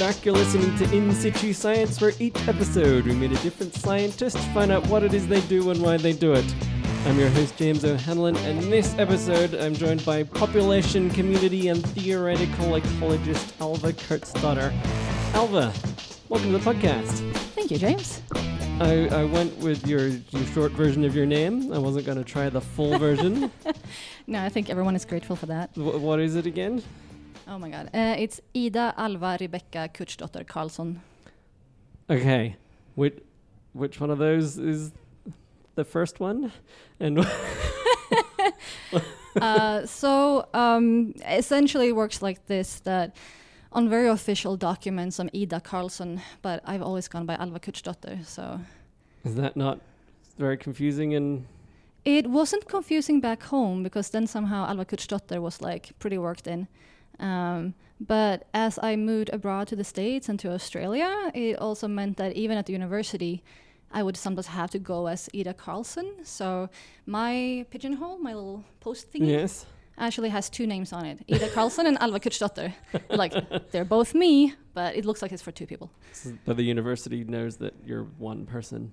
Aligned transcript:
back. 0.00 0.24
You're 0.24 0.34
listening 0.34 0.74
to 0.78 0.96
In 0.96 1.12
Situ 1.12 1.52
Science, 1.52 2.00
where 2.00 2.12
each 2.18 2.48
episode 2.48 3.04
we 3.04 3.12
meet 3.12 3.32
a 3.32 3.42
different 3.42 3.74
scientist, 3.74 4.34
to 4.34 4.42
find 4.54 4.72
out 4.72 4.86
what 4.86 5.02
it 5.02 5.12
is 5.12 5.28
they 5.28 5.42
do 5.42 5.70
and 5.70 5.82
why 5.82 5.98
they 5.98 6.14
do 6.14 6.32
it. 6.32 6.54
I'm 7.04 7.18
your 7.18 7.28
host, 7.28 7.58
James 7.58 7.84
O'Hanlon, 7.84 8.34
and 8.38 8.62
in 8.62 8.70
this 8.70 8.94
episode 8.98 9.54
I'm 9.54 9.74
joined 9.74 10.02
by 10.06 10.22
population, 10.22 11.10
community, 11.10 11.68
and 11.68 11.86
theoretical 11.88 12.80
ecologist 12.80 13.52
Alva 13.60 13.92
Curtsdotter. 13.92 14.72
Alva, 15.34 15.70
welcome 16.30 16.50
to 16.50 16.56
the 16.56 16.64
podcast. 16.64 17.34
Thank 17.54 17.70
you, 17.70 17.76
James. 17.76 18.22
I, 18.80 19.06
I 19.08 19.24
went 19.24 19.54
with 19.58 19.86
your, 19.86 20.06
your 20.06 20.46
short 20.54 20.72
version 20.72 21.04
of 21.04 21.14
your 21.14 21.26
name. 21.26 21.74
I 21.74 21.78
wasn't 21.78 22.06
going 22.06 22.16
to 22.16 22.24
try 22.24 22.48
the 22.48 22.62
full 22.62 22.98
version. 22.98 23.50
No, 24.26 24.40
I 24.44 24.48
think 24.48 24.70
everyone 24.70 24.94
is 24.94 25.04
grateful 25.04 25.34
for 25.34 25.46
that. 25.46 25.70
Wh- 25.74 26.00
what 26.00 26.20
is 26.20 26.36
it 26.36 26.46
again? 26.46 26.84
Oh 27.50 27.58
my 27.58 27.68
god. 27.68 27.90
Uh, 27.92 28.14
it's 28.16 28.40
Ida 28.54 28.94
Alva 28.96 29.36
Rebecca 29.40 29.90
Curtsdotter 29.92 30.44
Karlsson. 30.44 31.00
Okay. 32.08 32.54
Which, 32.94 33.18
which 33.72 34.00
one 34.00 34.10
of 34.10 34.18
those 34.18 34.56
is 34.56 34.92
the 35.74 35.84
first 35.84 36.20
one? 36.20 36.52
And 37.00 37.18
uh, 39.40 39.84
so 39.84 40.46
um, 40.54 41.12
essentially 41.28 41.88
it 41.88 41.96
works 41.96 42.22
like 42.22 42.46
this 42.46 42.78
that 42.80 43.16
on 43.72 43.88
very 43.88 44.06
official 44.06 44.56
documents 44.56 45.18
I'm 45.18 45.28
Ida 45.34 45.60
Carlson, 45.60 46.20
but 46.42 46.62
I've 46.64 46.82
always 46.82 47.08
gone 47.08 47.26
by 47.26 47.34
Alva 47.34 47.58
Curtsdotter. 47.58 48.24
So 48.24 48.60
is 49.24 49.34
that 49.34 49.56
not 49.56 49.80
very 50.38 50.56
confusing 50.56 51.14
and 51.14 51.46
it 52.04 52.28
wasn't 52.28 52.68
confusing 52.68 53.20
back 53.20 53.42
home 53.42 53.82
because 53.82 54.10
then 54.10 54.28
somehow 54.28 54.68
Alva 54.68 54.84
Curtsdotter 54.84 55.40
was 55.42 55.60
like 55.60 55.98
pretty 55.98 56.16
worked 56.16 56.46
in. 56.46 56.68
Um, 57.20 57.74
but 58.00 58.48
as 58.54 58.78
I 58.82 58.96
moved 58.96 59.30
abroad 59.32 59.68
to 59.68 59.76
the 59.76 59.84
States 59.84 60.28
and 60.28 60.38
to 60.40 60.50
Australia, 60.52 61.30
it 61.34 61.58
also 61.58 61.86
meant 61.86 62.16
that 62.16 62.34
even 62.34 62.56
at 62.58 62.66
the 62.66 62.72
university, 62.72 63.42
I 63.92 64.02
would 64.02 64.16
sometimes 64.16 64.46
have 64.46 64.70
to 64.70 64.78
go 64.78 65.06
as 65.06 65.28
Ida 65.34 65.52
Carlson. 65.54 66.06
So 66.24 66.70
my 67.06 67.66
pigeonhole, 67.70 68.18
my 68.18 68.32
little 68.34 68.64
post 68.80 69.12
thingy, 69.12 69.28
yes? 69.28 69.66
actually 69.98 70.30
has 70.30 70.48
two 70.48 70.66
names 70.66 70.92
on 70.94 71.04
it 71.04 71.18
Ida 71.30 71.48
Carlson 71.50 71.86
and 71.86 71.98
Alva 72.00 72.20
Curtsdotter. 72.20 72.72
like, 73.10 73.34
they're 73.70 73.84
both 73.84 74.14
me, 74.14 74.54
but 74.72 74.96
it 74.96 75.04
looks 75.04 75.20
like 75.20 75.32
it's 75.32 75.42
for 75.42 75.52
two 75.52 75.66
people. 75.66 75.90
S- 76.12 76.32
But 76.46 76.56
the 76.56 76.62
university 76.64 77.22
knows 77.24 77.56
that 77.58 77.74
you're 77.84 78.04
one 78.18 78.46
person. 78.46 78.92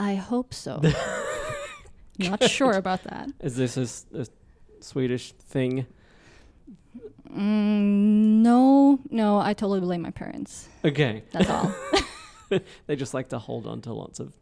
I 0.00 0.16
hope 0.16 0.52
so. 0.52 0.80
Not 2.18 2.42
sure 2.50 2.72
about 2.72 3.02
that. 3.04 3.28
Is 3.40 3.54
this 3.56 3.76
a 4.12 4.26
Swedish 4.80 5.32
thing? 5.32 5.86
Mm, 7.30 8.42
no, 8.42 9.00
no, 9.10 9.38
I 9.38 9.54
totally 9.54 9.80
blame 9.80 10.02
my 10.02 10.10
parents. 10.10 10.68
Okay. 10.84 11.24
That's 11.32 11.50
all. 11.50 11.74
They 12.86 12.94
just 12.94 13.14
like 13.14 13.30
to 13.30 13.38
hold 13.38 13.66
on 13.66 13.80
to 13.80 13.92
lots 13.92 14.20
of 14.20 14.32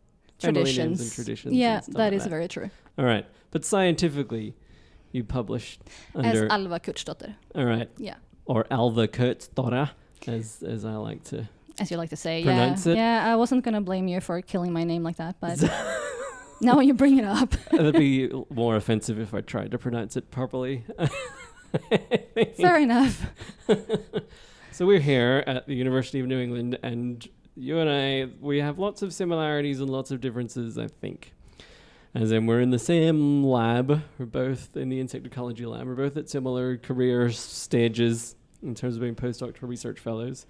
names 0.43 0.45
and 0.45 0.55
traditions. 0.56 1.15
traditions. 1.15 1.55
Yeah, 1.55 1.77
and 1.77 1.84
stuff 1.84 1.95
that 1.95 2.12
like 2.12 2.20
is 2.20 2.27
very 2.27 2.48
true. 2.48 2.70
All 2.98 3.05
right. 3.05 3.25
But 3.50 3.65
scientifically, 3.65 4.55
you 5.12 5.25
published 5.25 5.83
under. 6.15 6.45
As 6.45 6.50
Alva 6.50 6.81
Curtsdotter. 6.81 7.34
all 7.55 7.65
right. 7.65 7.89
Yeah. 7.97 8.17
Or 8.45 8.67
Alva 8.70 9.09
Curtsdotter, 9.09 9.91
as, 10.27 10.62
as 10.62 10.84
I 10.84 10.97
like 10.97 11.25
to. 11.25 11.48
As 11.78 11.91
you 11.91 11.97
like 11.97 12.11
to 12.11 12.17
say. 12.17 12.43
Pronounce 12.43 12.87
yeah. 12.87 12.93
it. 12.93 12.97
Yeah, 12.97 13.33
I 13.33 13.37
wasn't 13.37 13.65
going 13.65 13.75
to 13.75 13.81
blame 13.81 14.09
you 14.09 14.20
for 14.20 14.43
killing 14.43 14.73
my 14.73 14.84
name 14.84 15.03
like 15.03 15.17
that, 15.17 15.37
but 15.41 15.62
now 16.61 16.81
you 16.81 16.93
bring 16.93 17.19
it 17.19 17.25
up. 17.25 17.55
It'd 17.73 17.95
be 17.95 18.31
more 18.50 18.77
offensive 18.77 19.19
if 19.19 19.33
I 19.33 19.41
tried 19.41 19.70
to 19.70 19.78
pronounce 19.78 20.17
it 20.17 20.31
properly. 20.31 20.84
Fair 22.56 22.78
enough. 22.78 23.27
So 24.73 24.87
we're 24.87 25.01
here 25.01 25.45
at 25.47 25.67
the 25.67 25.75
University 25.75 26.19
of 26.20 26.27
New 26.27 26.41
England, 26.41 26.78
and 26.83 27.28
you 27.55 27.78
and 27.78 27.91
I, 27.91 28.34
we 28.41 28.62
have 28.62 28.78
lots 28.78 29.03
of 29.03 29.12
similarities 29.12 29.81
and 29.81 29.91
lots 29.91 30.10
of 30.10 30.22
differences, 30.22 30.78
I 30.78 30.87
think. 30.87 31.34
As 32.15 32.33
in, 32.33 32.47
we're 32.47 32.62
in 32.62 32.71
the 32.71 32.78
same 32.78 33.44
lab. 33.44 34.03
We're 34.19 34.25
both 34.25 34.75
in 34.75 34.88
the 34.88 34.99
insect 34.99 35.27
ecology 35.27 35.66
lab. 35.66 35.87
We're 35.87 35.94
both 35.94 36.16
at 36.16 36.31
similar 36.31 36.78
career 36.78 37.31
stages 37.31 38.34
in 38.62 38.75
terms 38.75 38.94
of 38.94 39.03
being 39.03 39.15
postdoctoral 39.15 39.69
research 39.69 40.00
fellows. 40.00 40.47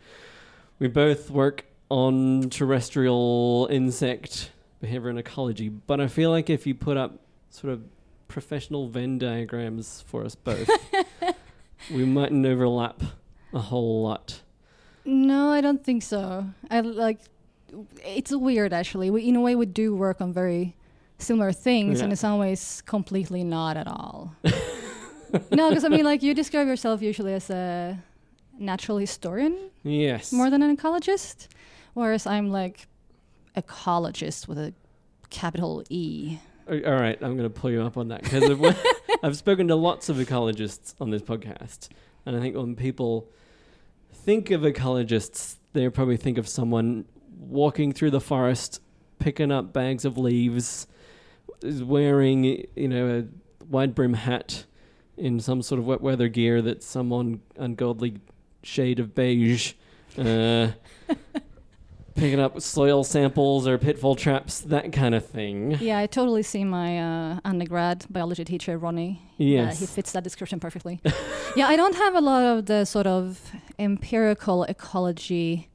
We 0.78 0.86
both 0.86 1.28
work 1.28 1.64
on 1.88 2.48
terrestrial 2.48 3.66
insect 3.72 4.52
behavior 4.80 5.08
and 5.08 5.18
ecology, 5.18 5.68
but 5.68 6.00
I 6.00 6.06
feel 6.06 6.30
like 6.30 6.48
if 6.48 6.64
you 6.64 6.76
put 6.76 6.96
up 6.96 7.18
sort 7.50 7.72
of 7.72 7.82
professional 8.28 8.88
Venn 8.88 9.18
diagrams 9.18 10.04
for 10.06 10.24
us 10.24 10.36
both, 10.36 10.70
we 11.94 12.04
mightn't 12.04 12.44
overlap 12.46 13.02
a 13.52 13.58
whole 13.58 14.02
lot. 14.02 14.40
No, 15.04 15.50
I 15.50 15.60
don't 15.60 15.84
think 15.84 16.02
so. 16.02 16.46
I 16.70 16.80
like. 16.80 17.18
It's 18.04 18.32
weird, 18.34 18.72
actually. 18.72 19.10
We, 19.10 19.26
in 19.28 19.36
a 19.36 19.40
way, 19.40 19.54
we 19.56 19.66
do 19.66 19.94
work 19.96 20.20
on 20.20 20.32
very 20.32 20.76
similar 21.18 21.52
things, 21.52 22.00
and 22.00 22.12
in 22.12 22.16
some 22.16 22.38
ways, 22.38 22.82
completely 22.86 23.44
not 23.44 23.76
at 23.76 23.86
all. 23.86 24.34
no, 25.50 25.68
because 25.70 25.84
I 25.84 25.88
mean, 25.88 26.04
like, 26.04 26.22
you 26.22 26.34
describe 26.34 26.66
yourself 26.66 27.00
usually 27.02 27.32
as 27.32 27.48
a 27.50 27.98
natural 28.58 28.98
historian 28.98 29.70
Yes. 29.82 30.32
more 30.32 30.50
than 30.50 30.62
an 30.62 30.76
ecologist, 30.76 31.48
whereas 31.94 32.26
I'm 32.26 32.50
like 32.50 32.86
ecologist 33.56 34.46
with 34.48 34.58
a 34.58 34.72
capital 35.30 35.82
E. 35.88 36.38
A- 36.68 36.84
All 36.84 37.00
right, 37.00 37.18
I'm 37.22 37.36
going 37.36 37.50
to 37.50 37.50
pull 37.50 37.70
you 37.70 37.82
up 37.82 37.96
on 37.96 38.08
that 38.08 38.22
because 38.22 38.44
I've, 39.22 39.36
spoken 39.36 39.68
to 39.68 39.74
lots 39.76 40.08
of 40.08 40.16
ecologists 40.16 40.94
on 41.00 41.10
this 41.10 41.22
podcast, 41.22 41.88
and 42.26 42.36
I 42.36 42.40
think 42.40 42.56
when 42.56 42.76
people 42.76 43.28
think 44.12 44.50
of 44.50 44.62
ecologists, 44.62 45.56
they 45.72 45.88
probably 45.88 46.16
think 46.16 46.38
of 46.38 46.48
someone 46.48 47.06
walking 47.38 47.92
through 47.92 48.10
the 48.10 48.20
forest, 48.20 48.80
picking 49.18 49.50
up 49.50 49.72
bags 49.72 50.04
of 50.04 50.16
leaves, 50.18 50.86
wearing 51.62 52.44
you 52.76 52.88
know 52.88 53.18
a 53.20 53.64
wide 53.64 53.94
brim 53.94 54.14
hat 54.14 54.64
in 55.16 55.40
some 55.40 55.62
sort 55.62 55.78
of 55.78 55.86
wet 55.86 56.00
weather 56.00 56.28
gear 56.28 56.62
that's 56.62 56.86
some 56.86 57.12
un- 57.12 57.40
ungodly 57.56 58.18
shade 58.62 58.98
of 58.98 59.14
beige. 59.14 59.74
Uh, 60.18 60.68
picking 62.14 62.40
up 62.40 62.60
soil 62.60 63.04
samples 63.04 63.66
or 63.66 63.78
pitfall 63.78 64.14
traps, 64.14 64.60
that 64.60 64.92
kind 64.92 65.14
of 65.14 65.26
thing. 65.26 65.72
Yeah, 65.80 65.98
I 65.98 66.06
totally 66.06 66.42
see 66.42 66.64
my 66.64 66.98
uh, 66.98 67.40
undergrad 67.44 68.06
biology 68.10 68.44
teacher, 68.44 68.78
Ronnie. 68.78 69.22
Yes. 69.38 69.76
Uh, 69.76 69.80
he 69.80 69.86
fits 69.86 70.12
that 70.12 70.24
description 70.24 70.60
perfectly. 70.60 71.00
yeah, 71.56 71.66
I 71.68 71.76
don't 71.76 71.94
have 71.96 72.14
a 72.14 72.20
lot 72.20 72.42
of 72.42 72.66
the 72.66 72.84
sort 72.84 73.06
of 73.06 73.52
empirical 73.78 74.64
ecology 74.64 75.68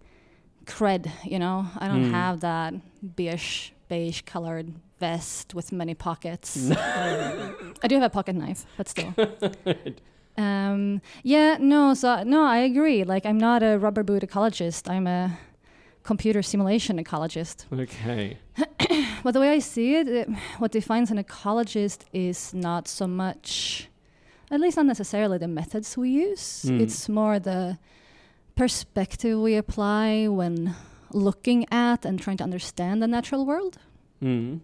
cred, 0.66 1.10
you 1.24 1.40
know? 1.40 1.66
I 1.78 1.88
don't 1.88 2.06
Hmm. 2.06 2.12
have 2.12 2.40
that 2.42 2.74
beige, 3.16 3.70
beige 3.88 4.22
colored 4.26 4.74
vest 5.00 5.54
with 5.56 5.72
many 5.72 5.94
pockets. 5.94 6.70
I 6.72 7.88
do 7.88 7.96
have 7.96 8.04
a 8.04 8.10
pocket 8.10 8.36
knife, 8.36 8.66
but 8.78 8.88
still. 8.90 9.14
Um, 10.38 11.02
yeah, 11.24 11.58
no, 11.60 11.94
so 11.96 12.22
no, 12.24 12.44
I 12.46 12.58
agree. 12.60 13.04
Like, 13.04 13.26
I'm 13.26 13.40
not 13.40 13.64
a 13.64 13.78
rubber 13.80 14.04
boot 14.04 14.22
ecologist. 14.24 14.88
I'm 14.90 15.08
a 15.08 15.38
computer 16.08 16.42
simulation 16.42 16.98
ecologist. 17.04 17.58
Okay. 17.84 18.38
But 19.24 19.34
the 19.34 19.42
way 19.42 19.50
I 19.50 19.60
see 19.60 19.96
it, 19.96 20.08
it, 20.08 20.30
what 20.60 20.72
defines 20.72 21.12
an 21.12 21.18
ecologist 21.22 22.02
is 22.14 22.54
not 22.54 22.88
so 22.88 23.06
much, 23.08 23.90
at 24.50 24.62
least 24.62 24.78
not 24.78 24.86
necessarily 24.86 25.38
the 25.38 25.50
methods 25.50 25.98
we 25.98 26.10
use. 26.12 26.64
Mm. 26.66 26.80
It's 26.80 27.10
more 27.10 27.38
the 27.40 27.78
perspective 28.56 29.38
we 29.38 29.56
apply 29.58 30.28
when 30.28 30.76
looking 31.12 31.66
at 31.74 32.06
and 32.06 32.18
trying 32.22 32.38
to 32.38 32.46
understand 32.50 33.02
the 33.04 33.08
natural 33.08 33.46
world. 33.46 33.80
Mm. 34.22 34.62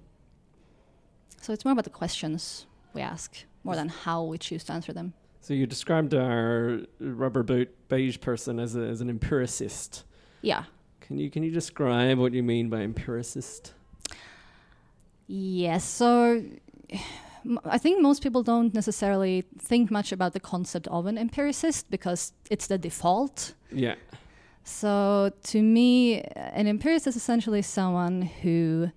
So 1.41 1.51
it's 1.51 1.65
more 1.65 1.73
about 1.73 1.87
the 1.91 1.97
questions 2.03 2.65
we 2.93 3.01
ask 3.01 3.29
more 3.65 3.75
than 3.75 3.89
how 3.89 4.23
we 4.23 4.37
choose 4.37 4.63
to 4.65 4.73
answer 4.73 4.93
them. 4.93 5.13
So 5.41 5.53
you 5.53 5.65
described 5.67 6.13
our 6.13 6.81
rubber 6.99 7.43
boot 7.43 7.69
beige 7.89 8.19
person 8.21 8.59
as, 8.59 8.77
a, 8.77 8.81
as 8.81 9.01
an 9.01 9.09
empiricist. 9.09 10.05
Yeah. 10.41 10.63
Can 11.05 11.17
you 11.17 11.29
can 11.29 11.43
you 11.43 11.51
describe 11.51 12.17
what 12.17 12.33
you 12.33 12.43
mean 12.43 12.69
by 12.69 12.79
empiricist? 12.79 13.73
Yes. 15.27 15.83
So 15.83 16.43
I 17.65 17.77
think 17.77 18.01
most 18.01 18.23
people 18.23 18.41
don't 18.41 18.73
necessarily 18.73 19.43
think 19.57 19.91
much 19.91 20.11
about 20.11 20.33
the 20.33 20.39
concept 20.39 20.87
of 20.87 21.05
an 21.05 21.17
empiricist 21.17 21.89
because 21.89 22.33
it's 22.49 22.67
the 22.67 22.77
default. 22.77 23.53
Yeah. 23.71 23.95
So 24.63 25.31
to 25.43 25.61
me, 25.61 26.21
an 26.21 26.67
empiricist 26.67 27.07
is 27.07 27.15
essentially 27.17 27.61
someone 27.61 28.21
who 28.21 28.91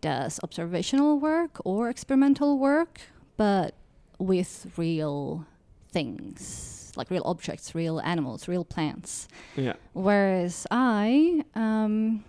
does 0.00 0.38
observational 0.44 1.18
work 1.18 1.60
or 1.64 1.88
experimental 1.88 2.58
work, 2.58 3.00
but 3.36 3.74
with 4.18 4.70
real 4.76 5.46
things, 5.90 6.79
like 6.96 7.10
real 7.10 7.22
objects, 7.24 7.74
real 7.74 8.00
animals, 8.00 8.48
real 8.48 8.64
plants. 8.64 9.28
Yeah. 9.56 9.74
Whereas 9.92 10.66
I, 10.70 11.44
um, 11.54 12.24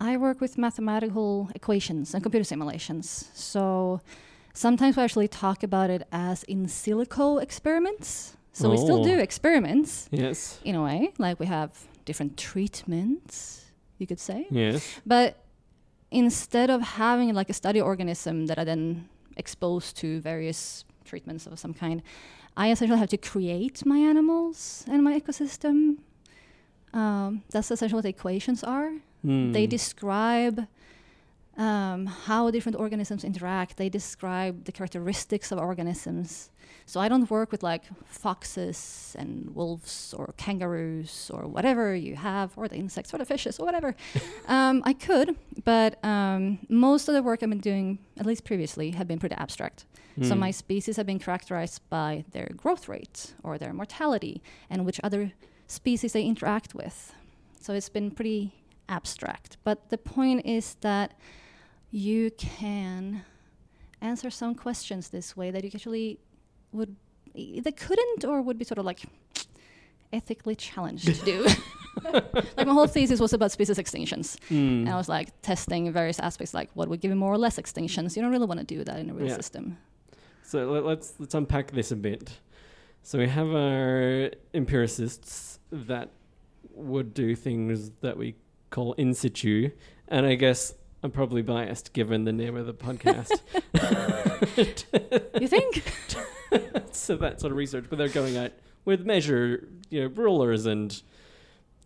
I 0.00 0.16
work 0.16 0.40
with 0.40 0.56
mathematical 0.58 1.50
equations 1.54 2.14
and 2.14 2.22
computer 2.22 2.44
simulations. 2.44 3.30
So 3.34 4.00
sometimes 4.54 4.96
we 4.96 5.02
actually 5.02 5.28
talk 5.28 5.62
about 5.62 5.90
it 5.90 6.02
as 6.12 6.42
in 6.44 6.66
silico 6.66 7.40
experiments. 7.42 8.36
So 8.52 8.68
we 8.70 8.76
still 8.76 9.00
Oh. 9.00 9.04
do 9.04 9.18
experiments 9.18 10.08
Yes. 10.10 10.58
in 10.64 10.74
a 10.74 10.82
way. 10.82 11.12
Like 11.18 11.38
we 11.38 11.46
have 11.46 11.70
different 12.04 12.36
treatments, 12.36 13.66
you 13.98 14.06
could 14.06 14.18
say. 14.18 14.46
Yes. 14.50 15.00
But 15.06 15.36
instead 16.10 16.70
of 16.70 16.80
having 16.82 17.32
like 17.34 17.48
a 17.50 17.52
study 17.54 17.80
organism 17.80 18.46
that 18.46 18.58
I 18.58 18.64
then 18.64 19.08
expose 19.36 19.92
to 19.94 20.20
various 20.20 20.84
treatments 21.04 21.46
of 21.46 21.58
some 21.58 21.72
kind, 21.74 22.02
I 22.56 22.70
essentially 22.70 22.98
have 22.98 23.08
to 23.10 23.16
create 23.16 23.84
my 23.86 23.98
animals 23.98 24.84
and 24.88 25.02
my 25.02 25.18
ecosystem. 25.18 25.98
Um, 26.92 27.42
that's 27.50 27.70
essentially 27.70 27.96
what 27.98 28.02
the 28.02 28.08
equations 28.10 28.62
are. 28.64 28.92
They 29.22 29.64
Hmm. 29.64 29.70
describe 29.70 30.66
um, 31.60 32.06
how 32.06 32.50
different 32.50 32.76
organisms 32.78 33.22
interact. 33.22 33.76
They 33.76 33.90
describe 33.90 34.64
the 34.64 34.72
characteristics 34.72 35.52
of 35.52 35.58
organisms. 35.58 36.50
So 36.86 37.00
I 37.00 37.08
don't 37.08 37.28
work 37.30 37.52
with 37.52 37.62
like 37.62 37.84
foxes 38.06 39.14
and 39.18 39.54
wolves 39.54 40.14
or 40.16 40.32
kangaroos 40.38 41.30
or 41.34 41.42
whatever 41.46 41.94
you 41.94 42.16
have, 42.16 42.56
or 42.56 42.66
the 42.66 42.76
insects 42.76 43.12
or 43.12 43.18
the 43.18 43.26
fishes 43.26 43.58
or 43.60 43.66
whatever. 43.66 43.94
um, 44.48 44.82
I 44.86 44.94
could, 44.94 45.36
but 45.64 46.02
um, 46.04 46.58
most 46.68 47.08
of 47.08 47.14
the 47.14 47.22
work 47.22 47.42
I've 47.42 47.50
been 47.50 47.58
doing, 47.60 47.98
at 48.18 48.24
least 48.24 48.44
previously, 48.44 48.92
have 48.92 49.06
been 49.06 49.18
pretty 49.18 49.36
abstract. 49.36 49.84
So 50.22 50.34
Hmm. 50.34 50.40
my 50.40 50.50
species 50.50 50.96
have 50.96 51.06
been 51.06 51.18
characterized 51.20 51.80
by 51.90 52.24
their 52.32 52.48
growth 52.56 52.88
rate 52.88 53.34
or 53.42 53.58
their 53.58 53.72
mortality 53.72 54.42
and 54.70 54.84
which 54.86 54.98
other 55.04 55.32
species 55.66 56.12
they 56.14 56.24
interact 56.24 56.74
with. 56.74 57.14
So 57.60 57.74
it's 57.74 57.88
been 57.90 58.10
pretty 58.10 58.52
abstract. 58.88 59.56
But 59.62 59.88
the 59.90 59.98
point 59.98 60.44
is 60.44 60.76
that 60.80 61.12
you 61.90 62.30
can 62.32 63.24
answer 64.00 64.30
some 64.30 64.54
questions 64.54 65.08
this 65.08 65.36
way 65.36 65.50
that 65.50 65.62
you 65.64 65.70
actually 65.74 66.18
would 66.72 66.96
either 67.34 67.72
couldn't 67.72 68.24
or 68.24 68.40
would 68.42 68.58
be 68.58 68.64
sort 68.64 68.78
of 68.78 68.84
like 68.84 69.02
ethically 70.12 70.54
challenged 70.54 71.06
to 71.06 71.24
do. 71.24 71.46
like 72.04 72.66
my 72.66 72.72
whole 72.72 72.86
thesis 72.86 73.20
was 73.20 73.32
about 73.32 73.50
species 73.50 73.76
extinctions. 73.78 74.38
Hmm. 74.48 74.54
And 74.86 74.88
I 74.88 74.96
was 74.96 75.08
like 75.08 75.28
testing 75.42 75.92
various 75.92 76.18
aspects 76.20 76.54
like 76.54 76.70
what 76.74 76.88
would 76.88 77.00
give 77.00 77.14
more 77.16 77.32
or 77.32 77.38
less 77.38 77.58
extinctions. 77.58 78.16
You 78.16 78.22
don't 78.22 78.30
really 78.30 78.46
want 78.46 78.60
to 78.60 78.66
do 78.66 78.84
that 78.84 78.98
in 79.00 79.10
a 79.10 79.14
real 79.14 79.28
Yeah. 79.28 79.36
system. 79.36 79.76
So 80.42 80.70
let, 80.70 80.84
let's 80.84 81.14
let's 81.18 81.34
unpack 81.34 81.72
this 81.72 81.92
a 81.92 81.96
bit. 81.96 82.38
So 83.02 83.18
we 83.18 83.28
have 83.28 83.48
our 83.48 84.30
empiricists 84.52 85.58
that 85.72 86.10
would 86.74 87.14
do 87.14 87.34
things 87.34 87.90
that 88.00 88.16
we 88.16 88.34
call 88.70 88.92
in 88.94 89.14
situ, 89.14 89.70
and 90.08 90.26
I 90.26 90.34
guess 90.34 90.74
I'm 91.02 91.10
probably 91.10 91.42
biased 91.42 91.92
given 91.92 92.24
the 92.24 92.32
name 92.32 92.56
of 92.56 92.66
the 92.66 92.74
podcast. 92.74 93.40
You 95.40 95.48
think? 95.48 95.82
so 96.92 97.16
that 97.16 97.40
sort 97.40 97.50
of 97.52 97.56
research, 97.56 97.86
but 97.88 97.98
they're 97.98 98.08
going 98.08 98.36
out 98.36 98.52
with 98.84 99.04
measure, 99.06 99.68
you 99.90 100.02
know, 100.02 100.06
rulers 100.08 100.66
and 100.66 101.00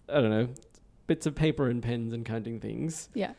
I 0.08 0.20
don't 0.20 0.30
know, 0.30 0.48
bits 1.06 1.26
of 1.26 1.34
paper 1.34 1.68
and 1.68 1.82
pens 1.82 2.12
and 2.12 2.24
counting 2.24 2.60
things. 2.60 3.08
yeah. 3.14 3.32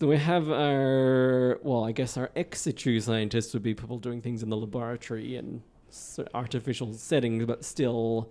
So 0.00 0.06
we 0.06 0.16
have 0.16 0.48
our, 0.48 1.58
well, 1.62 1.82
I 1.84 1.90
guess 1.90 2.16
our 2.16 2.30
ex 2.36 2.60
situ 2.60 3.00
scientists 3.00 3.52
would 3.52 3.64
be 3.64 3.74
people 3.74 3.98
doing 3.98 4.22
things 4.22 4.44
in 4.44 4.48
the 4.48 4.56
laboratory 4.56 5.34
and 5.34 5.62
s- 5.88 6.20
artificial 6.34 6.92
settings, 6.94 7.44
but 7.46 7.64
still 7.64 8.30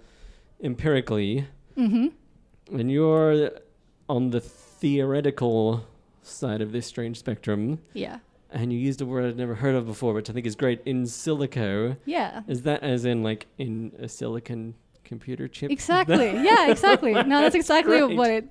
empirically. 0.63 1.45
Mm-hmm. 1.77 2.07
And 2.79 2.89
you're 2.91 3.51
on 4.07 4.29
the 4.29 4.39
theoretical 4.39 5.85
side 6.27 6.61
of 6.61 6.71
this 6.71 6.85
strange 6.85 7.17
spectrum, 7.17 7.79
Yeah. 7.93 8.19
and 8.51 8.71
you 8.71 8.79
used 8.79 9.01
a 9.01 9.05
word 9.05 9.25
I'd 9.25 9.37
never 9.37 9.55
heard 9.55 9.75
of 9.75 9.85
before, 9.85 10.13
which 10.13 10.29
I 10.29 10.33
think 10.33 10.45
is 10.45 10.55
great 10.55 10.81
in 10.85 11.03
silico. 11.03 11.97
Yeah. 12.05 12.41
Is 12.47 12.63
that 12.63 12.83
as 12.83 13.05
in 13.05 13.23
like 13.23 13.47
in 13.57 13.91
a 13.99 14.07
silicon 14.07 14.75
computer 15.03 15.47
chip? 15.47 15.71
Exactly. 15.71 16.25
yeah, 16.43 16.69
exactly. 16.71 17.13
No, 17.13 17.41
that's 17.41 17.55
exactly 17.55 17.99
Great. 17.99 18.15
what 18.17 18.29
it 18.31 18.49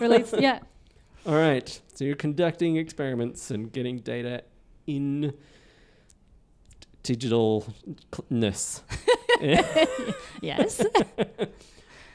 relates. 0.00 0.32
Yeah. 0.38 0.60
All 1.26 1.34
right. 1.34 1.80
So 1.94 2.04
you're 2.04 2.14
conducting 2.14 2.76
experiments 2.76 3.50
and 3.50 3.72
getting 3.72 3.98
data 3.98 4.44
in 4.86 5.34
digitalness. 7.02 8.82
Yes. 10.40 10.82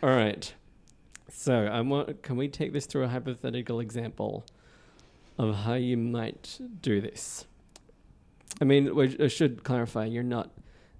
All 0.01 0.09
right. 0.09 0.51
So 1.29 1.53
I 1.65 1.81
want. 1.81 2.23
Can 2.23 2.35
we 2.35 2.47
take 2.47 2.73
this 2.73 2.87
through 2.87 3.03
a 3.03 3.07
hypothetical 3.07 3.79
example 3.79 4.43
of 5.41 5.55
how 5.55 5.73
you 5.73 5.97
might 5.97 6.59
do 6.81 7.01
this? 7.01 7.45
I 8.61 8.63
mean, 8.65 8.93
we, 8.95 9.17
I 9.19 9.27
should 9.27 9.63
clarify. 9.63 10.05
You're 10.05 10.21
not 10.23 10.51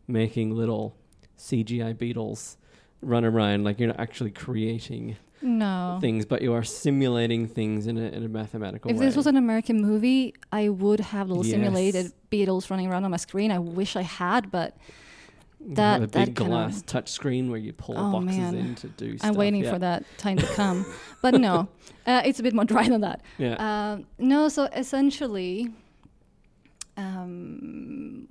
making 0.08 0.56
little 0.56 0.96
CGI 1.38 1.96
beetles 1.98 2.58
run 3.02 3.24
around. 3.24 3.64
Like 3.64 3.80
you're 3.80 3.90
not 3.90 4.00
actually 4.00 4.32
creating 4.32 5.18
no. 5.44 6.00
things, 6.02 6.26
but 6.26 6.42
you 6.42 6.54
are 6.54 6.64
simulating 6.64 7.48
things 7.48 7.86
in 7.86 7.98
a 7.98 8.06
in 8.06 8.24
a 8.24 8.28
mathematical 8.30 8.90
If 8.90 8.98
way. 8.98 9.06
this 9.06 9.16
was 9.16 9.28
an 9.28 9.38
American 9.38 9.80
movie, 9.82 10.34
I 10.52 10.70
would 10.70 11.00
have 11.00 11.28
little 11.30 11.46
Yes. 11.46 11.54
simulated 11.54 12.12
beetles 12.32 12.70
running 12.72 12.88
around 12.88 13.06
on 13.06 13.12
my 13.12 13.18
screen. 13.18 13.52
I 13.52 13.60
wish 13.60 13.96
I 13.96 14.02
had, 14.02 14.50
but 14.50 14.76
that- 15.70 16.02
a 16.02 16.08
big 16.08 16.34
glass 16.34 16.82
touch 16.82 17.10
screen 17.10 17.50
where 17.50 17.60
you 17.60 17.74
pull 17.74 17.98
Oh, 17.98 18.12
boxes 18.12 18.38
man. 18.38 18.56
in 18.56 18.76
to 18.76 18.88
do 18.90 19.18
stuff. 19.18 19.30
I'm 19.30 19.36
waiting 19.36 19.64
yeah. 19.64 19.72
for 19.74 19.80
that 19.80 20.04
time 20.18 20.38
to 20.38 20.46
come. 20.48 20.86
but 21.22 21.36
no, 21.36 21.68
uh, 22.06 22.22
it's 22.26 22.40
a 22.40 22.44
bit 22.44 22.54
more 22.54 22.66
dry 22.66 22.88
than 22.88 23.02
that. 23.02 23.22
Yeah. 23.38 23.56
Um, 23.94 24.06
no, 24.18 24.50
so 24.50 24.64
essentially, 24.76 25.72
um, 26.98 28.28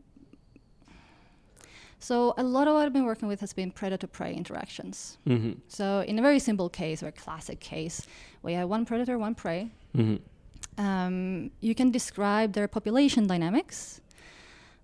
so 1.99 2.35
a 2.39 2.43
lot 2.43 2.67
of 2.67 2.75
what 2.75 2.87
I've 2.87 2.93
been 2.93 3.05
working 3.05 3.29
with 3.29 3.41
has 3.41 3.53
been 3.53 3.71
predator-prey 3.71 4.35
interactions. 4.35 5.19
hmm 5.27 5.53
So 5.69 6.01
in 6.07 6.19
a 6.19 6.23
very 6.23 6.39
simple 6.39 6.69
case, 6.69 7.03
or 7.03 7.09
a 7.09 7.13
classic 7.13 7.61
case, 7.61 8.07
where 8.41 8.53
you 8.55 8.59
have 8.59 8.69
one 8.69 8.85
predator, 8.85 9.19
one 9.19 9.35
prey, 9.35 9.71
hmm 9.95 10.17
um, 10.79 11.51
you 11.61 11.75
can 11.75 11.91
describe 11.91 12.55
their 12.55 12.67
population 12.69 13.27
dynamics 13.27 14.01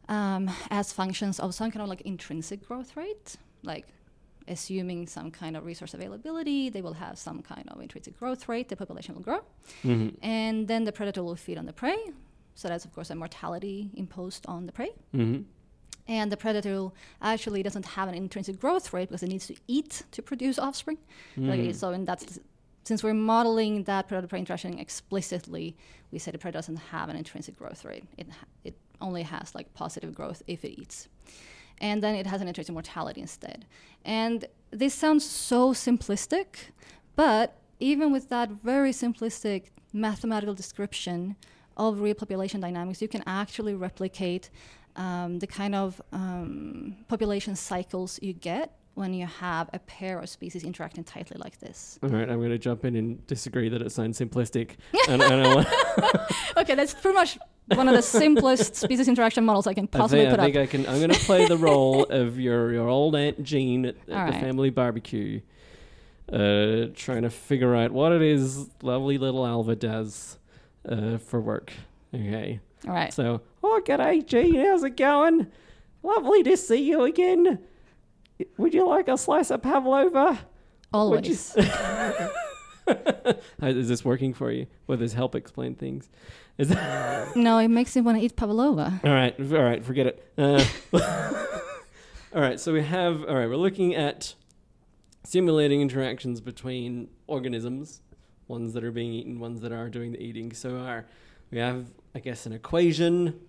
um, 0.09 0.51
as 0.71 0.93
functions 0.93 1.41
of 1.41 1.55
some 1.55 1.71
kind 1.71 1.83
of 1.83 1.89
like 1.89 2.03
intrinsic 2.03 2.67
growth 2.69 2.97
rate, 2.97 3.37
like 3.63 3.87
assuming 4.49 5.07
some 5.09 5.31
kind 5.31 5.57
of 5.57 5.65
resource 5.65 5.93
availability, 5.95 6.69
they 6.71 6.81
will 6.83 6.95
have 6.95 7.19
some 7.19 7.43
kind 7.43 7.69
of 7.69 7.81
intrinsic 7.81 8.19
growth 8.19 8.49
rate, 8.49 8.69
the 8.69 8.77
population 8.77 9.15
will 9.15 9.23
grow, 9.23 9.41
hmm 9.83 10.09
and 10.23 10.69
then 10.69 10.85
the 10.85 10.93
predator 10.93 11.23
will 11.23 11.37
feed 11.37 11.59
on 11.59 11.67
the 11.67 11.73
prey. 11.73 11.99
So 12.55 12.69
that's 12.69 12.85
of 12.85 12.93
course 12.95 13.11
a 13.11 13.15
mortality 13.15 13.91
imposed 13.95 14.47
on 14.47 14.67
the 14.67 14.73
prey. 14.73 14.91
hmm 15.13 15.39
And 16.09 16.31
the 16.31 16.37
predator 16.37 16.91
actually 17.21 17.63
doesn't 17.65 17.87
have 17.97 18.07
an 18.09 18.15
intrinsic 18.15 18.57
growth 18.61 18.93
rate 18.95 19.09
because 19.09 19.25
it 19.27 19.31
needs 19.35 19.47
to 19.49 19.57
eat 19.67 20.05
to 20.13 20.23
produce 20.23 20.57
offspring. 20.67 20.99
Like, 21.37 21.61
Mm. 21.61 21.75
so, 21.75 21.87
and 21.97 22.07
that's 22.07 22.39
since 22.89 23.03
we're 23.07 23.21
modeling 23.35 23.83
that 23.85 24.07
predator-prey 24.09 24.39
interaction 24.39 24.79
explicitly, 24.79 25.67
we 26.13 26.19
say 26.21 26.31
the 26.31 26.39
predator 26.39 26.59
doesn't 26.61 26.81
have 26.95 27.07
an 27.13 27.17
intrinsic 27.17 27.55
growth 27.59 27.85
rate. 27.85 28.05
It 28.17 28.29
ha- 28.39 28.47
it 28.69 28.75
only 29.01 29.23
has 29.23 29.55
like 29.55 29.73
positive 29.75 30.15
growth 30.15 30.43
if 30.47 30.65
it 30.65 30.81
eats, 30.81 31.09
and 31.79 32.03
then 32.03 32.15
it 32.15 32.27
has 32.27 32.41
an 32.41 32.49
intrinsic 32.49 32.73
mortality 32.73 33.21
instead. 33.21 33.67
And 34.05 34.45
this 34.71 34.95
sounds 34.95 35.25
so 35.25 35.73
simplistic, 35.73 36.71
but 37.15 37.59
even 37.79 38.13
with 38.13 38.29
that 38.29 38.51
very 38.51 38.93
simplistic 38.93 39.71
mathematical 39.93 40.55
description 40.55 41.37
of 41.77 42.01
real 42.01 42.15
population 42.15 42.61
dynamics, 42.61 43.03
you 43.03 43.09
can 43.09 43.23
actually 43.27 43.75
replicate 43.75 44.51
um, 44.97 45.39
the 45.39 45.47
kind 45.47 45.75
of 45.75 46.01
um, 46.13 46.97
population 47.09 47.55
cycles 47.55 48.19
you 48.23 48.33
get 48.33 48.79
when 48.97 49.13
you 49.13 49.27
have 49.27 49.69
a 49.75 49.79
pair 49.79 50.19
of 50.19 50.29
species 50.29 50.65
interacting 50.65 51.05
tightly 51.05 51.37
like 51.39 51.59
this. 51.61 51.99
All 52.03 52.09
right, 52.09 52.29
I'm 52.29 52.39
going 52.39 52.51
to 52.51 52.59
jump 52.59 52.83
in 52.87 52.97
and 52.97 53.25
disagree 53.27 53.69
that 53.69 53.83
it 53.83 53.93
sounds 53.93 54.19
simplistic. 54.19 54.77
and, 55.09 55.23
and 55.23 55.35
I, 55.35 56.35
Okay, 56.57 56.75
that's 56.75 56.95
pretty 56.95 57.15
much 57.15 57.39
one 57.75 57.89
of 57.89 57.95
the 57.95 58.01
simplest 58.01 58.75
species 58.77 59.07
interaction 59.07 59.45
models 59.45 59.67
I 59.67 59.75
can 59.75 59.85
I 59.93 59.99
possibly 59.99 60.25
think, 60.25 60.33
I 60.33 60.37
put 60.37 60.43
think 60.45 60.57
up. 60.57 60.63
I 60.63 60.67
can. 60.67 60.87
I'm 60.87 60.97
going 60.99 61.11
to 61.11 61.27
play 61.27 61.47
the 61.47 61.59
role 61.59 62.05
of 62.05 62.41
your 62.41 62.73
your 62.73 62.89
old 62.89 63.15
aunt 63.15 63.43
Jean 63.43 63.85
at, 63.85 63.97
at 64.09 64.17
All 64.17 64.27
the 64.33 64.39
family 64.39 64.71
barbecue, 64.71 65.43
uh, 66.33 66.87
trying 66.95 67.23
to 67.23 67.31
figure 67.31 67.77
out 67.77 67.93
what 67.93 68.13
it 68.13 68.23
is 68.23 68.71
lovely 68.81 69.19
little 69.19 69.47
Alva 69.47 69.77
does 69.77 70.39
uh, 70.89 71.19
for 71.19 71.39
work. 71.39 71.71
Okay. 72.15 72.61
All 72.89 72.95
right. 72.95 73.13
So, 73.13 73.43
oh, 73.63 73.83
g'day, 73.85 74.25
Jean. 74.25 74.55
How's 74.55 74.85
it 74.85 74.97
going? 74.97 75.49
Lovely 76.03 76.43
to 76.45 76.57
see 76.57 76.83
you 76.83 77.03
again. 77.03 77.59
Would 78.57 78.75
you 78.75 78.87
like 78.87 79.09
a 79.09 79.17
slice 79.17 79.51
of 79.51 79.63
pavlova? 79.63 80.39
Always. 80.93 81.57
Is 83.63 83.89
this 83.89 84.05
working 84.05 84.35
for 84.35 84.53
you? 84.53 84.67
Will 84.87 84.97
this 84.97 85.15
help 85.15 85.35
explain 85.35 85.75
things? 85.75 86.09
Is 86.59 86.69
that 86.69 87.35
no, 87.37 87.59
it 87.59 87.69
makes 87.69 87.97
me 87.97 88.03
want 88.03 88.19
to 88.19 88.25
eat 88.25 88.37
pavlova. 88.37 89.01
all 89.05 89.13
right? 89.13 89.35
All 89.39 89.63
right, 89.63 89.85
forget 89.85 90.07
it. 90.07 90.33
Uh, 90.39 90.65
all 92.35 92.41
right, 92.41 92.61
so 92.61 92.73
we 92.73 92.83
have. 92.83 93.25
All 93.25 93.35
right, 93.35 93.49
we're 93.49 93.57
looking 93.57 93.95
at 93.95 94.35
simulating 95.25 95.81
interactions 95.81 96.41
between 96.41 97.09
organisms, 97.27 98.01
ones 98.47 98.73
that 98.75 98.85
are 98.85 98.93
being 98.93 99.13
eaten, 99.13 99.41
ones 99.41 99.61
that 99.63 99.73
are 99.73 99.91
doing 99.91 100.13
the 100.13 100.23
eating. 100.23 100.53
So 100.53 100.79
our 100.79 101.07
we 101.51 101.59
have, 101.59 101.87
I 102.15 102.21
guess, 102.21 102.47
an 102.47 102.53
equation 102.53 103.41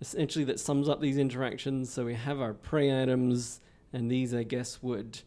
essentially 0.00 0.44
that 0.44 0.60
sums 0.60 0.88
up 0.88 1.00
these 1.00 1.18
interactions. 1.18 1.92
So 1.92 2.04
we 2.04 2.14
have 2.14 2.40
our 2.40 2.52
prey 2.52 3.02
items, 3.02 3.60
and 3.96 4.10
these, 4.10 4.34
I 4.34 4.42
guess, 4.42 4.82
would 4.82 5.20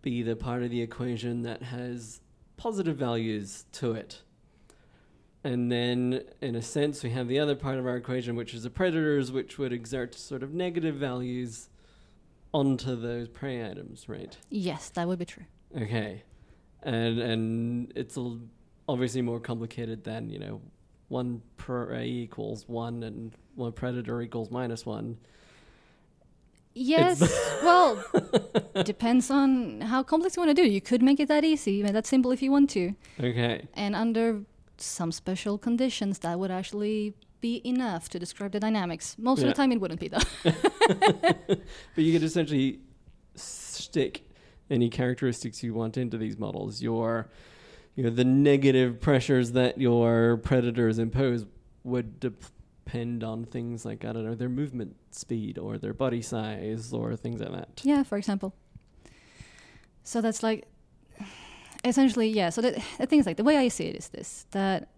be 0.00 0.22
the 0.22 0.34
part 0.34 0.62
of 0.62 0.70
the 0.70 0.80
equation 0.80 1.42
that 1.42 1.62
has 1.62 2.22
positive 2.56 2.96
values 2.96 3.66
to 3.72 3.92
it. 3.92 4.22
And 5.44 5.70
then, 5.70 6.22
in 6.40 6.54
a 6.56 6.62
sense, 6.62 7.04
we 7.04 7.10
have 7.10 7.28
the 7.28 7.38
other 7.38 7.54
part 7.54 7.76
of 7.76 7.86
our 7.86 7.98
equation, 7.98 8.34
which 8.34 8.54
is 8.54 8.62
the 8.62 8.70
predators, 8.70 9.30
which 9.30 9.58
would 9.58 9.74
exert 9.74 10.14
sort 10.14 10.42
of 10.42 10.54
negative 10.54 10.94
values 10.94 11.68
onto 12.54 12.96
those 12.96 13.28
prey 13.28 13.62
items, 13.70 14.08
right? 14.08 14.38
Yes, 14.48 14.88
that 14.94 15.06
would 15.06 15.18
be 15.18 15.26
true. 15.26 15.44
Okay, 15.76 16.22
and 16.82 17.18
and 17.18 17.92
it's 17.94 18.16
obviously 18.88 19.20
more 19.20 19.38
complicated 19.38 20.02
than 20.02 20.30
you 20.30 20.38
know, 20.38 20.62
one 21.08 21.42
prey 21.58 22.06
equals 22.06 22.66
one 22.66 23.02
and 23.02 23.34
one 23.54 23.72
predator 23.72 24.22
equals 24.22 24.50
minus 24.50 24.86
one. 24.86 25.18
Yes, 26.78 27.20
well, 27.62 28.04
depends 28.84 29.30
on 29.30 29.80
how 29.80 30.02
complex 30.02 30.36
you 30.36 30.42
want 30.42 30.54
to 30.54 30.62
do. 30.62 30.68
You 30.68 30.82
could 30.82 31.02
make 31.02 31.18
it 31.18 31.28
that 31.28 31.42
easy, 31.42 31.82
make 31.82 31.94
that 31.94 32.06
simple 32.06 32.32
if 32.32 32.42
you 32.42 32.52
want 32.52 32.68
to. 32.70 32.92
Okay, 33.18 33.66
And 33.72 33.96
under 33.96 34.42
some 34.76 35.10
special 35.10 35.56
conditions, 35.56 36.18
that 36.18 36.38
would 36.38 36.50
actually 36.50 37.14
be 37.40 37.62
enough 37.64 38.10
to 38.10 38.18
describe 38.18 38.52
the 38.52 38.60
dynamics. 38.60 39.16
Most 39.18 39.40
of 39.40 39.48
the 39.48 39.54
time, 39.54 39.72
it 39.72 39.80
wouldn't 39.80 40.00
be, 40.00 40.08
though. 40.08 40.18
but 40.42 41.58
you 41.96 42.12
could 42.12 42.22
essentially 42.22 42.80
stick 43.34 44.28
any 44.68 44.90
characteristics 44.90 45.62
you 45.62 45.72
want 45.72 45.96
into 45.96 46.18
these 46.18 46.36
models. 46.38 46.82
Your, 46.82 47.30
you 47.94 48.04
know, 48.04 48.10
the 48.10 48.24
negative 48.24 49.00
pressures 49.00 49.52
that 49.52 49.80
your 49.80 50.36
predators 50.38 50.98
impose 50.98 51.46
would 51.84 52.20
depend 52.86 53.24
on 53.24 53.44
things 53.44 53.84
like 53.84 54.04
I 54.04 54.12
don't 54.12 54.24
know 54.24 54.34
their 54.34 54.48
movement 54.48 54.96
speed 55.10 55.58
or 55.58 55.76
their 55.76 55.92
body 55.92 56.22
size 56.22 56.92
or 56.92 57.16
things 57.16 57.40
like 57.40 57.52
that. 57.52 57.80
yeah, 57.82 58.02
for 58.02 58.16
example. 58.16 58.54
So 60.04 60.20
that's 60.20 60.42
like, 60.42 60.66
essentially, 61.84 62.28
yeah. 62.28 62.50
So 62.50 62.60
the, 62.62 62.82
the 62.98 63.06
thing 63.06 63.18
is 63.18 63.26
like, 63.26 63.36
the 63.36 63.44
way 63.44 63.56
I 63.56 63.68
see 63.68 63.86
it 63.86 63.96
is 63.96 64.08
this 64.08 64.46
that 64.52 64.88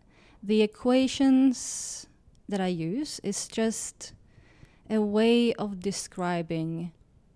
the 0.42 0.62
equations 0.62 2.06
that 2.48 2.60
I 2.60 2.66
use 2.66 3.20
is 3.24 3.48
just 3.48 4.12
a 4.90 5.00
way 5.00 5.52
of 5.54 5.80
describing 5.80 6.92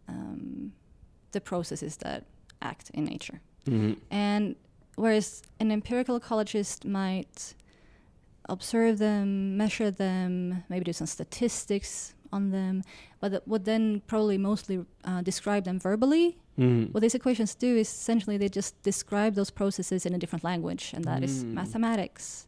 um, 0.09 0.73
the 1.33 1.41
processes 1.41 1.97
that 1.99 2.25
act 2.61 2.91
in 2.95 3.05
nature. 3.05 3.41
hmm 3.67 3.95
And 4.11 4.57
whereas 4.97 5.43
an 5.61 5.71
empirical 5.73 6.21
ecologist 6.21 6.85
might 6.85 7.55
observe 8.49 8.99
them, 8.99 9.57
measure 9.57 9.91
them, 9.91 10.65
maybe 10.69 10.85
do 10.85 10.93
some 10.93 11.07
statistics 11.07 12.15
on 12.33 12.51
them, 12.51 12.83
but 13.21 13.31
that 13.33 13.47
would 13.47 13.65
then 13.65 14.01
probably 14.07 14.39
mostly 14.39 14.85
uh, 15.05 15.21
describe 15.23 15.65
them 15.65 15.79
verbally. 15.79 16.39
hmm 16.57 16.85
What 16.93 17.01
these 17.03 17.15
equations 17.15 17.55
do 17.55 17.77
is 17.77 17.89
essentially 17.89 18.39
they 18.39 18.49
just 18.49 18.75
describe 18.83 19.35
those 19.35 19.51
processes 19.51 20.07
in 20.07 20.15
a 20.15 20.19
different 20.19 20.45
language, 20.45 20.93
and 20.95 21.05
that 21.05 21.23
is 21.23 21.45
Mm. 21.45 21.53
mathematics. 21.55 22.47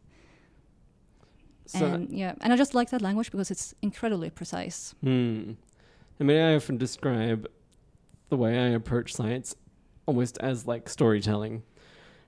So, 1.67 1.85
and 1.85 2.09
yeah, 2.11 2.33
and 2.41 2.53
I 2.53 2.55
just 2.57 2.73
like 2.75 2.89
that 2.91 3.01
language 3.01 3.31
because 3.31 3.49
it's 3.51 3.73
incredibly 3.81 4.29
precise. 4.29 4.93
hmm. 5.01 5.53
I 6.19 6.23
mean, 6.23 6.37
I 6.39 6.55
often 6.55 6.77
describe 6.77 7.47
the 8.29 8.37
way 8.37 8.57
I 8.57 8.67
approach 8.69 9.13
science 9.13 9.55
almost 10.05 10.37
as 10.39 10.65
like 10.65 10.87
storytelling. 10.89 11.63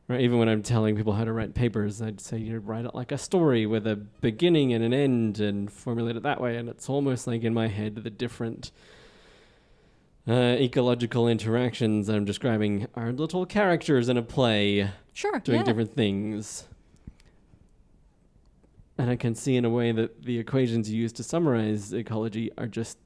Right, 0.09 0.21
even 0.21 0.39
when 0.39 0.47
I'm 0.47 0.63
telling 0.63 0.95
people 0.95 1.13
how 1.13 1.25
to 1.25 1.33
write 1.33 1.53
papers, 1.53 2.01
I'd 2.01 2.21
say 2.21 2.37
you 2.37 2.59
write 2.59 2.85
it 2.85 2.95
like 2.95 3.11
a 3.11 3.17
story 3.17 3.65
with 3.65 3.85
a 3.85 3.97
beginning 3.97 4.71
and 4.71 4.81
an 4.81 4.93
end, 4.93 5.39
and 5.41 5.69
formulate 5.71 6.15
it 6.15 6.23
that 6.23 6.39
way. 6.39 6.55
And 6.55 6.69
it's 6.69 6.87
almost 6.87 7.27
like 7.27 7.43
in 7.43 7.53
my 7.53 7.67
head 7.67 7.95
the 7.95 8.09
different 8.09 8.71
uh, 10.25 10.55
ecological 10.59 11.27
interactions 11.27 12.09
I'm 12.09 12.23
describing 12.25 12.87
are 12.95 13.11
little 13.11 13.45
characters 13.45 14.07
in 14.07 14.17
a 14.17 14.21
play 14.21 14.91
Sure, 15.13 15.39
doing 15.39 15.59
yeah. 15.59 15.63
different 15.63 15.93
things. 15.93 16.67
And 18.97 19.09
I 19.09 19.15
can 19.15 19.35
see 19.35 19.55
in 19.55 19.65
a 19.65 19.69
way 19.69 19.91
that 19.91 20.23
the 20.23 20.39
equations 20.39 20.89
you 20.89 21.01
use 21.01 21.13
to 21.13 21.23
summarize 21.23 21.93
ecology 21.93 22.51
are 22.57 22.67
just 22.67 22.97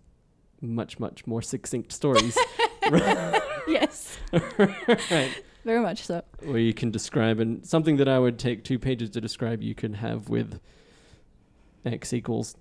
much, 0.62 1.00
much 1.00 1.26
more 1.28 1.42
succinct 1.42 1.92
stories. 1.92 2.38
yes, 2.92 4.18
right. 4.58 5.44
Very 5.64 5.82
much 5.82 6.06
so. 6.06 6.24
Or 6.48 6.58
you 6.58 6.74
can 6.74 6.92
describe, 6.92 7.40
and 7.40 7.66
something 7.66 7.98
that 7.98 8.08
I 8.08 8.20
would 8.20 8.40
take 8.40 8.64
two 8.64 8.80
pages 8.80 9.10
to 9.12 9.22
describe, 9.22 9.62
you 9.62 9.76
can 9.76 9.94
have 9.94 10.30
with 10.30 10.60
x 11.86 12.14
equals 12.14 12.56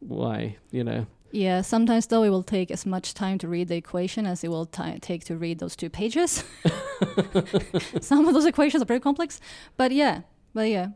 y, 0.00 0.56
you 0.70 0.84
know. 0.84 1.06
Yeah, 1.30 1.62
sometimes 1.62 2.06
though 2.06 2.24
it 2.24 2.28
will 2.28 2.42
take 2.42 2.70
as 2.70 2.84
much 2.84 3.14
time 3.14 3.38
to 3.38 3.48
read 3.48 3.68
the 3.68 3.76
equation 3.76 4.26
as 4.26 4.44
it 4.44 4.48
will 4.48 4.66
ti 4.66 4.98
take 5.00 5.24
to 5.24 5.36
read 5.36 5.58
those 5.60 5.74
two 5.76 5.88
pages. 5.88 6.44
Some 8.00 8.28
of 8.28 8.34
those 8.34 8.44
equations 8.44 8.82
are 8.82 8.86
pretty 8.86 9.02
complex, 9.02 9.40
but 9.76 9.92
yeah, 9.92 10.22
but 10.54 10.68
yeah, 10.68 10.88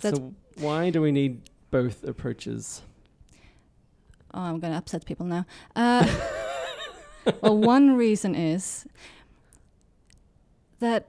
That's- 0.00 0.18
so 0.18 0.34
why 0.56 0.90
do 0.90 1.00
we 1.02 1.12
need 1.12 1.42
both 1.70 2.04
approaches? 2.04 2.82
oh, 4.34 4.40
I'm 4.40 4.60
gonna 4.60 4.76
upset 4.76 5.04
people 5.04 5.26
now. 5.26 5.44
Uh, 5.76 6.06
well, 7.42 7.58
one 7.58 7.96
reason 7.96 8.34
is 8.34 8.86
that 10.82 11.08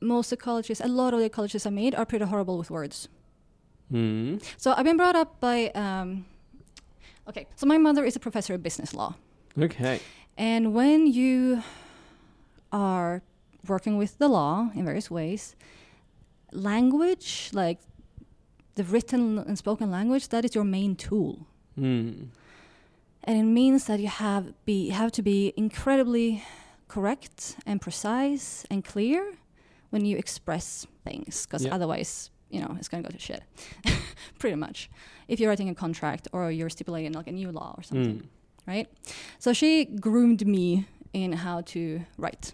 most 0.00 0.30
ecologists, 0.32 0.84
a 0.84 0.88
lot 0.88 1.14
of 1.14 1.20
the 1.20 1.30
ecologists 1.30 1.66
I 1.66 1.70
meet, 1.70 1.94
are 1.94 2.04
pretty 2.04 2.26
horrible 2.26 2.58
with 2.58 2.70
words. 2.70 3.08
Hmm. 3.90 4.38
So 4.56 4.74
I've 4.76 4.84
been 4.84 4.96
brought 4.96 5.16
up 5.16 5.40
by. 5.40 5.70
Um, 5.74 6.26
okay, 7.28 7.46
so 7.56 7.66
my 7.66 7.78
mother 7.78 8.04
is 8.04 8.16
a 8.16 8.20
professor 8.20 8.54
of 8.54 8.62
business 8.62 8.92
law. 8.94 9.14
Okay. 9.58 10.00
And 10.36 10.74
when 10.74 11.06
you 11.06 11.62
are 12.72 13.22
working 13.66 13.96
with 13.96 14.18
the 14.18 14.28
law 14.28 14.70
in 14.74 14.84
various 14.84 15.10
ways, 15.10 15.54
language, 16.52 17.50
like 17.52 17.78
the 18.74 18.84
written 18.84 19.38
and 19.38 19.56
spoken 19.56 19.90
language, 19.90 20.28
that 20.28 20.44
is 20.44 20.54
your 20.54 20.64
main 20.64 20.96
tool. 20.96 21.46
Hmm. 21.76 22.32
And 23.24 23.38
it 23.38 23.44
means 23.44 23.84
that 23.86 24.00
you 24.00 24.08
have 24.08 24.52
be 24.64 24.88
have 24.88 25.12
to 25.12 25.22
be 25.22 25.52
incredibly 25.56 26.42
correct 26.92 27.56
and 27.66 27.80
precise 27.80 28.66
and 28.70 28.84
clear 28.84 29.20
when 29.90 30.04
you 30.04 30.16
express 30.18 30.86
things, 31.04 31.46
because 31.46 31.64
Yeah. 31.64 31.74
otherwise, 31.74 32.30
you 32.50 32.60
know, 32.60 32.76
it's 32.78 32.88
gonna 32.88 33.02
go 33.02 33.08
to 33.10 33.18
shit. 33.18 33.42
Pretty 34.38 34.56
much. 34.56 34.90
If 35.28 35.40
you're 35.40 35.48
writing 35.50 35.70
a 35.70 35.74
contract 35.74 36.28
or 36.32 36.50
you're 36.50 36.70
stipulating 36.70 37.12
like 37.12 37.28
a 37.30 37.32
new 37.32 37.50
law 37.52 37.74
or 37.78 37.82
something 37.82 38.18
Hmm. 38.20 38.70
right? 38.70 38.88
So 39.38 39.52
she 39.52 39.84
groomed 39.84 40.46
me 40.46 40.86
in 41.12 41.32
how 41.32 41.62
to 41.74 41.82
write, 42.18 42.52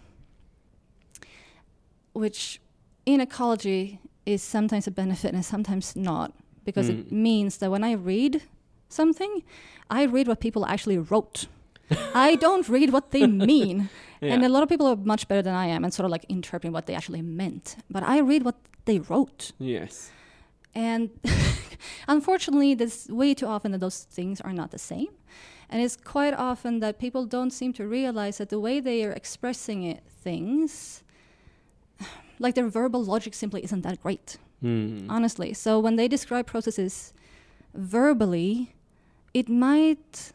which 2.13 2.59
in 3.05 3.21
ecology 3.21 3.99
is 4.25 4.41
sometimes 4.41 4.87
a 4.87 4.91
benefit 4.91 5.33
and 5.33 5.43
sometimes 5.45 5.95
not, 5.95 6.31
because 6.65 6.89
it 6.89 6.97
Mm. 6.97 7.11
means 7.11 7.57
that 7.57 7.69
when 7.71 7.83
I 7.83 7.93
read 7.93 8.41
something, 8.89 9.43
I 9.89 10.05
read 10.05 10.27
what 10.27 10.39
people 10.39 10.65
actually 10.65 10.97
wrote. 10.97 11.47
I 12.13 12.35
don't 12.35 12.67
read 12.69 12.91
what 12.91 13.11
they 13.11 13.27
mean. 13.27 13.89
Yeah. 14.21 14.33
And 14.33 14.43
a 14.43 14.49
lot 14.49 14.63
of 14.63 14.67
people 14.67 14.85
are 14.85 14.97
much 14.97 15.29
better 15.29 15.41
than 15.41 15.55
I 15.55 15.67
am 15.67 15.85
and 15.85 15.93
sort 15.93 16.03
of 16.03 16.11
like 16.11 16.25
interpreting 16.27 16.73
what 16.73 16.87
they 16.87 16.93
actually 16.93 17.21
meant. 17.21 17.77
But 17.89 18.03
I 18.03 18.19
read 18.19 18.43
what 18.43 18.57
they 18.83 18.99
wrote. 18.99 19.53
yes. 19.59 20.11
And 20.75 21.09
unfortunately, 22.09 22.73
there's 22.75 23.07
way 23.09 23.33
too 23.33 23.47
often 23.47 23.71
that 23.71 23.79
those 23.79 24.03
things 24.03 24.41
are 24.41 24.51
not 24.51 24.71
the 24.71 24.77
same. 24.77 25.07
And 25.69 25.81
it's 25.81 25.95
quite 25.95 26.33
often 26.33 26.81
that 26.81 26.99
people 26.99 27.25
don't 27.25 27.51
seem 27.51 27.71
to 27.79 27.87
realize 27.87 28.39
that 28.39 28.49
the 28.49 28.59
way 28.59 28.81
they 28.81 29.05
are 29.05 29.13
expressing 29.13 29.83
it, 29.83 30.03
things, 30.09 31.01
like 32.39 32.55
their 32.55 32.67
verbal 32.67 33.01
logic 33.01 33.33
simply 33.33 33.63
isn't 33.63 33.83
that 33.83 34.01
great, 34.03 34.35
Hmm. 34.61 35.07
honestly. 35.09 35.53
So 35.53 35.79
when 35.79 35.95
they 35.95 36.09
describe 36.09 36.45
processes 36.45 37.13
verbally, 37.73 38.75
it 39.33 39.47
might 39.47 40.33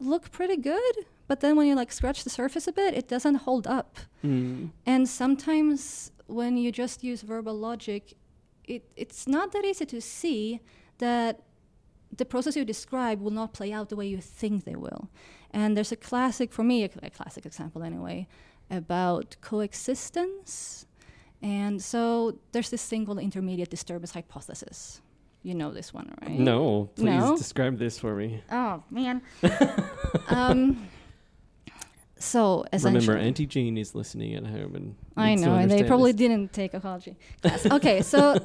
look 0.00 0.30
pretty 0.30 0.56
good, 0.56 0.94
but 1.26 1.40
then 1.40 1.56
when 1.56 1.66
you 1.66 1.74
like 1.74 1.92
scratch 1.92 2.24
the 2.24 2.30
surface 2.30 2.66
a 2.66 2.72
bit, 2.72 2.94
it 2.94 3.08
doesn't 3.08 3.36
hold 3.36 3.66
up. 3.66 3.98
Hmm. 4.22 4.66
And 4.86 5.08
sometimes 5.08 6.10
when 6.26 6.56
you 6.56 6.72
just 6.72 7.04
use 7.04 7.22
verbal 7.22 7.54
logic, 7.54 8.14
it, 8.64 8.84
it's 8.96 9.26
not 9.26 9.52
that 9.52 9.64
easy 9.64 9.86
to 9.86 10.00
see 10.00 10.60
that 10.98 11.42
the 12.16 12.24
process 12.24 12.56
you 12.56 12.64
describe 12.64 13.20
will 13.20 13.30
not 13.30 13.52
play 13.52 13.72
out 13.72 13.88
the 13.88 13.96
way 13.96 14.06
you 14.06 14.18
think 14.18 14.64
they 14.64 14.76
will. 14.76 15.08
And 15.50 15.76
there's 15.76 15.92
a 15.92 15.96
classic, 15.96 16.52
for 16.52 16.62
me, 16.62 16.84
a, 16.84 16.90
a 17.02 17.10
classic 17.10 17.46
example 17.46 17.82
anyway, 17.82 18.26
about 18.70 19.36
coexistence. 19.40 20.86
And 21.40 21.80
so 21.82 22.38
there's 22.52 22.70
this 22.70 22.86
thing 22.86 23.06
called 23.06 23.20
intermediate 23.20 23.70
disturbance 23.70 24.12
hypothesis. 24.12 25.00
You 25.42 25.54
know 25.54 25.72
this 25.72 25.94
one, 25.94 26.12
right? 26.20 26.38
No, 26.38 26.90
please 26.96 27.04
No? 27.06 27.36
describe 27.36 27.78
this 27.78 27.98
for 27.98 28.14
me. 28.14 28.42
Oh, 28.50 28.82
man. 28.90 29.22
um, 30.28 30.88
so 32.18 32.64
essentially. 32.72 33.06
Remember, 33.06 33.26
Auntie 33.26 33.46
Jean 33.46 33.78
is 33.78 33.94
listening 33.94 34.34
at 34.34 34.46
home, 34.46 34.74
and 34.74 34.94
I 35.16 35.34
know, 35.36 35.54
and 35.54 35.70
they 35.70 35.84
probably 35.84 36.12
this. 36.12 36.18
didn't 36.18 36.52
take 36.52 36.74
ecology 36.74 37.16
class. 37.40 37.64
okay, 37.66 38.02
so 38.02 38.38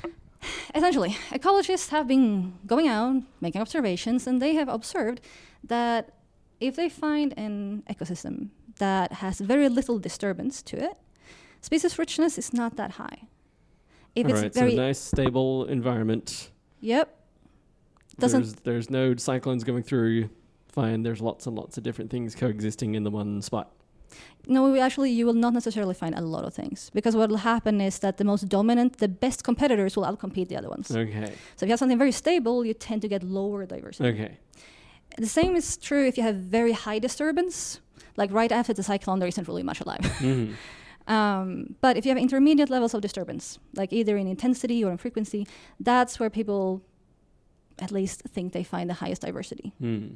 essentially, 0.74 1.16
ecologists 1.30 1.88
have 1.88 2.06
been 2.06 2.54
going 2.66 2.86
out 2.86 3.22
making 3.40 3.60
observations, 3.60 4.26
and 4.26 4.40
they 4.40 4.54
have 4.54 4.68
observed 4.68 5.20
that 5.64 6.14
if 6.60 6.76
they 6.76 6.88
find 6.88 7.34
an 7.36 7.82
ecosystem 7.90 8.50
that 8.78 9.14
has 9.14 9.40
very 9.40 9.68
little 9.68 9.98
disturbance 9.98 10.62
to 10.62 10.76
it, 10.82 10.96
species 11.60 11.98
richness 11.98 12.38
is 12.38 12.52
not 12.52 12.76
that 12.76 12.92
high. 12.92 13.22
If 14.14 14.26
All 14.26 14.32
it's 14.32 14.42
right, 14.42 14.54
very 14.54 14.70
so 14.72 14.76
nice 14.76 14.98
stable 14.98 15.64
environment. 15.66 16.50
yep, 16.80 17.14
doesn't 18.18 18.42
there's, 18.42 18.54
there's 18.64 18.90
no 18.90 19.14
cyclones 19.16 19.64
going 19.64 19.82
through. 19.82 20.30
Fine, 20.68 21.02
there's 21.02 21.20
lots 21.20 21.46
and 21.46 21.56
lots 21.56 21.76
of 21.78 21.82
different 21.84 22.10
things 22.10 22.34
coexisting 22.34 22.94
in 22.94 23.02
the 23.04 23.10
one 23.10 23.42
spot. 23.42 23.72
no, 24.46 24.70
we 24.72 24.80
actually 24.80 25.10
you 25.10 25.24
will 25.26 25.34
not 25.46 25.52
necessarily 25.52 25.94
find 25.94 26.14
a 26.14 26.20
lot 26.20 26.44
of 26.44 26.52
things 26.54 26.90
because 26.94 27.14
what 27.16 27.28
will 27.30 27.38
happen 27.54 27.80
is 27.80 27.98
that 28.00 28.16
the 28.16 28.24
most 28.24 28.48
dominant, 28.48 28.98
the 28.98 29.08
best 29.08 29.44
competitors 29.44 29.96
will 29.96 30.04
outcompete 30.04 30.48
the 30.48 30.56
other 30.56 30.68
ones. 30.68 30.90
Okay, 30.90 31.32
So 31.56 31.64
if 31.64 31.68
you 31.68 31.72
have 31.74 31.78
something 31.78 31.98
very 31.98 32.12
stable, 32.12 32.64
you 32.64 32.74
tend 32.74 33.02
to 33.02 33.08
get 33.08 33.22
lower 33.22 33.66
diversity. 33.66 34.08
okay. 34.10 34.38
The 35.16 35.26
same 35.26 35.56
is 35.56 35.76
true 35.76 36.06
if 36.06 36.16
you 36.16 36.22
have 36.22 36.36
very 36.36 36.72
high 36.72 36.98
disturbance. 37.00 37.80
Like 38.16 38.30
right 38.32 38.52
after 38.52 38.72
the 38.72 38.82
cyclone, 38.82 39.18
there 39.20 39.28
isn't 39.28 39.46
really 39.48 39.62
much 39.62 39.80
alive. 39.80 40.00
Mhm. 40.20 40.54
Um, 41.08 41.74
but 41.80 41.96
if 41.96 42.04
you 42.04 42.10
have 42.10 42.18
intermediate 42.18 42.68
levels 42.70 42.94
of 42.94 43.00
disturbance, 43.00 43.58
like 43.74 43.92
either 43.92 44.16
in 44.16 44.26
intensity 44.26 44.84
or 44.84 44.92
in 44.92 44.98
frequency, 44.98 45.48
that's 45.80 46.20
where 46.20 46.30
people 46.30 46.82
at 47.78 47.90
least 47.90 48.22
think 48.22 48.52
they 48.52 48.62
find 48.62 48.90
the 48.90 48.94
highest 48.94 49.22
diversity. 49.22 49.72
Hmm. 49.80 50.08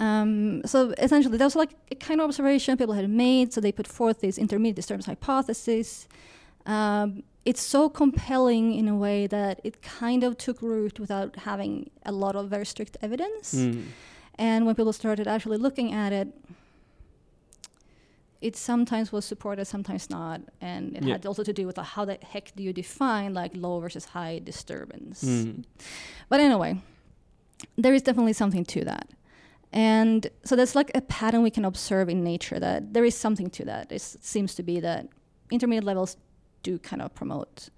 Um, 0.00 0.62
so 0.64 0.94
essentially, 0.98 1.36
that 1.36 1.44
was 1.44 1.56
like 1.56 1.74
a 1.90 1.96
kind 1.96 2.20
of 2.20 2.26
observation 2.28 2.76
people 2.76 2.94
had 2.94 3.10
made. 3.10 3.52
So 3.52 3.60
they 3.60 3.72
put 3.72 3.88
forth 3.88 4.20
this 4.20 4.38
intermediate 4.38 4.76
disturbance 4.76 5.06
hypothesis. 5.06 6.06
Um, 6.64 7.24
it's 7.44 7.62
so 7.62 7.88
compelling 7.88 8.74
in 8.74 8.86
a 8.86 8.94
way 8.94 9.26
that 9.26 9.60
it 9.64 9.82
kind 9.82 10.22
of 10.22 10.38
took 10.38 10.62
root 10.62 11.00
without 11.00 11.34
having 11.34 11.90
a 12.04 12.12
lot 12.12 12.36
of 12.36 12.48
very 12.48 12.66
strict 12.66 12.96
evidence. 13.02 13.52
Hmm. 13.52 13.80
And 14.36 14.66
when 14.66 14.76
people 14.76 14.92
started 14.92 15.26
actually 15.26 15.56
looking 15.58 15.92
at 15.92 16.12
it, 16.12 16.28
it 18.40 18.56
sometimes 18.56 19.10
was 19.12 19.24
supported, 19.24 19.64
sometimes 19.66 20.08
not, 20.10 20.40
and 20.60 20.96
it 20.96 21.02
Yeah. 21.04 21.14
had 21.14 21.26
also 21.26 21.42
to 21.42 21.52
do 21.52 21.66
with 21.66 21.74
the, 21.76 21.82
how 21.82 22.04
the 22.04 22.18
heck 22.22 22.54
do 22.54 22.62
you 22.62 22.72
define 22.72 23.34
like 23.34 23.52
low 23.54 23.80
versus 23.80 24.04
high 24.06 24.38
disturbance. 24.38 25.22
Hmm. 25.22 25.62
But 26.28 26.40
anyway, 26.40 26.80
there 27.76 27.94
is 27.94 28.02
definitely 28.02 28.34
something 28.34 28.64
to 28.66 28.84
that. 28.84 29.08
And 29.72 30.28
so 30.44 30.56
that's 30.56 30.74
like 30.74 30.90
a 30.94 31.00
pattern 31.00 31.42
we 31.42 31.50
can 31.50 31.64
observe 31.64 32.08
in 32.08 32.22
nature 32.22 32.58
that 32.60 32.94
there 32.94 33.04
is 33.04 33.14
something 33.16 33.50
to 33.50 33.64
that. 33.64 33.92
It 33.92 34.00
seems 34.00 34.54
to 34.54 34.62
be 34.62 34.80
that 34.80 35.08
intermediate 35.50 35.84
levels 35.84 36.16
do 36.62 36.78
kind 36.78 37.02
of 37.02 37.14
promote 37.14 37.68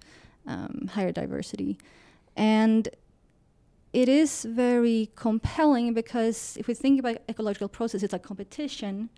um, 0.47 0.89
higher 0.93 1.11
diversity. 1.11 1.77
And 2.37 2.87
it 3.93 4.07
is 4.07 4.45
very 4.45 5.09
compelling 5.15 5.93
because 5.93 6.55
if 6.57 6.67
we 6.67 6.73
think 6.73 6.99
about 6.99 7.17
ecological 7.27 7.67
processes, 7.67 8.11
like 8.13 8.23
competition. 8.23 9.09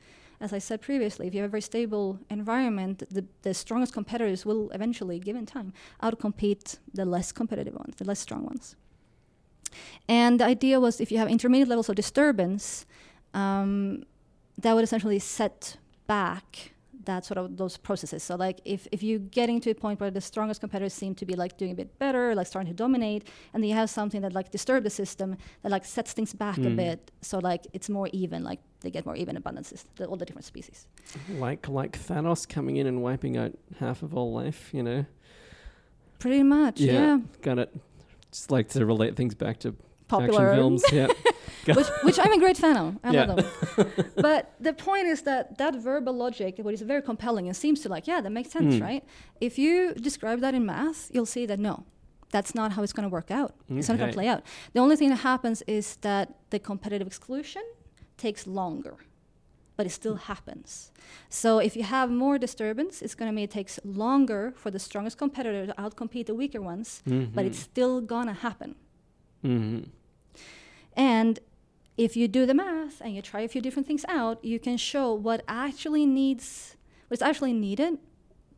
As 0.43 0.51
I 0.51 0.59
said 0.59 0.81
previously, 0.81 1.25
if 1.25 1.33
you 1.33 1.39
have 1.39 1.49
a 1.49 1.55
very 1.57 1.61
stable 1.61 2.19
environment, 2.29 3.01
the, 3.09 3.23
the 3.43 3.53
strongest 3.53 3.93
competitors 3.93 4.45
will 4.45 4.69
eventually, 4.71 5.17
given 5.17 5.45
time, 5.45 5.71
outcompete 6.01 6.79
the 6.93 7.05
less 7.05 7.31
competitive 7.31 7.75
ones, 7.75 7.95
the 7.95 8.03
less 8.03 8.19
strong 8.19 8.43
ones. 8.43 8.75
And 10.09 10.41
the 10.41 10.45
idea 10.45 10.81
was 10.81 10.99
if 10.99 11.13
you 11.13 11.17
have 11.17 11.29
intermediate 11.29 11.69
levels 11.69 11.87
of 11.87 11.95
disturbance, 11.95 12.85
um, 13.33 14.03
that 14.57 14.73
would 14.75 14.83
essentially 14.83 15.17
set 15.17 15.77
back 16.07 16.72
that 17.05 17.25
sort 17.25 17.37
of 17.37 17.57
those 17.57 17.77
processes. 17.77 18.23
So 18.23 18.35
like 18.35 18.59
if, 18.65 18.87
if 18.91 19.03
you're 19.03 19.19
getting 19.19 19.59
to 19.61 19.69
a 19.71 19.75
point 19.75 19.99
where 19.99 20.11
the 20.11 20.21
strongest 20.21 20.59
competitors 20.61 20.93
seem 20.93 21.15
to 21.15 21.25
be 21.25 21.35
like 21.35 21.57
doing 21.57 21.71
a 21.71 21.75
bit 21.75 21.97
better, 21.99 22.33
like 22.35 22.47
starting 22.47 22.71
to 22.71 22.75
dominate, 22.75 23.27
and 23.53 23.61
then 23.61 23.69
you 23.69 23.75
have 23.75 23.89
something 23.89 24.21
that 24.21 24.33
like 24.33 24.51
disturbs 24.51 24.83
the 24.83 24.89
system 24.89 25.37
that 25.61 25.71
like 25.71 25.85
sets 25.85 26.13
things 26.13 26.33
back 26.33 26.57
a 26.57 26.61
Mm. 26.61 26.75
bit, 26.75 27.11
so 27.21 27.39
like 27.39 27.67
it's 27.73 27.89
more 27.89 28.07
even, 28.13 28.43
like 28.43 28.59
they 28.81 28.89
get 28.91 29.05
more 29.05 29.15
even 29.15 29.35
abundances, 29.37 29.83
the, 29.95 30.05
all 30.05 30.15
the 30.17 30.25
different 30.25 30.45
species. 30.45 30.87
Like 31.29 31.67
like 31.69 31.93
Thanos 31.97 32.47
coming 32.47 32.77
in 32.77 32.87
and 32.87 33.01
wiping 33.01 33.37
out 33.37 33.53
half 33.79 34.03
of 34.03 34.13
all 34.15 34.31
life, 34.33 34.69
you 34.73 34.83
know. 34.83 35.05
Pretty 36.19 36.43
much, 36.43 36.79
Yeah. 36.79 36.93
yeah. 36.93 37.17
Got 37.41 37.59
it. 37.59 37.75
Just 38.31 38.49
like 38.51 38.69
to 38.69 38.85
relate 38.85 39.15
things 39.15 39.35
back 39.35 39.59
to 39.59 39.75
Popular 40.17 40.49
action 40.49 40.57
films. 40.59 40.83
yeah. 40.99 41.75
which, 41.79 41.87
which 42.07 42.19
I'm 42.23 42.33
a 42.33 42.39
great 42.45 42.57
fan 42.57 42.75
of. 42.83 42.87
I 43.03 43.09
Yeah. 43.11 43.25
love 43.25 43.37
them. 43.37 43.91
but 44.27 44.41
the 44.67 44.73
point 44.73 45.05
is 45.13 45.19
that 45.29 45.57
that 45.61 45.73
verbal 45.89 46.13
logic, 46.25 46.51
what 46.65 46.73
is 46.73 46.81
very 46.93 47.01
compelling 47.11 47.45
and 47.49 47.55
seems 47.65 47.79
to 47.83 47.89
like, 47.95 48.05
yeah, 48.11 48.19
that 48.21 48.31
makes 48.31 48.51
sense, 48.57 48.75
Mm. 48.75 48.81
right? 48.89 49.03
If 49.47 49.53
you 49.63 49.93
describe 50.09 50.39
that 50.45 50.53
in 50.53 50.63
math, 50.65 51.09
you'll 51.13 51.31
see 51.37 51.45
that 51.51 51.59
no, 51.59 51.75
that's 52.35 52.53
not 52.59 52.67
how 52.75 52.81
it's 52.83 52.93
going 52.97 53.07
to 53.09 53.13
work 53.19 53.29
out. 53.39 53.51
It's 53.69 53.87
not 53.89 53.97
going 53.99 54.09
to 54.13 54.17
play 54.21 54.27
out. 54.33 54.41
The 54.73 54.79
only 54.85 54.95
thing 54.99 55.09
that 55.13 55.21
happens 55.33 55.61
is 55.67 55.85
that 56.07 56.25
the 56.49 56.59
competitive 56.59 57.07
exclusion 57.07 57.63
takes 58.17 58.41
longer, 58.47 58.95
but 59.77 59.85
it 59.85 59.91
still 59.91 60.15
happens. 60.31 60.91
So 61.29 61.59
if 61.59 61.73
you 61.77 61.83
have 61.83 62.07
more 62.11 62.37
disturbance, 62.37 63.01
it's 63.03 63.15
going 63.15 63.29
to 63.31 63.35
mean 63.35 63.45
it 63.45 63.51
takes 63.51 63.79
longer 63.83 64.53
for 64.61 64.69
the 64.71 64.79
strongest 64.79 65.17
competitor 65.17 65.65
to 65.67 65.73
outcompete 65.83 66.25
the 66.27 66.35
weaker 66.35 66.61
ones, 66.61 67.01
but 67.35 67.45
it's 67.45 67.59
still 67.59 68.01
going 68.01 68.27
to 68.27 68.37
happen. 68.47 68.75
hmm 69.41 69.79
And 70.95 71.39
if 71.97 72.15
you 72.15 72.27
do 72.27 72.45
the 72.45 72.53
math 72.53 73.01
and 73.01 73.15
you 73.15 73.21
try 73.21 73.41
a 73.41 73.47
few 73.47 73.61
different 73.61 73.87
things 73.87 74.05
out, 74.07 74.43
you 74.43 74.59
can 74.59 74.77
show 74.77 75.13
what 75.13 75.43
actually 75.47 76.05
needs, 76.05 76.75
what's 77.07 77.21
actually 77.21 77.53
needed 77.53 77.99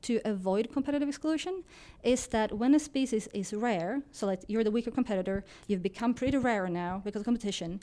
to 0.04 0.22
avoid 0.24 0.72
competitive 0.72 1.10
exclusion 1.10 1.64
is 2.04 2.28
that 2.28 2.58
when 2.58 2.76
a 2.76 2.80
species 2.80 3.28
is 3.34 3.54
rare, 3.54 4.04
so 4.12 4.28
like 4.28 4.42
you're 4.48 4.64
the 4.64 4.72
weaker 4.72 4.92
competitor, 4.92 5.44
you've 5.68 5.82
become 5.82 6.14
pretty 6.14 6.38
rare 6.38 6.68
now 6.68 7.02
because 7.04 7.22
of 7.22 7.26
competition, 7.26 7.80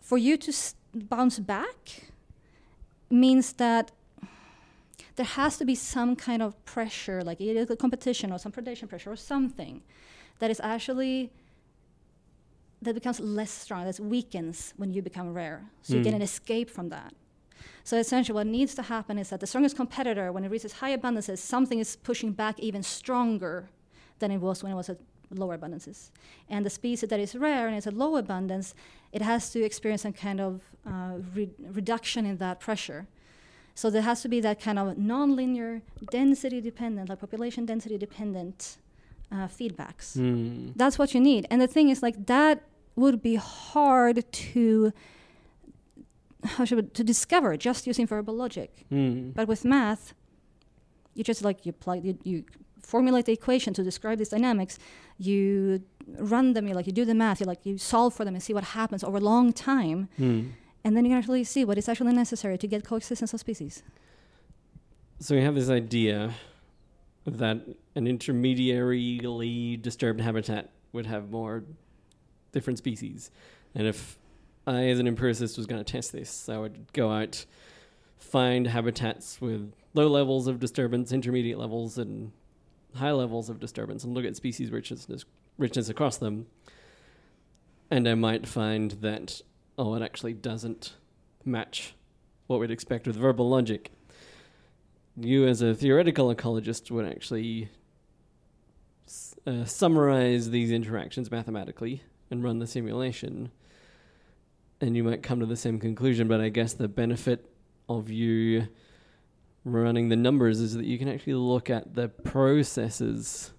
for 0.00 0.18
you 0.18 0.36
to 0.36 0.50
s- 0.50 0.74
bounce 0.94 1.38
back 1.38 2.10
means 3.08 3.54
that 3.54 3.90
there 5.16 5.26
has 5.26 5.56
to 5.56 5.64
be 5.64 5.74
some 5.74 6.14
kind 6.16 6.42
of 6.42 6.62
pressure, 6.64 7.22
like 7.22 7.40
either 7.40 7.64
the 7.64 7.76
competition 7.76 8.30
or 8.30 8.38
some 8.38 8.52
predation 8.52 8.88
pressure 8.88 9.10
or 9.10 9.16
something 9.16 9.82
that 10.40 10.50
is 10.50 10.60
actually 10.60 11.32
that 12.84 12.94
becomes 12.94 13.20
less 13.20 13.50
strong, 13.50 13.84
that 13.84 13.98
weakens 14.00 14.72
when 14.76 14.90
you 14.90 15.02
become 15.02 15.32
rare. 15.34 15.62
So 15.82 15.94
you 15.96 16.02
get 16.02 16.12
Mm. 16.12 16.16
an 16.16 16.22
escape 16.22 16.70
from 16.70 16.88
that. 16.90 17.12
So 17.82 17.96
essentially, 17.98 18.34
what 18.34 18.46
needs 18.46 18.74
to 18.74 18.82
happen 18.82 19.18
is 19.18 19.28
that 19.30 19.40
the 19.40 19.46
strongest 19.46 19.76
competitor, 19.76 20.32
when 20.32 20.44
it 20.44 20.50
reaches 20.50 20.72
high 20.74 20.96
abundances, 20.96 21.38
something 21.38 21.78
is 21.78 21.96
pushing 21.96 22.32
back 22.32 22.58
even 22.58 22.82
stronger 22.82 23.68
than 24.20 24.30
it 24.30 24.38
was 24.38 24.62
when 24.62 24.72
it 24.72 24.76
was 24.76 24.88
at 24.88 24.98
lower 25.30 25.56
abundances. 25.58 26.10
And 26.48 26.64
the 26.64 26.70
species 26.70 27.08
that 27.08 27.20
is 27.20 27.34
rare 27.34 27.66
and 27.68 27.76
is 27.76 27.86
at 27.86 27.94
low 27.94 28.16
abundance, 28.16 28.74
it 29.12 29.22
has 29.22 29.50
to 29.52 29.62
experience 29.64 30.02
some 30.02 30.12
kind 30.12 30.40
of 30.40 30.62
uh, 30.86 31.18
re- 31.34 31.50
reduction 31.72 32.24
in 32.26 32.36
that 32.38 32.60
pressure. 32.60 33.06
So 33.74 33.90
there 33.90 34.02
has 34.02 34.22
to 34.22 34.28
be 34.28 34.40
that 34.40 34.60
kind 34.60 34.78
of 34.78 34.96
nonlinear, 34.96 35.82
density 36.10 36.60
dependent, 36.60 37.08
like 37.08 37.20
population 37.20 37.66
density 37.66 37.98
dependent 37.98 38.76
uh, 39.32 39.48
feedbacks 39.48 40.16
Mm. 40.16 40.72
that's 40.76 40.96
what 40.98 41.12
you 41.14 41.20
need 41.20 41.46
and 41.50 41.60
the 41.60 41.66
thing 41.66 41.88
is 41.88 42.02
like 42.02 42.26
that 42.26 42.62
would 42.96 43.22
be 43.22 43.34
hard 43.36 44.30
to 44.32 44.92
how 46.44 46.64
should 46.64 46.78
we, 46.78 46.82
to 46.90 47.02
discover 47.04 47.56
just 47.56 47.86
using 47.86 48.06
verbal 48.06 48.34
logic 48.34 48.84
Mm. 48.90 49.34
but 49.34 49.48
with 49.48 49.64
math 49.64 50.14
you 51.14 51.24
just 51.24 51.42
like 51.44 51.64
you 51.66 51.72
plug 51.72 52.04
you, 52.04 52.18
you 52.24 52.44
formulate 52.82 53.24
the 53.24 53.32
equation 53.32 53.72
to 53.74 53.82
describe 53.82 54.18
these 54.18 54.28
dynamics 54.28 54.78
you 55.18 55.80
run 56.18 56.52
them 56.52 56.68
you 56.68 56.74
like 56.74 56.86
you 56.86 56.92
do 56.92 57.04
the 57.06 57.14
math 57.14 57.40
you 57.40 57.46
like 57.46 57.64
you 57.64 57.78
solve 57.78 58.12
for 58.14 58.24
them 58.26 58.34
and 58.34 58.42
see 58.42 58.52
what 58.52 58.64
happens 58.64 59.02
over 59.02 59.16
a 59.16 59.20
long 59.20 59.52
time 59.52 60.08
Mm. 60.18 60.50
and 60.84 60.96
then 60.96 61.04
you 61.04 61.10
can 61.10 61.18
actually 61.18 61.44
see 61.44 61.64
what 61.64 61.78
is 61.78 61.88
actually 61.88 62.12
necessary 62.12 62.58
to 62.58 62.66
get 62.66 62.84
coexistence 62.84 63.32
of 63.34 63.40
species 63.40 63.82
So 65.20 65.34
we 65.34 65.42
have 65.42 65.54
this 65.54 65.70
idea 65.70 66.34
that 67.24 67.56
an 67.98 68.06
intermediarily 68.06 69.80
disturbed 69.80 70.20
habitat 70.20 70.64
would 70.92 71.06
have 71.06 71.30
more 71.30 71.64
different 72.54 72.78
species. 72.78 73.30
And 73.74 73.86
if 73.86 74.18
I, 74.66 74.84
as 74.84 74.98
an 74.98 75.06
empiricist, 75.06 75.58
was 75.58 75.66
going 75.66 75.84
to 75.84 75.92
test 75.92 76.12
this, 76.12 76.48
I 76.48 76.56
would 76.56 76.92
go 76.92 77.10
out, 77.10 77.44
find 78.16 78.66
habitats 78.68 79.40
with 79.40 79.74
low 79.92 80.08
levels 80.08 80.46
of 80.46 80.58
disturbance, 80.58 81.12
intermediate 81.12 81.58
levels, 81.58 81.98
and 81.98 82.32
high 82.94 83.12
levels 83.12 83.50
of 83.50 83.60
disturbance, 83.60 84.04
and 84.04 84.14
look 84.14 84.24
at 84.24 84.36
species 84.36 84.70
richness, 84.70 85.06
richness 85.58 85.88
across 85.88 86.16
them. 86.16 86.46
And 87.90 88.08
I 88.08 88.14
might 88.14 88.46
find 88.46 88.92
that, 89.02 89.42
oh, 89.76 89.94
it 89.94 90.02
actually 90.02 90.32
doesn't 90.32 90.94
match 91.44 91.94
what 92.46 92.60
we'd 92.60 92.70
expect 92.70 93.06
with 93.06 93.16
verbal 93.16 93.48
logic 93.50 93.90
you 95.16 95.46
as 95.46 95.62
a 95.62 95.74
theoretical 95.74 96.34
ecologist 96.34 96.90
would 96.90 97.06
actually 97.06 97.68
uh, 99.46 99.64
summarize 99.64 100.50
these 100.50 100.70
interactions 100.70 101.30
mathematically 101.30 102.02
and 102.30 102.42
run 102.44 102.58
the 102.58 102.66
simulation 102.66 103.50
and 104.80 104.96
you 104.96 105.04
might 105.04 105.22
come 105.22 105.40
to 105.40 105.46
the 105.46 105.56
same 105.56 105.78
conclusion 105.78 106.26
but 106.28 106.40
i 106.40 106.48
guess 106.48 106.72
the 106.74 106.88
benefit 106.88 107.50
of 107.88 108.10
you 108.10 108.66
running 109.64 110.08
the 110.08 110.16
numbers 110.16 110.60
is 110.60 110.74
that 110.74 110.84
you 110.84 110.98
can 110.98 111.08
actually 111.08 111.34
look 111.34 111.70
at 111.70 111.94
the 111.94 112.08
processes 112.08 113.52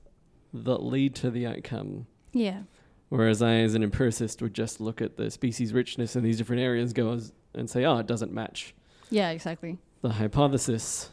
that 0.53 0.83
lead 0.83 1.15
to 1.15 1.29
the 1.31 1.45
outcome 1.47 2.05
yeah 2.31 2.61
whereas 3.09 3.41
i 3.41 3.55
as 3.55 3.73
an 3.75 3.83
empiricist 3.83 4.41
would 4.41 4.53
just 4.53 4.79
look 4.81 5.01
at 5.01 5.17
the 5.17 5.29
species 5.31 5.73
richness 5.73 6.15
in 6.15 6.23
these 6.23 6.37
different 6.37 6.61
areas 6.61 6.93
go 6.93 7.13
as 7.13 7.31
and 7.57 7.69
say, 7.69 7.85
oh, 7.85 7.97
it 7.99 8.05
doesn't 8.05 8.33
match 8.33 8.75
Yeah, 9.09 9.29
exactly. 9.29 9.77
the 10.01 10.09
hypothesis. 10.09 11.09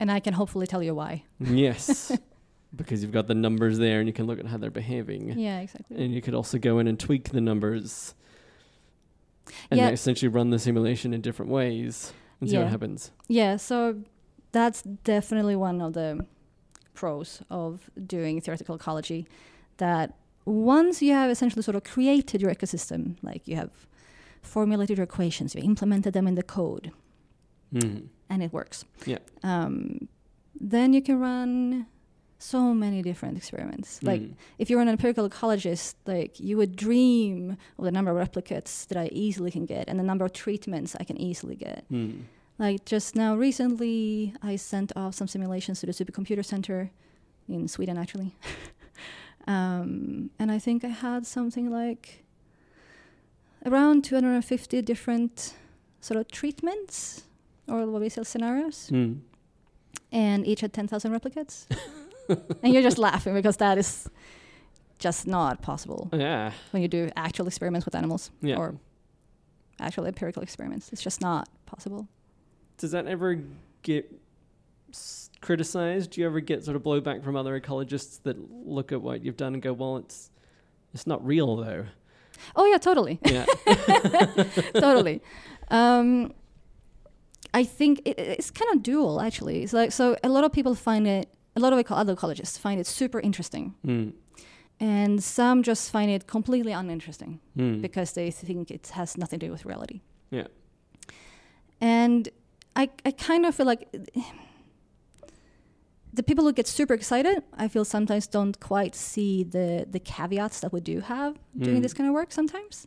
And 0.00 0.10
I 0.10 0.18
can 0.18 0.32
hopefully 0.32 0.66
tell 0.66 0.82
you 0.82 0.94
why. 0.94 1.24
Yes. 1.38 2.10
because 2.74 3.02
you've 3.02 3.12
got 3.12 3.26
the 3.26 3.34
numbers 3.34 3.78
there 3.78 3.98
and 4.00 4.08
you 4.08 4.12
can 4.12 4.26
look 4.26 4.38
at 4.38 4.46
how 4.46 4.56
they're 4.56 4.70
behaving. 4.70 5.38
Yeah, 5.38 5.60
exactly. 5.60 6.02
And 6.02 6.12
you 6.14 6.20
could 6.22 6.34
also 6.34 6.58
go 6.58 6.78
in 6.78 6.86
and 6.88 6.98
tweak 6.98 7.30
the 7.30 7.40
numbers 7.40 8.14
and 9.70 9.78
Yeah. 9.78 9.90
essentially 9.90 10.28
run 10.28 10.50
the 10.50 10.58
simulation 10.58 11.12
in 11.14 11.20
different 11.20 11.50
ways 11.52 12.12
and 12.40 12.48
see 12.50 12.56
Yeah. 12.56 12.62
what 12.62 12.70
happens. 12.70 13.10
Yeah, 13.28 13.56
so 13.56 14.02
that's 14.52 14.82
definitely 14.82 15.56
one 15.56 15.80
of 15.80 15.92
the 15.92 16.26
pros 16.94 17.42
of 17.50 17.90
doing 18.06 18.40
theoretical 18.40 18.74
ecology 18.74 19.26
that 19.78 20.14
once 20.44 21.02
you 21.02 21.12
have 21.12 21.30
essentially 21.30 21.62
sort 21.62 21.74
of 21.76 21.84
created 21.84 22.40
your 22.40 22.50
ecosystem, 22.54 23.16
like 23.22 23.46
you 23.48 23.56
have 23.56 23.86
formulated 24.42 24.98
your 24.98 25.04
equations, 25.04 25.54
you 25.54 25.62
implemented 25.62 26.12
them 26.12 26.26
in 26.26 26.34
the 26.34 26.42
code, 26.42 26.92
Mm. 27.72 28.08
and 28.28 28.42
it 28.42 28.52
works. 28.52 28.84
Yeah. 29.06 29.18
Um, 29.42 30.08
then 30.58 30.92
you 30.92 31.02
can 31.02 31.18
run 31.18 31.86
so 32.38 32.74
many 32.74 33.00
different 33.02 33.36
experiments. 33.38 34.02
Like 34.02 34.20
Mm. 34.20 34.34
if 34.58 34.68
you're 34.70 34.80
an 34.82 34.88
empirical 34.88 35.28
ecologist, 35.28 35.94
like 36.06 36.38
you 36.40 36.56
would 36.56 36.76
dream 36.76 37.56
of 37.78 37.84
the 37.84 37.92
number 37.92 38.10
of 38.10 38.28
replicates 38.28 38.86
that 38.88 38.98
I 38.98 39.08
easily 39.12 39.50
can 39.50 39.64
get 39.66 39.88
and 39.88 39.98
the 39.98 40.02
number 40.04 40.24
of 40.24 40.32
treatments 40.32 40.94
I 41.00 41.04
can 41.04 41.16
easily 41.20 41.56
get. 41.56 41.84
Mm. 41.90 42.22
Like 42.58 42.84
just 42.84 43.16
now, 43.16 43.34
recently, 43.36 44.34
I 44.42 44.56
sent 44.56 44.92
off 44.96 45.14
some 45.14 45.26
simulations 45.28 45.80
to 45.80 45.86
the 45.86 45.92
Supercomputer 45.92 46.44
Center 46.44 46.90
in 47.48 47.66
Sweden, 47.68 47.96
actually. 47.98 48.32
um, 49.46 50.30
and 50.38 50.50
I 50.50 50.58
think 50.58 50.84
I 50.84 50.88
had 50.88 51.26
something 51.26 51.70
like 51.70 52.24
around 53.66 54.04
250 54.04 54.82
different 54.82 55.54
sort 56.00 56.20
of 56.20 56.28
treatments 56.30 57.24
or 57.68 57.86
what 57.86 58.00
we 58.02 58.08
say 58.08 58.22
scenarios, 58.24 58.90
Mm. 58.92 59.20
and 60.12 60.46
each 60.46 60.60
had 60.60 60.72
10,000 60.72 61.10
replicates. 61.12 61.66
and 62.28 62.72
you're 62.72 62.82
just 62.82 62.98
laughing 62.98 63.34
because 63.34 63.56
that 63.58 63.78
is 63.78 64.08
just 64.98 65.26
not 65.26 65.60
possible 65.62 66.08
Yeah. 66.12 66.52
when 66.70 66.82
you 66.82 66.88
do 66.88 67.10
actual 67.16 67.46
experiments 67.46 67.84
with 67.84 67.94
animals 67.94 68.30
Yeah. 68.40 68.56
or 68.56 68.76
actual 69.80 70.06
empirical 70.06 70.42
experiments. 70.42 70.90
It's 70.92 71.02
just 71.02 71.20
not 71.20 71.48
possible. 71.66 72.08
Does 72.78 72.92
that 72.92 73.06
ever 73.06 73.40
get 73.82 74.10
s- 74.90 75.30
criticized? 75.40 76.10
Do 76.12 76.20
you 76.20 76.26
ever 76.26 76.40
get 76.40 76.64
sort 76.64 76.76
of 76.76 76.82
blowback 76.82 77.22
from 77.24 77.36
other 77.36 77.58
ecologists 77.60 78.22
that 78.22 78.36
look 78.66 78.92
at 78.92 79.02
what 79.02 79.24
you've 79.24 79.36
done 79.36 79.54
and 79.54 79.62
go, 79.62 79.72
"Well, 79.72 79.96
it's 79.98 80.30
it's 80.92 81.06
not 81.06 81.24
real, 81.26 81.56
though." 81.56 81.86
Oh 82.56 82.64
yeah, 82.66 82.78
totally, 82.78 83.18
Yeah. 83.24 83.44
totally. 84.74 85.22
Um, 85.68 86.32
I 87.52 87.64
think 87.64 88.02
it, 88.04 88.18
it's 88.18 88.50
kind 88.50 88.74
of 88.74 88.82
dual 88.82 89.20
actually. 89.20 89.62
It's 89.62 89.72
like 89.72 89.92
so 89.92 90.16
a 90.24 90.28
lot 90.28 90.44
of 90.44 90.52
people 90.52 90.74
find 90.74 91.06
it, 91.06 91.28
a 91.56 91.60
lot 91.60 91.72
of 91.72 91.78
other 91.90 92.14
ecologists 92.16 92.58
find 92.58 92.80
it 92.80 92.86
super 92.86 93.20
interesting, 93.20 93.74
Mm. 93.86 94.12
and 94.80 95.22
some 95.22 95.62
just 95.62 95.90
find 95.90 96.10
it 96.10 96.26
completely 96.26 96.72
uninteresting 96.72 97.40
Mm. 97.56 97.80
because 97.82 98.12
they 98.12 98.30
think 98.30 98.70
it 98.70 98.88
has 98.94 99.16
nothing 99.16 99.38
to 99.40 99.46
do 99.46 99.52
with 99.52 99.64
reality. 99.64 100.00
Yeah. 100.30 100.46
And 101.80 102.28
I, 102.76 102.88
I 103.04 103.10
kind 103.12 103.46
of 103.46 103.54
feel 103.54 103.66
like 103.66 103.88
the 106.12 106.22
people 106.22 106.44
who 106.44 106.52
get 106.52 106.66
super 106.68 106.94
excited, 106.94 107.42
I 107.56 107.68
feel 107.68 107.84
sometimes 107.84 108.26
don't 108.26 108.58
quite 108.60 108.94
see 108.94 109.42
the 109.44 109.86
the 109.90 109.98
caveats 110.00 110.60
that 110.60 110.72
we 110.72 110.80
do 110.80 111.00
have 111.00 111.34
doing 111.58 111.78
Mm. 111.78 111.82
this 111.82 111.94
kind 111.94 112.08
of 112.08 112.14
work 112.14 112.32
sometimes. 112.32 112.86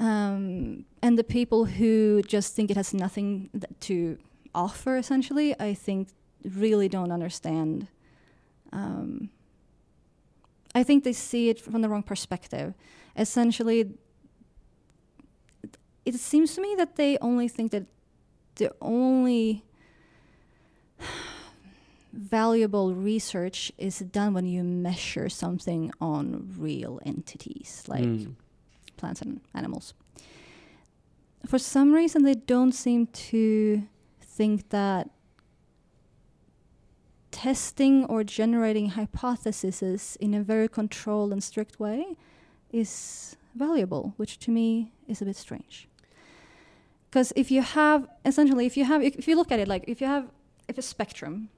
Um, 0.00 0.84
and 1.02 1.18
the 1.18 1.24
people 1.24 1.64
who 1.64 2.22
just 2.22 2.54
think 2.54 2.70
it 2.70 2.76
has 2.76 2.94
nothing 2.94 3.50
th- 3.52 3.64
to 3.80 4.18
offer, 4.54 4.96
essentially, 4.96 5.54
I 5.60 5.74
think 5.74 6.08
really 6.48 6.88
don't 6.88 7.12
understand. 7.12 7.86
Um, 8.72 9.30
I 10.74 10.82
think 10.82 11.04
they 11.04 11.12
see 11.12 11.48
it 11.48 11.60
from 11.60 11.80
the 11.82 11.88
wrong 11.88 12.02
perspective. 12.02 12.74
Essentially, 13.16 13.90
it 16.04 16.14
seems 16.14 16.54
to 16.54 16.60
me 16.60 16.74
that 16.76 16.96
they 16.96 17.18
only 17.20 17.48
think 17.48 17.72
that 17.72 17.86
the 18.56 18.72
only 18.80 19.64
valuable 22.12 22.94
research 22.94 23.70
is 23.78 23.98
done 23.98 24.34
when 24.34 24.46
you 24.46 24.62
measure 24.64 25.28
something 25.28 25.92
on 26.00 26.54
real 26.58 27.00
entities 27.04 27.84
like 27.86 28.02
Mm. 28.04 28.34
plants 28.96 29.22
and 29.22 29.40
animals. 29.54 29.94
For 31.46 31.58
some 31.58 31.92
reason, 31.92 32.24
they 32.24 32.34
don't 32.34 32.72
seem 32.72 33.06
to 33.06 33.82
think 34.20 34.70
that 34.70 35.10
testing 37.38 38.04
or 38.06 38.24
generating 38.24 38.86
hypotheses 38.90 40.16
in 40.20 40.34
a 40.34 40.42
very 40.42 40.68
controlled 40.68 41.30
and 41.32 41.42
strict 41.50 41.78
way 41.78 42.16
is 42.72 43.36
valuable, 43.54 44.04
which 44.16 44.38
to 44.44 44.50
me 44.50 44.90
is 45.06 45.22
a 45.22 45.24
bit 45.24 45.36
strange. 45.36 45.88
Because 47.08 47.32
if 47.36 47.50
you 47.50 47.62
have, 47.62 48.00
essentially, 48.24 48.66
if 48.66 48.76
you 48.76 48.84
have, 48.84 49.00
if, 49.08 49.14
if 49.16 49.28
you 49.28 49.36
look 49.36 49.52
at 49.52 49.60
it 49.60 49.68
like, 49.68 49.84
if 49.86 50.00
you 50.00 50.08
have, 50.08 50.24
if 50.66 50.76
a 50.78 50.82
spectrum 50.82 51.48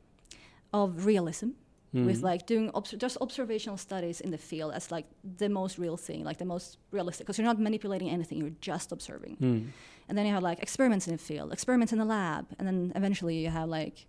of 0.73 1.07
realism, 1.07 1.51
with 1.93 2.21
Mm. 2.21 2.31
like 2.31 2.47
doing 2.47 2.71
obs- 2.79 2.95
just 3.05 3.17
observational 3.21 3.77
studies 3.77 4.21
in 4.21 4.31
the 4.31 4.39
field 4.39 4.71
as 4.79 4.93
like 4.93 5.07
the 5.39 5.49
most 5.49 5.75
real 5.77 5.97
thing, 5.97 6.21
like 6.23 6.39
the 6.39 6.45
most 6.55 6.79
realistic, 6.93 7.27
because 7.27 7.37
you're 7.39 7.51
not 7.53 7.59
manipulating 7.59 8.09
anything, 8.11 8.39
you're 8.39 8.59
just 8.73 8.93
observing. 8.93 9.35
Mm. 9.41 9.67
And 10.09 10.17
then 10.17 10.25
you 10.27 10.33
have 10.33 10.45
like 10.51 10.61
experiments 10.63 11.09
in 11.09 11.13
the 11.15 11.23
field, 11.31 11.53
experiments 11.53 11.93
in 11.93 11.99
the 11.99 12.05
lab, 12.05 12.45
and 12.59 12.65
then 12.69 12.93
eventually 12.95 13.37
you 13.43 13.51
have 13.51 13.69
like 13.69 14.07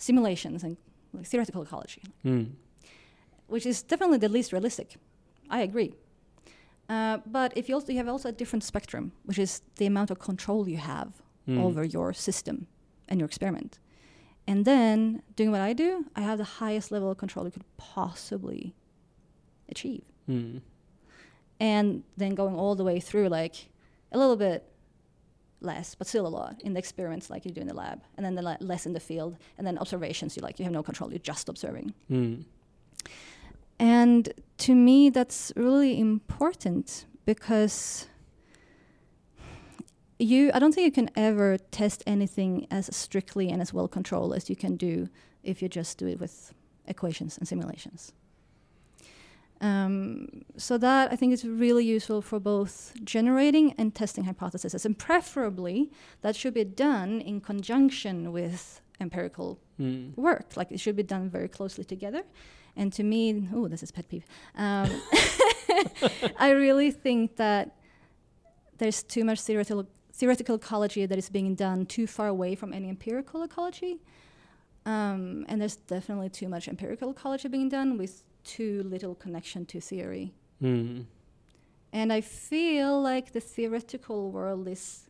simulations 0.00 0.62
and 0.64 0.76
like 1.12 1.26
theoretical 1.26 1.62
ecology, 1.62 2.02
Mm. 2.24 2.44
which 3.48 3.66
is 3.66 3.82
definitely 3.82 4.18
the 4.18 4.28
least 4.28 4.52
realistic. 4.52 4.96
I 5.50 5.60
agree. 5.62 5.92
Uh, 6.88 7.18
but 7.26 7.52
if 7.56 7.68
you 7.68 7.74
also 7.74 7.92
you 7.92 7.98
have 7.98 8.08
also 8.08 8.28
a 8.28 8.32
different 8.32 8.64
spectrum, 8.64 9.12
which 9.24 9.38
is 9.38 9.62
the 9.76 9.86
amount 9.86 10.10
of 10.10 10.18
control 10.18 10.68
you 10.68 10.78
have 10.78 11.10
Mm. 11.46 11.58
over 11.66 11.82
your 11.84 12.12
system 12.12 12.66
and 13.08 13.18
your 13.20 13.26
experiment. 13.26 13.78
And 14.46 14.64
then 14.64 15.22
doing 15.36 15.50
what 15.50 15.60
I 15.60 15.72
do, 15.72 16.04
I 16.16 16.20
have 16.22 16.38
the 16.38 16.50
highest 16.64 16.90
level 16.92 17.10
of 17.10 17.16
control 17.18 17.44
you 17.46 17.50
could 17.52 17.64
possibly 17.76 18.74
achieve. 19.68 20.04
Mm. 20.28 20.60
And 21.58 22.02
then 22.16 22.34
going 22.34 22.54
all 22.56 22.74
the 22.74 22.84
way 22.84 23.00
through, 23.00 23.28
like 23.28 23.68
a 24.12 24.18
little 24.18 24.36
bit 24.36 24.64
less, 25.60 25.94
but 25.94 26.06
still 26.06 26.26
a 26.26 26.28
lot 26.28 26.60
in 26.62 26.72
the 26.74 26.78
experiments, 26.78 27.30
like 27.30 27.44
you 27.44 27.50
do 27.50 27.60
in 27.60 27.66
the 27.66 27.74
lab, 27.74 28.02
and 28.16 28.24
then 28.24 28.34
the 28.34 28.42
le- 28.42 28.58
less 28.60 28.86
in 28.86 28.92
the 28.92 29.00
field, 29.00 29.36
and 29.58 29.66
then 29.66 29.78
observations, 29.78 30.36
you 30.36 30.42
like 30.42 30.58
you 30.58 30.64
have 30.64 30.72
no 30.72 30.82
control, 30.82 31.10
you're 31.10 31.18
just 31.18 31.48
observing. 31.48 31.92
Mm. 32.10 32.44
And 33.78 34.32
to 34.58 34.74
me, 34.74 35.10
that's 35.10 35.52
really 35.56 35.98
important 35.98 37.06
because 37.24 38.08
you, 40.18 40.50
I 40.52 40.58
don't 40.58 40.74
think 40.74 40.84
you 40.84 40.92
can 40.92 41.10
ever 41.16 41.56
test 41.70 42.02
anything 42.06 42.66
as 42.70 42.94
strictly 42.94 43.48
and 43.48 43.62
as 43.62 43.72
well 43.72 43.88
controlled 43.88 44.34
as 44.34 44.50
you 44.50 44.56
can 44.56 44.76
do 44.76 45.08
if 45.42 45.62
you 45.62 45.68
just 45.68 45.96
do 45.96 46.06
it 46.06 46.20
with 46.20 46.52
equations 46.86 47.38
and 47.38 47.48
simulations. 47.48 48.12
Um, 49.60 50.42
so 50.56 50.78
that 50.78 51.12
I 51.12 51.16
think 51.16 51.32
is 51.34 51.44
really 51.44 51.84
useful 51.84 52.22
for 52.22 52.40
both 52.40 52.92
generating 53.04 53.72
and 53.78 53.94
testing 53.94 54.24
hypotheses, 54.24 54.86
and 54.86 54.96
preferably 54.98 55.90
that 56.22 56.34
should 56.34 56.54
be 56.54 56.64
done 56.64 57.20
in 57.20 57.40
conjunction 57.40 58.32
with 58.32 58.80
empirical 59.00 59.58
Mm. 59.80 60.14
work. 60.16 60.56
Like 60.58 60.70
it 60.70 60.78
should 60.78 60.94
be 60.96 61.02
done 61.02 61.30
very 61.30 61.48
closely 61.48 61.84
together. 61.84 62.22
And 62.76 62.92
to 62.92 63.02
me, 63.02 63.48
oh, 63.54 63.66
this 63.66 63.82
is 63.82 63.90
pet 63.90 64.06
peeve. 64.08 64.26
Um, 64.54 64.88
I 66.38 66.50
really 66.50 66.90
think 66.90 67.36
that 67.36 67.76
there's 68.78 69.02
too 69.02 69.24
much 69.24 69.40
theoretical 69.40 69.86
theoretical 70.12 70.56
ecology 70.56 71.06
that 71.06 71.16
is 71.16 71.30
being 71.30 71.54
done 71.54 71.86
too 71.86 72.06
far 72.06 72.26
away 72.28 72.54
from 72.54 72.72
any 72.74 72.88
empirical 72.90 73.42
ecology. 73.42 74.00
Um, 74.84 75.46
and 75.48 75.60
there's 75.60 75.76
definitely 75.76 76.28
too 76.28 76.48
much 76.48 76.68
empirical 76.68 77.10
ecology 77.10 77.48
being 77.48 77.70
done 77.70 77.96
with 77.96 78.24
too 78.44 78.82
little 78.84 79.14
connection 79.14 79.66
to 79.66 79.80
theory. 79.80 80.32
Mm. 80.62 81.04
And 81.92 82.12
I 82.12 82.20
feel 82.20 83.00
like 83.00 83.32
the 83.32 83.40
theoretical 83.40 84.30
world 84.30 84.68
is 84.68 85.08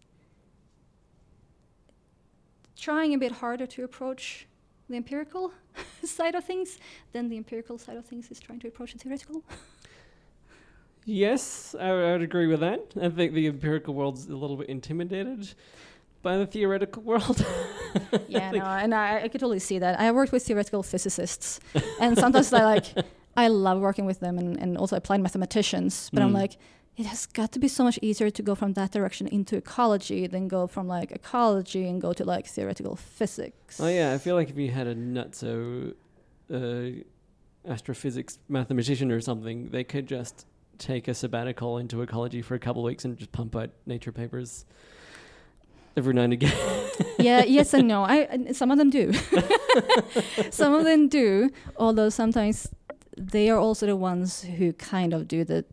trying 2.77 3.13
a 3.15 3.19
bit 3.19 3.33
harder 3.33 3.67
to 3.67 3.85
approach 3.85 4.47
the 4.89 4.97
empirical 4.97 5.53
side 6.05 6.35
of 6.35 6.45
things 6.45 6.79
than 7.13 7.29
the 7.29 7.37
empirical 7.37 7.79
side 7.79 7.97
of 7.97 8.07
things 8.07 8.31
is 8.31 8.41
trying 8.41 8.59
to 8.61 8.69
approach 8.69 8.93
the 8.93 8.99
theoretical. 8.99 9.45
Yes, 11.05 11.75
I, 11.79 11.89
I 11.89 12.13
would 12.13 12.23
agree 12.23 12.47
with 12.47 12.61
that. 12.61 12.93
I 13.01 13.09
think 13.09 13.33
the 13.33 13.47
empirical 13.47 13.95
world's 13.95 14.27
a 14.27 14.37
little 14.37 14.57
bit 14.57 14.69
intimidated 14.69 15.55
by 16.23 16.37
the 16.37 16.47
theoretical 16.47 17.03
world. 17.03 17.45
yeah, 18.29 18.51
no, 18.51 18.65
and 18.65 18.95
I, 18.95 19.23
I 19.23 19.29
could 19.29 19.41
totally 19.41 19.59
see 19.59 19.79
that. 19.79 19.99
I 19.99 20.13
worked 20.13 20.33
with 20.33 20.45
theoretical 20.45 20.83
physicists, 20.83 21.61
and 22.01 22.17
sometimes 22.19 22.53
I 22.53 22.65
like, 22.65 22.87
I 23.37 23.49
love 23.49 23.81
working 23.81 24.07
with 24.07 24.21
them, 24.21 24.39
and, 24.39 24.59
and 24.59 24.77
also 24.77 24.97
applied 24.97 25.21
mathematicians. 25.21 26.11
But 26.13 26.23
I'm 26.23 26.31
Mm. 26.33 26.35
like, 26.43 26.57
it 26.97 27.07
has 27.07 27.27
got 27.27 27.53
to 27.53 27.59
be 27.59 27.69
so 27.69 27.85
much 27.85 27.99
easier 28.03 28.29
to 28.31 28.43
go 28.43 28.55
from 28.55 28.73
that 28.75 28.91
direction 28.91 29.27
into 29.29 29.57
ecology 29.57 30.27
than 30.27 30.49
go 30.49 30.67
from 30.67 30.87
like 30.89 31.13
ecology 31.13 31.87
and 31.89 32.01
go 32.01 32.13
to 32.13 32.25
like 32.25 32.47
theoretical 32.47 32.97
physics. 32.97 33.81
Oh 33.81 33.89
yeah, 33.89 34.13
I 34.13 34.19
feel 34.19 34.35
like 34.35 34.51
if 34.51 34.57
you 34.59 34.71
had 34.71 34.87
a 34.87 34.95
nutso 34.95 35.95
uh, 36.53 37.03
astrophysics 37.71 38.39
mathematician 38.49 39.11
or 39.13 39.21
something, 39.21 39.71
they 39.71 39.85
could 39.85 40.07
just 40.07 40.47
take 40.79 41.09
a 41.09 41.15
sabbatical 41.15 41.79
into 41.79 42.03
ecology 42.03 42.43
for 42.43 42.55
a 42.55 42.59
couple 42.59 42.83
of 42.83 42.87
weeks 42.87 43.05
and 43.05 43.17
just 43.17 43.33
pump 43.33 43.55
out 43.55 43.71
nature 43.87 44.13
papers 44.13 44.65
every 45.97 46.13
now 46.15 46.23
and 46.23 46.33
again. 46.33 46.57
yeah, 47.19 47.45
yes 47.45 47.73
and 47.75 47.87
no. 47.89 48.03
I 48.03 48.53
some 48.53 48.71
of 48.71 48.79
them 48.79 48.91
do. 48.91 49.13
some 50.51 50.75
of 50.75 50.85
them 50.85 51.09
do, 51.09 51.51
although 51.77 52.09
sometimes 52.09 52.69
they 53.21 53.51
are 53.51 53.59
also 53.59 53.87
the 53.87 53.97
ones 53.97 54.43
who 54.43 54.73
kind 54.73 55.13
of 55.15 55.29
do 55.29 55.45
the 55.45 55.65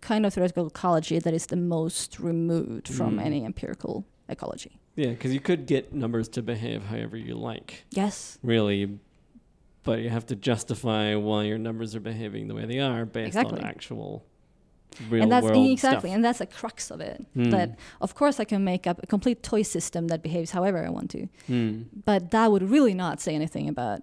kind 0.00 0.24
of 0.26 0.34
theoretical 0.34 0.66
ecology 0.66 1.18
that 1.18 1.34
is 1.34 1.46
the 1.46 1.56
most 1.56 2.18
removed 2.20 2.88
from 2.88 3.16
Mm. 3.18 3.24
any 3.24 3.44
empirical 3.44 4.04
ecology. 4.28 4.78
yeah, 4.96 5.10
because 5.10 5.32
you 5.32 5.40
could 5.40 5.66
get 5.66 5.92
numbers 5.94 6.28
to 6.28 6.42
behave 6.42 6.84
however 6.84 7.16
you 7.16 7.34
like, 7.34 7.84
Yes, 7.90 8.38
really, 8.42 8.98
but 9.82 10.00
you 10.00 10.10
have 10.10 10.26
to 10.26 10.36
justify 10.36 11.14
why 11.14 11.44
your 11.44 11.58
numbers 11.58 11.94
are 11.96 12.00
behaving 12.00 12.48
the 12.48 12.54
way 12.54 12.66
they 12.66 12.78
are 12.80 13.04
based 13.06 13.28
Exactly. 13.28 13.60
on 13.60 13.64
actual 13.64 14.24
real 15.08 15.22
and 15.22 15.32
that's 15.32 15.44
world 15.46 15.70
exactly, 15.70 16.08
stuff. 16.10 16.14
and 16.16 16.24
that's 16.24 16.38
the 16.40 16.46
crux 16.46 16.90
of 16.90 17.00
it. 17.00 17.24
Mm. 17.36 17.50
That 17.52 17.78
of 18.00 18.14
course 18.14 18.40
I 18.40 18.44
can 18.44 18.62
make 18.64 18.86
up 18.86 19.00
a 19.02 19.06
complete 19.06 19.42
toy 19.42 19.62
system 19.62 20.08
that 20.08 20.22
behaves 20.22 20.50
however 20.50 20.84
I 20.84 20.90
want 20.90 21.10
to, 21.12 21.28
Mm. 21.48 21.84
but 22.04 22.30
that 22.32 22.50
would 22.52 22.62
really 22.70 22.94
not 22.94 23.20
say 23.20 23.34
anything 23.34 23.68
about 23.68 24.00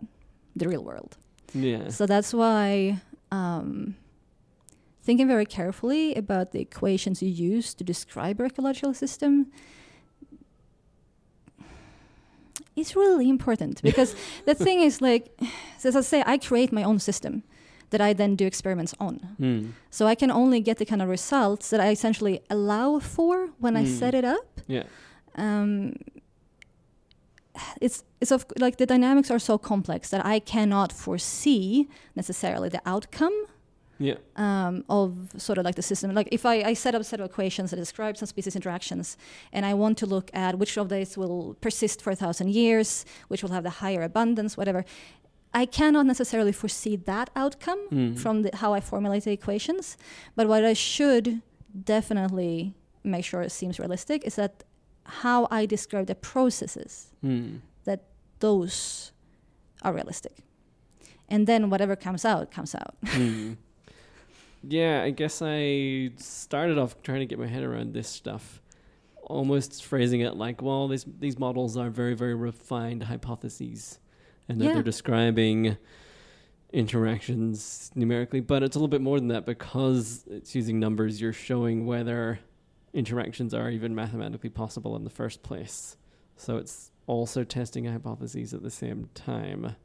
the 0.55 0.67
real 0.67 0.83
world. 0.83 1.17
Yeah. 1.53 1.89
So 1.89 2.05
that's 2.05 2.33
why 2.33 3.01
um, 3.31 3.95
thinking 5.03 5.27
very 5.27 5.45
carefully 5.45 6.13
about 6.15 6.51
the 6.51 6.59
equations 6.59 7.21
you 7.21 7.29
use 7.29 7.73
to 7.75 7.83
describe 7.83 8.39
your 8.39 8.47
ecological 8.47 8.93
system 8.93 9.47
is 12.75 12.95
really 12.95 13.29
important 13.29 13.81
because 13.89 14.15
the 14.45 14.53
thing 14.53 14.81
is 14.81 15.01
like, 15.01 15.29
as 15.83 15.95
I 15.95 16.01
say, 16.01 16.23
I 16.25 16.37
create 16.37 16.71
my 16.71 16.83
own 16.83 16.99
system 16.99 17.43
that 17.89 18.01
I 18.01 18.13
then 18.13 18.35
do 18.35 18.45
experiments 18.45 18.93
on. 18.99 19.19
Mm. 19.39 19.71
So 19.89 20.07
I 20.07 20.15
can 20.15 20.29
only 20.29 20.59
get 20.59 20.77
the 20.77 20.85
kind 20.85 21.01
of 21.01 21.07
results 21.07 21.69
that 21.69 21.79
I 21.79 21.89
essentially 21.91 22.41
allow 22.49 22.99
for 22.99 23.47
when 23.59 23.77
I 23.77 23.83
Mm. 23.85 23.99
set 23.99 24.13
it 24.13 24.25
up 24.25 24.59
Yeah. 24.67 24.83
um, 25.35 25.93
it's 27.81 28.03
it's 28.21 28.31
of 28.31 28.45
like 28.59 28.77
the 28.77 28.85
dynamics 28.85 29.29
are 29.31 29.39
so 29.39 29.57
complex 29.57 30.09
that 30.09 30.25
I 30.25 30.39
cannot 30.39 30.91
foresee 30.91 31.87
necessarily 32.15 32.69
the 32.69 32.81
outcome 32.85 33.33
Yeah. 33.99 34.17
um, 34.35 34.83
of 34.89 35.09
sort 35.37 35.57
of 35.59 35.65
like 35.65 35.75
the 35.75 35.81
system. 35.81 36.13
Like 36.13 36.29
if 36.31 36.43
I, 36.45 36.55
I 36.71 36.73
set 36.75 36.93
up 36.95 37.01
a 37.01 37.03
set 37.03 37.19
of 37.19 37.25
equations 37.31 37.69
that 37.71 37.77
describe 37.77 38.15
some 38.17 38.27
species 38.27 38.55
interactions, 38.55 39.17
and 39.51 39.65
I 39.65 39.73
want 39.73 39.97
to 39.99 40.05
look 40.05 40.29
at 40.33 40.51
which 40.59 40.77
of 40.77 40.87
these 40.89 41.17
will 41.21 41.55
persist 41.61 42.01
for 42.03 42.11
a 42.11 42.15
thousand 42.15 42.49
years, 42.53 43.05
which 43.29 43.41
will 43.43 43.51
have 43.57 43.63
the 43.63 43.75
higher 43.83 44.03
abundance, 44.03 44.57
whatever. 44.57 44.83
I 45.61 45.65
cannot 45.65 46.05
necessarily 46.05 46.51
foresee 46.51 46.95
that 47.11 47.29
outcome 47.35 47.79
Mm. 47.91 48.17
from 48.23 48.35
the, 48.43 48.49
how 48.61 48.73
I 48.77 48.81
formulate 48.81 49.23
the 49.23 49.31
equations. 49.31 49.97
But 50.35 50.45
what 50.47 50.63
I 50.63 50.73
should 50.73 51.41
definitely 51.85 52.73
make 53.03 53.23
sure 53.25 53.41
it 53.41 53.51
seems 53.51 53.79
realistic 53.79 54.19
is 54.25 54.35
that 54.35 54.63
how 55.07 55.47
I 55.49 55.65
describe 55.65 56.07
the 56.07 56.15
processes, 56.15 57.13
Mm. 57.23 57.61
those 58.39 59.11
are 59.81 59.91
realistic. 59.93 60.33
And 61.27 61.47
then 61.47 61.69
whatever 61.71 61.95
comes 61.95 62.23
out, 62.25 62.51
comes 62.51 62.75
out. 62.75 62.95
Hmm. 63.07 63.53
Yeah, 64.63 65.01
I 65.03 65.09
guess 65.11 65.41
I 65.43 66.11
started 66.17 66.77
off 66.77 67.01
trying 67.01 67.19
to 67.21 67.25
get 67.25 67.39
my 67.39 67.47
head 67.47 67.63
around 67.63 67.93
this 67.93 68.07
stuff, 68.07 68.61
almost 69.23 69.83
phrasing 69.85 70.21
it 70.21 70.35
like, 70.35 70.61
well, 70.61 70.87
these 70.87 71.05
these 71.19 71.37
models 71.39 71.77
are 71.77 71.89
very 71.89 72.15
very 72.15 72.35
refined 72.35 73.03
hypotheses, 73.03 73.99
and 74.49 74.59
that 74.59 74.65
Yeah. 74.65 74.73
they're 74.73 74.83
describing 74.83 75.77
interactions 76.73 77.91
numerically, 77.95 78.39
but 78.41 78.61
it's 78.63 78.75
a 78.75 78.79
little 78.79 78.87
bit 78.89 79.01
more 79.01 79.19
than 79.19 79.29
that 79.29 79.45
because 79.45 80.25
it's 80.29 80.53
using 80.53 80.79
numbers. 80.79 81.21
You're 81.21 81.33
showing 81.33 81.85
whether 81.85 82.39
interactions 82.97 83.53
are 83.53 83.69
even 83.69 83.93
mathematically 83.93 84.49
possible 84.49 84.95
in 84.95 85.03
the 85.03 85.09
first 85.09 85.43
place. 85.43 85.97
So 86.35 86.57
it's 86.57 86.91
also 87.05 87.43
testing 87.43 87.85
hypotheses 87.85 88.53
at 88.53 88.63
the 88.63 88.71
same 88.71 89.09
time. 89.13 89.75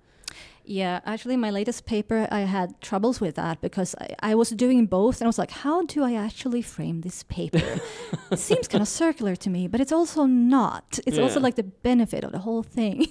Yeah, 0.64 1.00
actually, 1.04 1.36
my 1.36 1.50
latest 1.50 1.84
paper, 1.84 2.26
I 2.30 2.40
had 2.40 2.80
troubles 2.80 3.20
with 3.20 3.34
that 3.34 3.60
because 3.60 3.94
I, 4.00 4.14
I 4.30 4.34
was 4.34 4.50
doing 4.50 4.86
both, 4.86 5.20
and 5.20 5.26
I 5.26 5.28
was 5.28 5.38
like, 5.38 5.50
how 5.50 5.84
do 5.84 6.02
I 6.02 6.14
actually 6.14 6.62
frame 6.62 7.02
this 7.02 7.24
paper? 7.24 7.80
it 8.30 8.38
seems 8.38 8.68
kind 8.68 8.80
of 8.80 8.88
circular 8.88 9.36
to 9.36 9.50
me, 9.50 9.66
but 9.66 9.80
it's 9.80 9.92
also 9.92 10.24
not. 10.24 10.98
It's 11.06 11.18
also 11.18 11.40
like 11.40 11.56
the 11.56 11.64
benefit 11.64 12.24
of 12.24 12.32
the 12.32 12.38
whole 12.38 12.62
thing. 12.62 13.08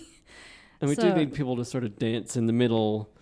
And 0.80 0.90
we 0.90 0.96
do 1.06 1.14
need 1.14 1.34
people 1.34 1.56
to 1.58 1.66
sort 1.66 1.84
of 1.84 2.00
dance 2.00 2.36
in 2.36 2.48
the 2.48 2.54
middle 2.54 3.14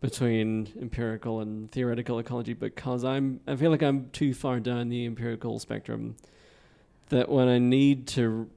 between 0.00 0.68
empirical 0.80 1.40
and 1.40 1.70
theoretical 1.70 2.18
ecology 2.18 2.52
because 2.52 3.04
I'm 3.04 3.40
I 3.46 3.56
feel 3.56 3.70
like 3.70 3.82
I'm 3.82 4.10
too 4.10 4.34
far 4.34 4.60
down 4.60 4.88
the 4.88 5.06
empirical 5.06 5.58
spectrum 5.58 6.16
that 7.08 7.28
when 7.28 7.48
I 7.48 7.58
need 7.58 8.06
to 8.08 8.50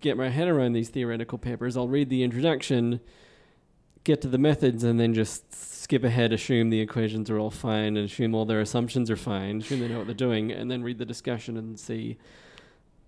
get 0.00 0.16
my 0.16 0.28
head 0.28 0.48
around 0.48 0.72
these 0.72 0.88
theoretical 0.88 1.38
papers, 1.38 1.76
I'll 1.76 1.88
read 1.88 2.08
the 2.08 2.22
introduction, 2.22 3.00
get 4.04 4.22
to 4.22 4.28
the 4.28 4.38
methods 4.38 4.84
and 4.84 4.98
then 4.98 5.14
just 5.14 5.52
skip 5.82 6.04
ahead, 6.04 6.32
assume 6.32 6.70
the 6.70 6.80
equations 6.80 7.28
are 7.28 7.38
all 7.38 7.50
fine 7.50 7.96
and 7.96 8.08
assume 8.08 8.34
all 8.34 8.44
their 8.44 8.60
assumptions 8.60 9.10
are 9.10 9.16
fine, 9.16 9.60
assume 9.60 9.80
they 9.80 9.88
know 9.88 9.98
what 9.98 10.06
they're 10.06 10.14
doing 10.14 10.52
and 10.52 10.70
then 10.70 10.82
read 10.82 10.98
the 10.98 11.04
discussion 11.04 11.56
and 11.56 11.78
see 11.78 12.16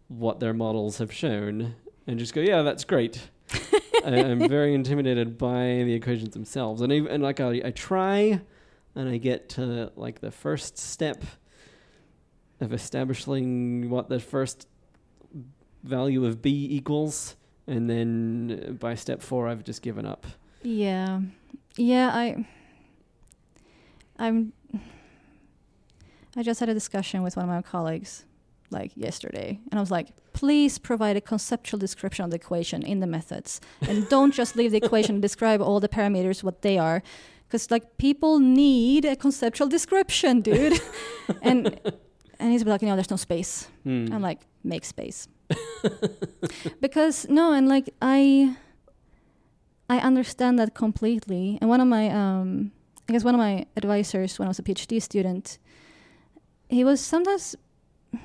what 0.09 0.40
their 0.40 0.53
models 0.53 0.98
have 0.98 1.12
shown 1.12 1.77
and 2.07 2.18
just 2.18 2.35
go, 2.35 2.40
yeah, 2.40 2.62
that's 2.62 2.85
great. 2.85 3.31
I, 4.05 4.11
I'm 4.17 4.49
very 4.49 4.75
intimidated 4.75 5.37
by 5.39 5.83
the 5.85 5.95
equations 5.95 6.31
themselves, 6.31 6.81
and 6.81 6.93
even, 6.93 7.11
and 7.11 7.23
like 7.23 7.41
I, 7.41 7.61
I 7.65 7.71
try, 7.71 8.41
and 8.95 9.09
I 9.09 9.19
get 9.19 9.49
to 9.51 9.93
like 9.97 10.21
the 10.21 10.31
first 10.31 10.79
step 10.79 11.25
of 12.61 12.73
establishing 12.73 13.91
what 13.91 14.09
the 14.09 14.21
first 14.21 14.69
value 15.83 16.25
of 16.25 16.41
b 16.41 16.67
equals, 16.71 17.37
and 17.67 17.89
then 17.89 18.65
uh, 18.69 18.73
by 18.73 18.95
step 18.95 19.23
four, 19.23 19.49
I've 19.49 19.65
just 19.65 19.83
given 19.83 20.07
up. 20.07 20.27
Yeah, 20.63 21.21
yeah. 21.77 22.11
I, 22.15 22.47
I'm. 24.19 24.53
I 26.37 26.43
just 26.43 26.59
had 26.59 26.69
a 26.69 26.75
discussion 26.75 27.23
with 27.23 27.37
one 27.37 27.45
of 27.45 27.51
my 27.51 27.63
colleagues, 27.63 28.25
like 28.75 28.93
yesterday, 28.97 29.59
and 29.71 29.79
I 29.79 29.81
was 29.81 29.91
like, 29.91 30.09
"Please 30.33 30.79
provide 30.79 31.17
a 31.17 31.21
conceptual 31.21 31.79
description 31.79 32.25
of 32.25 32.31
the 32.31 32.37
equation 32.37 32.83
in 32.83 33.01
the 33.01 33.07
methods, 33.07 33.61
and 33.89 34.09
don't 34.09 34.35
just 34.35 34.57
leave 34.57 34.73
the 34.73 34.81
equation 34.85 35.15
and 35.17 35.23
describe 35.23 35.61
all 35.63 35.81
the 35.81 35.89
parameters 35.89 36.43
what 36.43 36.61
they 36.63 36.77
are." 36.79 37.03
Because 37.47 37.71
like 37.71 37.97
people 37.99 38.39
need 38.39 39.05
a 39.05 39.17
conceptual 39.17 39.69
description, 39.69 40.41
dude, 40.41 40.81
and 41.43 41.81
and 42.39 42.53
he's 42.53 42.65
like, 42.65 42.83
you 42.83 42.89
know, 42.89 42.97
there's 42.97 43.11
no 43.11 43.17
space. 43.17 43.69
Hmm. 43.85 44.13
I'm 44.13 44.23
like, 44.23 44.41
make 44.63 44.85
space. 44.85 45.29
because 46.81 47.27
no, 47.29 47.53
and 47.53 47.69
like 47.69 47.91
I 48.03 48.57
I 49.89 49.99
understand 49.99 50.59
that 50.59 50.75
completely. 50.75 51.59
And 51.61 51.71
one 51.71 51.81
of 51.81 51.89
my 51.89 52.09
um 52.11 52.73
I 53.09 53.13
guess 53.13 53.25
one 53.25 53.35
of 53.35 53.39
my 53.39 53.67
advisors 53.77 54.39
when 54.39 54.47
I 54.47 54.51
was 54.51 54.59
a 54.59 54.63
PhD 54.63 55.01
student, 55.01 55.59
he 56.69 56.85
was 56.85 57.01
sometimes 57.01 57.55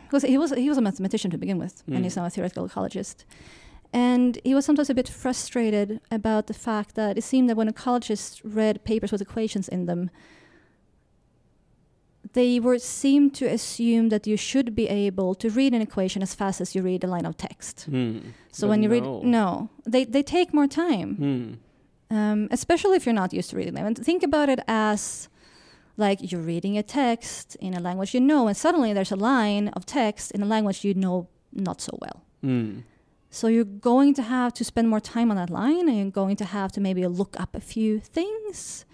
because 0.05 0.23
he 0.23 0.37
was 0.37 0.51
he 0.51 0.69
was 0.69 0.77
a 0.77 0.81
mathematician 0.81 1.31
to 1.31 1.37
begin 1.37 1.57
with, 1.59 1.83
and 1.87 2.03
he's 2.03 2.13
Mm. 2.13 2.17
now 2.21 2.25
a 2.25 2.29
theoretical 2.29 2.67
ecologist. 2.67 3.25
And 3.91 4.37
he 4.43 4.53
was 4.53 4.65
sometimes 4.65 4.89
a 4.89 4.93
bit 4.93 5.09
frustrated 5.09 5.99
about 6.11 6.45
the 6.45 6.53
fact 6.53 6.93
that 6.95 7.17
it 7.17 7.23
seemed 7.23 7.49
that 7.49 7.57
when 7.57 7.67
ecologists 7.73 8.39
read 8.43 8.83
papers 8.83 9.11
with 9.11 9.21
equations 9.21 9.67
in 9.67 9.85
them, 9.87 10.09
they 12.33 12.59
were 12.59 12.77
seemed 12.77 13.33
to 13.35 13.45
assume 13.47 14.09
that 14.09 14.27
you 14.27 14.37
should 14.37 14.75
be 14.75 14.87
able 14.87 15.33
to 15.35 15.49
read 15.49 15.73
an 15.73 15.81
equation 15.81 16.21
as 16.21 16.35
fast 16.35 16.61
as 16.61 16.75
you 16.75 16.81
read 16.83 17.03
a 17.03 17.07
line 17.07 17.25
of 17.25 17.35
text. 17.37 17.85
Hmm. 17.85 18.19
So 18.51 18.67
But 18.67 18.69
when 18.71 18.83
you 18.83 18.89
no. 18.89 18.93
read, 18.95 19.23
no, 19.25 19.69
they 19.85 20.03
they 20.05 20.21
take 20.23 20.53
more 20.53 20.67
time, 20.67 21.09
Hmm. 22.09 22.15
um, 22.15 22.47
especially 22.51 22.95
if 22.97 23.05
you're 23.05 23.21
not 23.23 23.33
used 23.33 23.49
to 23.51 23.57
reading 23.57 23.73
them. 23.73 23.85
And 23.87 23.97
think 23.97 24.21
about 24.23 24.49
it 24.49 24.59
as 24.67 25.29
like 25.99 26.31
you're 26.31 26.41
reading 26.41 26.77
a 26.77 26.83
text 26.83 27.55
in 27.59 27.73
a 27.73 27.79
language 27.79 28.13
you 28.13 28.21
know, 28.21 28.47
and 28.47 28.57
suddenly 28.57 28.93
there's 28.93 29.11
a 29.11 29.15
line 29.15 29.67
of 29.69 29.85
text 29.85 30.31
in 30.31 30.41
a 30.41 30.45
language 30.45 30.83
you 30.83 30.93
know 30.93 31.27
not 31.53 31.81
so 31.81 31.97
well. 32.01 32.23
Hmm. 32.41 32.79
So 33.29 33.47
you're 33.47 33.63
going 33.63 34.15
to 34.15 34.23
have 34.23 34.53
to 34.53 34.63
spend 34.63 34.89
more 34.89 34.99
time 34.99 35.29
on 35.29 35.37
that 35.37 35.51
line, 35.51 35.87
and 35.87 35.97
you're 35.97 36.11
going 36.11 36.35
to 36.37 36.45
have 36.45 36.71
to 36.71 36.81
maybe 36.81 37.05
look 37.05 37.39
up 37.39 37.55
a 37.55 37.59
few 37.59 37.99
things 37.99 38.85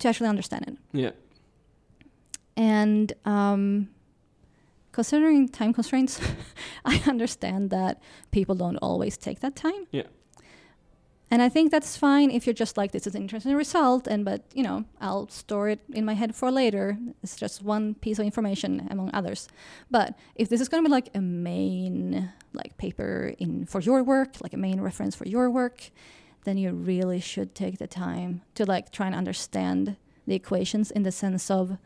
to 0.00 0.08
actually 0.08 0.28
understand 0.28 0.64
it. 0.66 0.76
Yeah. 0.92 1.10
And 2.56 3.12
um, 3.24 3.90
considering 4.90 5.48
time 5.48 5.72
constraints, 5.72 6.20
I 6.84 7.00
understand 7.06 7.70
that 7.70 8.02
people 8.32 8.56
don't 8.56 8.76
always 8.78 9.16
take 9.16 9.40
that 9.40 9.54
time. 9.54 9.86
Yeah. 9.92 10.08
And 11.30 11.40
I 11.40 11.48
think 11.48 11.70
that's 11.70 11.96
fine 11.96 12.30
if 12.30 12.44
you're 12.44 12.54
just 12.54 12.76
like 12.76 12.90
this 12.90 13.06
is 13.06 13.14
an 13.14 13.22
interesting 13.22 13.54
result, 13.54 14.08
and 14.08 14.24
but 14.24 14.42
you 14.52 14.64
know 14.64 14.84
I'll 15.00 15.28
store 15.28 15.68
it 15.68 15.80
in 15.92 16.04
my 16.04 16.14
head 16.14 16.34
for 16.34 16.50
later. 16.50 16.98
It's 17.22 17.36
just 17.36 17.62
one 17.62 17.94
piece 17.94 18.18
of 18.18 18.24
information 18.24 18.88
among 18.90 19.10
others. 19.14 19.48
But 19.90 20.18
if 20.34 20.48
this 20.48 20.60
is 20.60 20.68
going 20.68 20.82
to 20.82 20.88
be 20.88 20.92
like 20.92 21.10
a 21.14 21.20
main 21.20 22.32
like 22.52 22.76
paper 22.78 23.32
in 23.38 23.64
for 23.64 23.80
your 23.80 24.02
work, 24.02 24.36
like 24.42 24.54
a 24.54 24.56
main 24.56 24.80
reference 24.80 25.14
for 25.14 25.28
your 25.28 25.48
work, 25.50 25.90
then 26.44 26.58
you 26.58 26.72
really 26.72 27.20
should 27.20 27.54
take 27.54 27.78
the 27.78 27.86
time 27.86 28.42
to 28.56 28.64
like 28.64 28.90
try 28.90 29.06
and 29.06 29.14
understand 29.14 29.96
the 30.26 30.34
equations 30.34 30.90
in 30.90 31.04
the 31.04 31.12
sense 31.12 31.50
of 31.50 31.78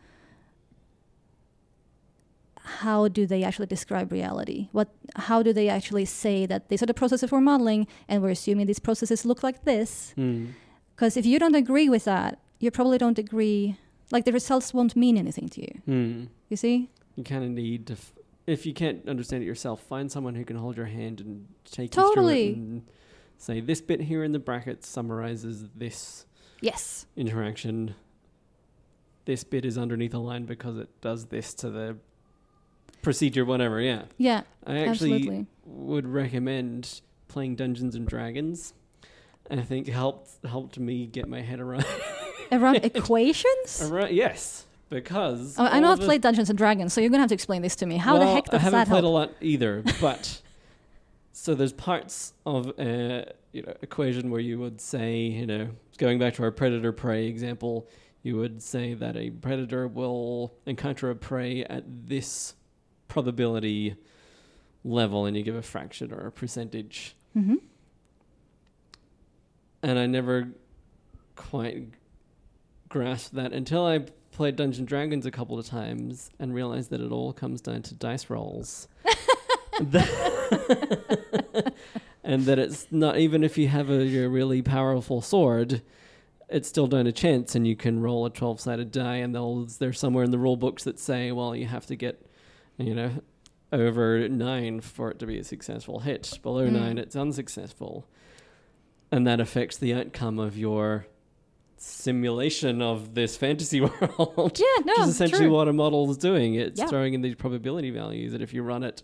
how 2.66 3.08
do 3.08 3.26
they 3.26 3.42
actually 3.44 3.66
describe 3.66 4.10
reality? 4.10 4.68
What, 4.72 4.88
how 5.16 5.42
do 5.42 5.52
they 5.52 5.68
actually 5.68 6.06
say 6.06 6.46
that 6.46 6.68
these 6.70 6.82
are 6.82 6.86
the 6.86 6.94
processes 6.94 7.30
we're 7.30 7.40
modeling, 7.40 7.86
and 8.08 8.22
we're 8.22 8.30
assuming 8.30 8.66
these 8.66 8.78
processes 8.78 9.24
look 9.26 9.42
like 9.42 9.64
this? 9.64 10.14
Mm. 10.16 10.52
Because 10.96 11.16
if 11.16 11.26
you 11.26 11.38
don't 11.38 11.54
agree 11.54 11.88
with 11.88 12.04
that, 12.04 12.38
you 12.60 12.70
probably 12.70 12.96
don't 12.98 13.18
agree. 13.18 13.76
Like 14.10 14.24
the 14.24 14.32
results 14.32 14.72
won't 14.72 14.96
mean 14.96 15.18
anything 15.18 15.48
to 15.50 15.60
you. 15.60 15.82
Mm. 15.88 16.28
You 16.48 16.56
see? 16.56 16.88
You 17.16 17.24
kind 17.24 17.44
of 17.44 17.50
need 17.50 17.86
to, 17.88 17.94
f- 17.94 18.12
if 18.46 18.64
you 18.64 18.72
can't 18.72 19.06
understand 19.08 19.42
it 19.42 19.46
yourself, 19.46 19.80
find 19.82 20.10
someone 20.10 20.34
who 20.34 20.44
can 20.44 20.56
hold 20.56 20.76
your 20.76 20.86
hand 20.86 21.20
and 21.20 21.46
take 21.70 21.90
Totally. 21.90 22.46
you 22.48 22.54
through 22.54 22.62
it 22.62 22.66
and 22.66 22.82
say 23.36 23.60
this 23.60 23.80
bit 23.82 24.00
here 24.02 24.24
in 24.24 24.32
the 24.32 24.38
brackets 24.38 24.88
summarizes 24.88 25.66
this 25.76 26.24
Yes. 26.60 27.06
interaction. 27.16 27.94
This 29.26 29.44
bit 29.44 29.64
is 29.66 29.76
underneath 29.76 30.14
a 30.14 30.18
line 30.18 30.44
because 30.44 30.78
it 30.78 30.88
does 31.02 31.26
this 31.26 31.52
to 31.54 31.70
the 31.70 31.96
procedure, 33.04 33.44
whatever. 33.44 33.80
Yeah, 33.80 34.02
Yeah. 34.18 34.42
I 34.66 34.78
actually 34.78 35.12
absolutely. 35.14 35.46
would 35.66 36.06
recommend 36.08 37.00
playing 37.28 37.54
Dungeons 37.56 37.94
and 37.94 38.06
Dragons. 38.08 38.74
I 39.50 39.60
think 39.60 39.86
helped 39.88 40.30
helped 40.46 40.78
me 40.78 41.06
get 41.06 41.28
my 41.28 41.42
head 41.42 41.60
around. 41.60 41.84
Around 42.52 42.76
equations. 42.84 43.80
around 43.82 44.12
yes, 44.12 44.66
because 44.90 45.56
Oh, 45.58 45.64
I 45.64 45.80
know 45.80 45.90
I've 45.92 46.00
played 46.00 46.20
Dungeons 46.20 46.50
and 46.50 46.58
Dragons, 46.58 46.92
so 46.92 47.00
you're 47.00 47.10
gonna 47.10 47.22
have 47.22 47.28
to 47.30 47.34
explain 47.34 47.62
this 47.62 47.74
to 47.76 47.86
me. 47.86 47.96
How 47.96 48.18
the 48.18 48.26
heck 48.26 48.44
does 48.44 48.52
that 48.52 48.60
I 48.60 48.64
haven't 48.64 48.86
played 48.88 49.02
help? 49.02 49.04
a 49.04 49.08
lot 49.08 49.32
either, 49.40 49.82
but 50.00 50.40
so 51.32 51.54
there's 51.54 51.72
parts 51.72 52.32
of 52.46 52.72
a 52.78 53.32
you 53.52 53.62
know 53.62 53.74
equation 53.82 54.30
where 54.30 54.40
you 54.40 54.58
would 54.60 54.80
say 54.80 55.16
you 55.22 55.46
know 55.46 55.68
going 55.98 56.18
back 56.18 56.34
to 56.34 56.42
our 56.42 56.50
predator 56.50 56.92
prey 56.92 57.26
example, 57.26 57.88
you 58.22 58.36
would 58.36 58.62
say 58.62 58.94
that 58.94 59.16
a 59.16 59.30
predator 59.30 59.88
will 59.88 60.52
encounter 60.66 61.10
a 61.10 61.16
prey 61.16 61.64
at 61.64 61.84
this 62.06 62.54
probability 63.08 63.96
level, 64.84 65.26
and 65.26 65.36
you 65.36 65.42
give 65.42 65.54
a 65.56 65.62
fraction 65.62 66.12
or 66.12 66.26
a 66.26 66.32
percentage. 66.32 67.14
hmm 67.32 67.56
and 69.82 69.98
I 69.98 70.06
never 70.06 70.48
quite 71.36 71.88
grasped 72.88 73.34
that 73.34 73.52
until 73.52 73.84
I 73.84 74.06
played 74.30 74.56
Dungeons 74.56 74.78
and 74.78 74.88
Dragons 74.88 75.26
a 75.26 75.30
couple 75.30 75.58
of 75.58 75.66
times 75.66 76.30
and 76.38 76.54
realized 76.54 76.88
that 76.88 77.02
it 77.02 77.12
all 77.12 77.34
comes 77.34 77.60
down 77.60 77.82
to 77.82 77.94
dice 77.94 78.30
rolls. 78.30 78.88
and 82.24 82.44
that 82.44 82.58
it's 82.58 82.86
not 82.90 83.18
even 83.18 83.44
if 83.44 83.58
you 83.58 83.68
have 83.68 83.90
a, 83.90 84.24
a 84.24 84.26
really 84.26 84.62
powerful 84.62 85.20
sword, 85.20 85.82
it's 86.48 86.68
still 86.68 86.86
down 86.86 87.04
to 87.04 87.12
chance, 87.12 87.54
and 87.54 87.66
you 87.66 87.76
can 87.76 88.00
roll 88.00 88.24
a 88.24 88.30
twelve-sided 88.30 88.90
die, 88.90 89.16
and 89.16 89.34
there's 89.34 89.98
somewhere 89.98 90.24
in 90.24 90.30
the 90.30 90.38
rule 90.38 90.56
books 90.56 90.84
that 90.84 90.98
say, 90.98 91.30
well, 91.30 91.54
you 91.54 91.66
have 91.66 91.84
to 91.86 91.96
get, 91.96 92.26
you 92.78 92.94
know, 92.94 93.10
over 93.72 94.28
nine 94.28 94.80
for 94.80 95.10
it 95.10 95.18
to 95.20 95.26
be 95.26 95.38
a 95.38 95.44
successful 95.44 96.00
hit. 96.00 96.38
Below 96.42 96.68
Mm. 96.68 96.72
nine, 96.72 96.98
it's 96.98 97.16
unsuccessful 97.16 98.06
and 99.12 99.26
that 99.26 99.38
affects 99.40 99.76
the 99.76 99.94
outcome 99.94 100.38
of 100.40 100.56
your 100.56 101.06
simulation 101.76 102.80
of 102.82 103.14
this 103.14 103.36
fantasy 103.36 103.80
world. 103.80 104.58
Yeah, 104.58 104.84
no, 104.84 104.92
Which 104.92 104.98
is 105.00 105.08
essentially 105.08 105.42
true. 105.46 105.50
what 105.52 105.68
a 105.68 105.72
model 105.72 106.10
is 106.10 106.16
doing. 106.16 106.54
It's 106.54 106.80
Yeah. 106.80 106.86
throwing 106.86 107.14
in 107.14 107.20
these 107.20 107.34
probability 107.34 107.90
values 107.90 108.32
that 108.32 108.40
if 108.42 108.52
you 108.54 108.62
run 108.62 108.82
it 108.82 109.02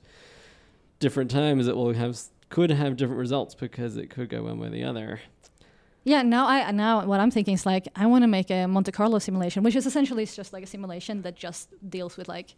different 0.98 1.30
times, 1.30 1.66
it 1.68 1.76
will 1.76 1.92
have 1.92 2.18
could 2.48 2.70
have 2.70 2.96
different 2.96 3.20
results 3.20 3.54
because 3.54 3.96
it 3.96 4.10
could 4.10 4.28
go 4.28 4.42
one 4.44 4.58
way 4.58 4.66
or 4.66 4.70
the 4.70 4.82
other. 4.82 5.20
Yeah, 6.02 6.22
now 6.22 6.46
I 6.48 6.70
now 6.72 7.04
what 7.06 7.20
I'm 7.20 7.30
thinking 7.30 7.54
is 7.54 7.64
like 7.66 7.86
I 7.94 8.06
want 8.06 8.22
to 8.24 8.28
make 8.28 8.50
a 8.50 8.66
Monte 8.66 8.90
Carlo 8.92 9.18
simulation, 9.18 9.62
which 9.62 9.76
is 9.76 9.86
essentially 9.86 10.22
it's 10.24 10.34
just 10.34 10.52
like 10.52 10.64
a 10.64 10.66
simulation 10.66 11.22
that 11.22 11.36
just 11.36 11.68
deals 11.88 12.16
with 12.16 12.28
like 12.28 12.54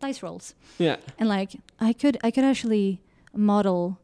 dice 0.00 0.22
rolls, 0.22 0.54
Yeah, 0.78 0.96
and 1.18 1.28
like 1.28 1.56
I 1.80 1.92
could 1.92 2.18
I 2.22 2.30
could 2.30 2.44
actually 2.44 3.00
model 3.34 3.98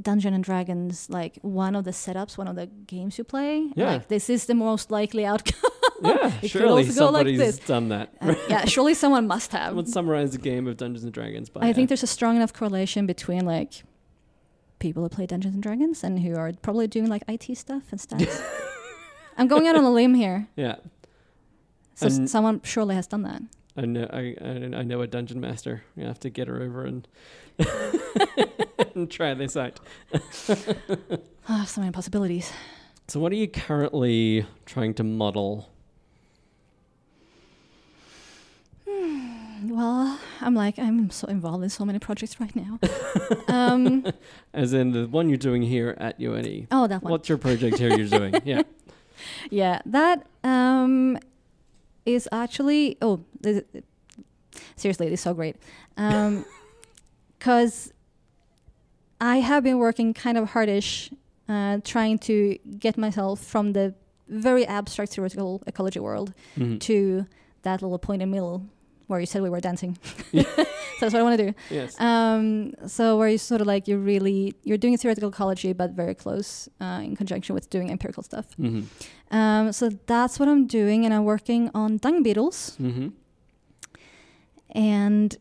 Dungeon 0.00 0.34
and 0.34 0.42
Dragons 0.42 1.08
like 1.10 1.38
one 1.42 1.76
of 1.76 1.84
the 1.84 1.90
setups, 1.92 2.36
one 2.38 2.48
of 2.48 2.56
the 2.56 2.66
games 2.66 3.18
you 3.18 3.24
play. 3.24 3.70
Yeah. 3.76 3.92
Like 3.92 4.08
this 4.08 4.28
is 4.30 4.46
the 4.46 4.54
most 4.54 4.90
likely 4.90 5.24
outcome. 5.24 5.70
yeah. 6.02 6.30
could 6.40 6.50
surely 6.50 6.82
like 6.84 6.92
somebody's 6.92 7.38
this. 7.38 7.58
done 7.58 7.88
that. 7.90 8.12
Uh, 8.20 8.34
yeah, 8.48 8.64
surely 8.64 8.94
someone 8.94 9.26
must 9.26 9.52
have. 9.58 9.68
Someone 9.68 9.86
summarize 9.86 10.32
the 10.32 10.38
game 10.38 10.66
of 10.66 10.76
Dungeons 10.76 11.04
and 11.04 11.12
Dragons 11.12 11.48
by. 11.48 11.60
I 11.68 11.72
think 11.72 11.86
uh, 11.86 11.90
there's 11.90 12.02
a 12.02 12.08
strong 12.08 12.36
enough 12.36 12.52
correlation 12.52 13.06
between 13.06 13.44
like 13.46 13.84
people 14.80 15.02
who 15.04 15.08
play 15.08 15.26
Dungeons 15.26 15.54
and 15.54 15.62
Dragons 15.62 16.02
and 16.02 16.20
who 16.20 16.34
are 16.36 16.52
probably 16.60 16.88
doing 16.88 17.08
like 17.08 17.22
IT 17.28 17.56
stuff 17.56 17.84
and 17.92 18.00
stats. 18.00 18.42
I'm 19.38 19.46
going 19.48 19.66
out 19.68 19.76
on 19.76 19.84
a 19.84 19.90
limb 19.90 20.14
here. 20.14 20.48
yeah. 20.56 20.76
So 21.94 22.06
And- 22.08 22.28
someone 22.28 22.60
surely 22.64 22.96
has 22.96 23.06
done 23.06 23.22
that. 23.22 23.42
I 23.76 23.86
know 23.86 24.08
I, 24.12 24.36
I 24.40 24.82
know 24.82 25.00
a 25.00 25.06
dungeon 25.06 25.40
master. 25.40 25.82
You 25.96 26.04
have 26.04 26.20
to 26.20 26.30
get 26.30 26.46
her 26.48 26.62
over 26.62 26.84
and 26.84 27.08
and 28.94 29.10
try 29.10 29.34
this 29.34 29.56
out. 29.56 29.80
Ah, 31.46 31.66
so 31.66 31.82
many 31.82 31.92
possibilities. 31.92 32.50
So, 33.06 33.20
what 33.20 33.30
are 33.30 33.34
you 33.34 33.48
currently 33.48 34.46
trying 34.64 34.94
to 34.94 35.04
model? 35.04 35.68
Well, 39.66 40.18
I'm 40.40 40.54
like 40.54 40.78
I'm 40.78 41.10
so 41.10 41.26
involved 41.28 41.64
in 41.64 41.70
so 41.70 41.84
many 41.84 41.98
projects 41.98 42.38
right 42.40 42.54
now. 42.54 42.78
um, 43.48 44.06
As 44.52 44.72
in 44.72 44.92
the 44.92 45.06
one 45.06 45.28
you're 45.28 45.38
doing 45.38 45.62
here 45.62 45.94
at 45.98 46.20
UNE. 46.20 46.66
oh, 46.70 46.86
that 46.86 47.02
one. 47.02 47.10
What's 47.10 47.28
your 47.28 47.38
project 47.38 47.78
here 47.78 47.96
you're 47.96 48.08
doing? 48.08 48.34
Yeah. 48.44 48.62
Yeah, 49.50 49.80
that 49.86 50.26
um, 50.42 51.18
is 52.06 52.28
actually 52.32 52.96
oh, 53.02 53.24
this, 53.40 53.62
seriously, 54.76 55.08
it's 55.08 55.22
so 55.22 55.34
great. 55.34 55.56
Because 57.38 57.92
I 59.20 59.36
have 59.40 59.62
been 59.62 59.78
working 59.78 60.14
kind 60.14 60.38
of 60.38 60.50
hardish, 60.50 61.10
uh, 61.48 61.78
trying 61.84 62.18
to 62.20 62.58
get 62.78 62.96
myself 62.96 63.40
from 63.40 63.72
the 63.74 63.94
very 64.28 64.66
abstract 64.66 65.12
theoretical 65.12 65.62
ecology 65.66 66.00
world 66.00 66.32
Mhm. 66.56 66.80
to 66.80 67.26
that 67.62 67.82
little 67.82 67.98
point 67.98 68.22
in 68.22 68.30
the 68.30 68.34
middle 68.34 68.62
where 69.06 69.20
you 69.20 69.26
said 69.26 69.42
we 69.42 69.50
were 69.50 69.60
dancing. 69.60 69.96
so 70.32 70.42
that's 71.00 71.12
what 71.12 71.16
I 71.16 71.22
want 71.22 71.38
to 71.38 71.46
do. 71.46 71.54
Yes. 71.70 72.00
Um, 72.00 72.72
so 72.86 73.18
where 73.18 73.28
you 73.28 73.38
sort 73.38 73.60
of 73.60 73.66
like 73.66 73.86
you're 73.88 73.98
really 73.98 74.54
you're 74.62 74.78
doing 74.78 74.96
theoretical 74.96 75.28
ecology, 75.30 75.72
but 75.72 75.90
very 75.90 76.14
close 76.14 76.68
uh, 76.80 77.00
in 77.04 77.16
conjunction 77.16 77.54
with 77.54 77.68
doing 77.70 77.90
empirical 77.90 78.22
stuff. 78.22 78.46
hmm 78.56 78.82
Um, 79.30 79.72
so 79.72 79.90
that's 80.06 80.38
what 80.38 80.48
I'm 80.48 80.66
doing, 80.66 81.04
and 81.04 81.12
I'm 81.14 81.24
working 81.24 81.70
on 81.74 81.98
dung 81.98 82.22
beetles, 82.22 82.76
hmm 82.76 83.08
and 84.70 85.36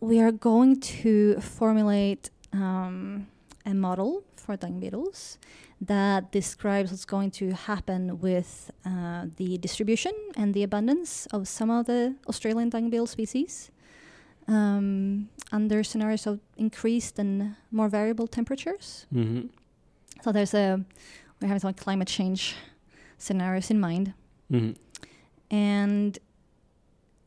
we 0.00 0.18
are 0.20 0.32
going 0.32 0.80
to 0.80 1.38
formulate 1.40 2.30
um, 2.52 3.26
a 3.66 3.74
model 3.74 4.24
for 4.36 4.56
dung 4.56 4.80
beetles 4.80 5.38
that 5.80 6.30
describes 6.30 6.90
what's 6.90 7.06
going 7.06 7.30
to 7.30 7.52
happen 7.52 8.20
with 8.20 8.70
uh, 8.84 9.26
the 9.36 9.56
distribution 9.58 10.12
and 10.36 10.52
the 10.52 10.62
abundance 10.62 11.26
of 11.32 11.48
some 11.48 11.70
of 11.70 11.86
the 11.86 12.14
Australian 12.28 12.68
dung 12.68 12.90
beetle 12.90 13.06
species 13.06 13.70
um, 14.46 15.28
under 15.52 15.82
scenarios 15.82 16.26
of 16.26 16.40
increased 16.56 17.18
and 17.18 17.56
more 17.70 17.88
variable 17.88 18.26
temperatures. 18.26 19.06
hmm 19.12 19.42
So 20.22 20.32
there's 20.32 20.54
a 20.54 20.84
we're 21.40 21.48
having 21.48 21.60
some 21.60 21.72
climate 21.72 22.08
change 22.08 22.54
scenarios 23.16 23.70
in 23.70 23.80
mind. 23.80 24.12
hmm 24.50 24.72
And 25.50 26.18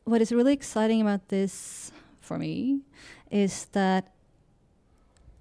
what 0.04 0.20
is 0.20 0.30
really 0.32 0.52
exciting 0.52 1.00
about 1.00 1.28
this 1.28 1.90
for 2.20 2.38
me 2.38 2.80
is 3.30 3.66
that 3.72 4.12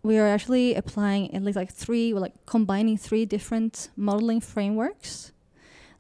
we 0.04 0.18
are 0.18 0.28
actually 0.28 0.76
applying 0.76 1.34
at 1.34 1.42
least 1.44 1.56
like 1.56 1.72
three, 1.72 2.14
like 2.14 2.34
combining 2.46 2.98
three 2.98 3.26
different 3.26 3.90
modeling 3.96 4.42
frameworks 4.42 5.32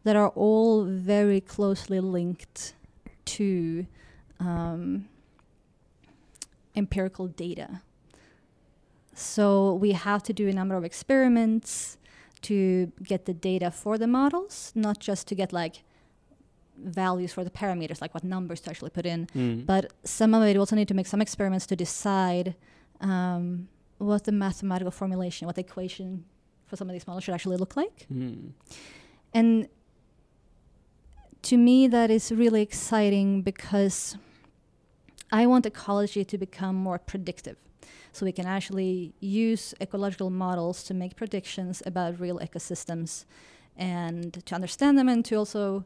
that 0.03 0.15
are 0.15 0.29
all 0.29 0.83
very 0.83 1.39
closely 1.39 1.99
linked 2.01 2.73
to 3.25 3.85
um, 4.39 5.07
empirical 6.75 7.27
data. 7.27 7.81
So 9.15 9.75
we 9.75 9.91
have 9.91 10.23
to 10.23 10.33
do 10.33 10.49
a 10.49 10.51
number 10.53 10.75
of 10.75 10.83
experiments 10.83 11.97
to 12.41 12.91
get 13.03 13.25
the 13.25 13.33
data 13.33 13.71
for 13.71 13.97
the 13.97 14.07
models, 14.07 14.73
not 14.75 14.99
just 14.99 15.27
to 15.27 15.35
get 15.35 15.53
like 15.53 15.83
values 16.77 17.31
for 17.31 17.43
the 17.45 17.49
parameters, 17.49 18.01
like 18.01 18.13
what 18.13 18.23
numbers 18.23 18.59
to 18.61 18.69
actually 18.71 18.89
put 18.89 19.05
in, 19.05 19.27
Mm. 19.27 19.65
but 19.65 19.93
some 20.03 20.33
of 20.33 20.43
it 20.43 20.57
also 20.57 20.75
need 20.75 20.87
to 20.89 20.93
make 20.93 21.07
some 21.07 21.21
experiments 21.21 21.65
to 21.67 21.75
decide 21.75 22.55
um, 22.99 23.67
what 24.03 24.23
the 24.25 24.31
mathematical 24.31 24.91
formulation, 24.91 25.45
what 25.45 25.55
the 25.55 25.61
equation 25.61 26.25
for 26.65 26.75
some 26.75 26.89
of 26.89 26.93
these 26.93 27.07
models 27.07 27.23
should 27.23 27.33
actually 27.33 27.57
look 27.57 27.75
like. 27.75 28.05
Mm. 28.11 28.51
And 29.33 29.67
to 31.43 31.57
me, 31.57 31.87
that 31.87 32.09
is 32.09 32.31
really 32.31 32.61
exciting 32.61 33.41
because 33.41 34.17
I 35.31 35.45
want 35.45 35.65
ecology 35.65 36.23
to 36.23 36.37
become 36.37 36.75
more 36.75 36.99
predictive. 36.99 37.57
So 38.11 38.25
we 38.25 38.31
can 38.31 38.45
actually 38.45 39.13
use 39.19 39.73
ecological 39.81 40.29
models 40.29 40.83
to 40.83 40.93
make 40.93 41.15
predictions 41.15 41.81
about 41.85 42.19
real 42.19 42.39
ecosystems 42.39 43.25
and 43.75 44.45
to 44.45 44.55
understand 44.55 44.97
them 44.97 45.09
and 45.09 45.25
to 45.25 45.35
also 45.35 45.83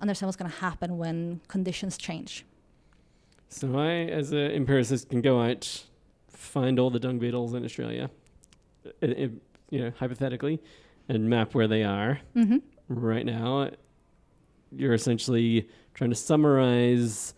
understand 0.00 0.28
what's 0.28 0.36
going 0.36 0.50
to 0.50 0.58
happen 0.58 0.98
when 0.98 1.40
conditions 1.48 1.96
change. 1.96 2.44
So 3.48 3.78
I, 3.78 4.10
as 4.10 4.32
an 4.32 4.50
empiricist, 4.52 5.08
can 5.08 5.22
go 5.22 5.40
out, 5.40 5.84
find 6.40 6.78
all 6.78 6.90
the 6.90 6.98
dung 7.00 7.18
beetles 7.18 7.54
in 7.54 7.64
Australia, 7.64 8.10
i 9.02 9.06
i 9.06 9.30
you 9.70 9.80
know, 9.80 9.92
hypothetically, 9.98 10.60
and 11.08 11.28
map 11.30 11.54
where 11.54 11.68
they 11.68 11.84
are 11.84 12.20
Mm-hmm. 12.34 12.56
right 12.88 13.24
now. 13.24 13.70
You're 14.72 14.94
essentially 14.94 15.68
trying 15.94 16.10
to 16.10 16.16
summarize 16.16 17.34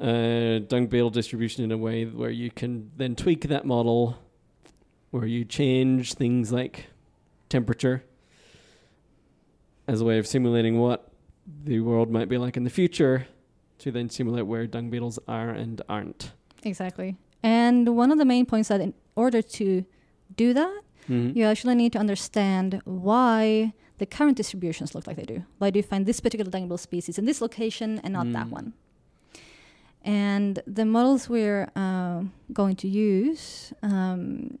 uh, 0.00 0.58
dung 0.66 0.86
beetle 0.88 1.10
distribution 1.10 1.62
in 1.64 1.70
a 1.72 1.76
way 1.78 2.04
where 2.04 2.30
you 2.30 2.50
can 2.50 2.90
then 2.96 3.14
tweak 3.14 3.42
that 3.48 3.64
model, 3.64 4.18
where 5.10 5.26
you 5.26 5.44
change 5.44 6.14
things 6.14 6.50
like 6.52 6.86
temperature 7.48 8.02
as 9.86 10.00
a 10.00 10.04
way 10.04 10.18
of 10.18 10.26
simulating 10.26 10.78
what 10.80 11.12
the 11.64 11.78
world 11.80 12.10
might 12.10 12.28
be 12.28 12.38
like 12.38 12.56
in 12.56 12.64
the 12.64 12.70
future, 12.70 13.26
to 13.78 13.92
then 13.92 14.08
simulate 14.10 14.46
where 14.46 14.66
dung 14.66 14.90
beetles 14.90 15.18
are 15.28 15.50
and 15.50 15.80
aren't. 15.88 16.32
Exactly. 16.64 17.16
And 17.42 17.96
one 17.96 18.10
of 18.10 18.18
the 18.18 18.24
main 18.24 18.46
points 18.46 18.68
that 18.68 18.80
in 18.80 18.94
order 19.14 19.42
to 19.42 19.84
do 20.36 20.52
that, 20.54 20.80
Mhm. 21.08 21.36
you 21.36 21.44
actually 21.44 21.74
need 21.74 21.92
to 21.92 21.98
understand 21.98 22.80
why 22.84 23.72
the 23.98 24.06
current 24.06 24.36
distributions 24.36 24.94
look 24.94 25.06
like 25.06 25.16
they 25.16 25.24
do. 25.24 25.44
Why 25.58 25.70
do 25.70 25.78
you 25.78 25.82
find 25.82 26.04
this 26.06 26.20
particular 26.20 26.50
dung 26.50 26.76
species 26.76 27.18
in 27.18 27.24
this 27.24 27.40
location 27.40 28.00
and 28.02 28.12
not 28.12 28.30
that 28.32 28.46
Mm. 28.48 28.50
one? 28.50 28.72
And 30.04 30.60
the 30.66 30.84
models 30.84 31.28
we're 31.28 31.70
uh, 31.74 32.24
going 32.52 32.76
to 32.76 32.88
use, 32.88 33.72
um, 33.82 34.58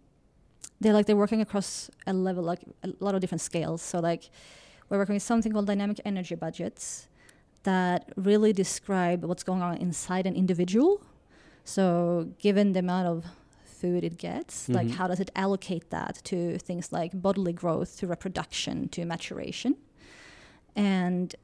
they're 0.80 0.92
like 0.92 1.06
they're 1.06 1.16
working 1.16 1.40
across 1.40 1.90
a 2.06 2.12
level, 2.12 2.42
like 2.42 2.60
a 2.82 2.88
lot 3.00 3.14
of 3.14 3.20
different 3.20 3.40
scales. 3.40 3.80
So 3.82 4.00
like 4.00 4.28
we're 4.88 4.98
working 4.98 5.14
with 5.14 5.22
something 5.22 5.52
called 5.52 5.66
dynamic 5.66 6.00
energy 6.04 6.34
budgets 6.34 7.08
that 7.62 8.12
really 8.16 8.52
describe 8.52 9.24
what's 9.24 9.42
going 9.42 9.62
on 9.62 9.76
inside 9.76 10.26
an 10.26 10.34
individual. 10.34 11.00
So 11.66 12.28
given 12.38 12.72
the 12.72 12.78
amount 12.78 13.08
of 13.08 13.24
food 13.64 14.04
it 14.04 14.16
gets, 14.16 14.68
like 14.68 14.86
Mhm. 14.86 14.92
how 14.98 15.06
does 15.08 15.20
it 15.20 15.30
allocate 15.34 15.90
that 15.90 16.20
to 16.24 16.58
things 16.58 16.92
like 16.92 17.10
bodily 17.20 17.52
growth, 17.52 17.98
to 17.98 18.06
reproduction, 18.06 18.88
to 18.90 19.04
maturation, 19.04 19.76
and 20.74 21.34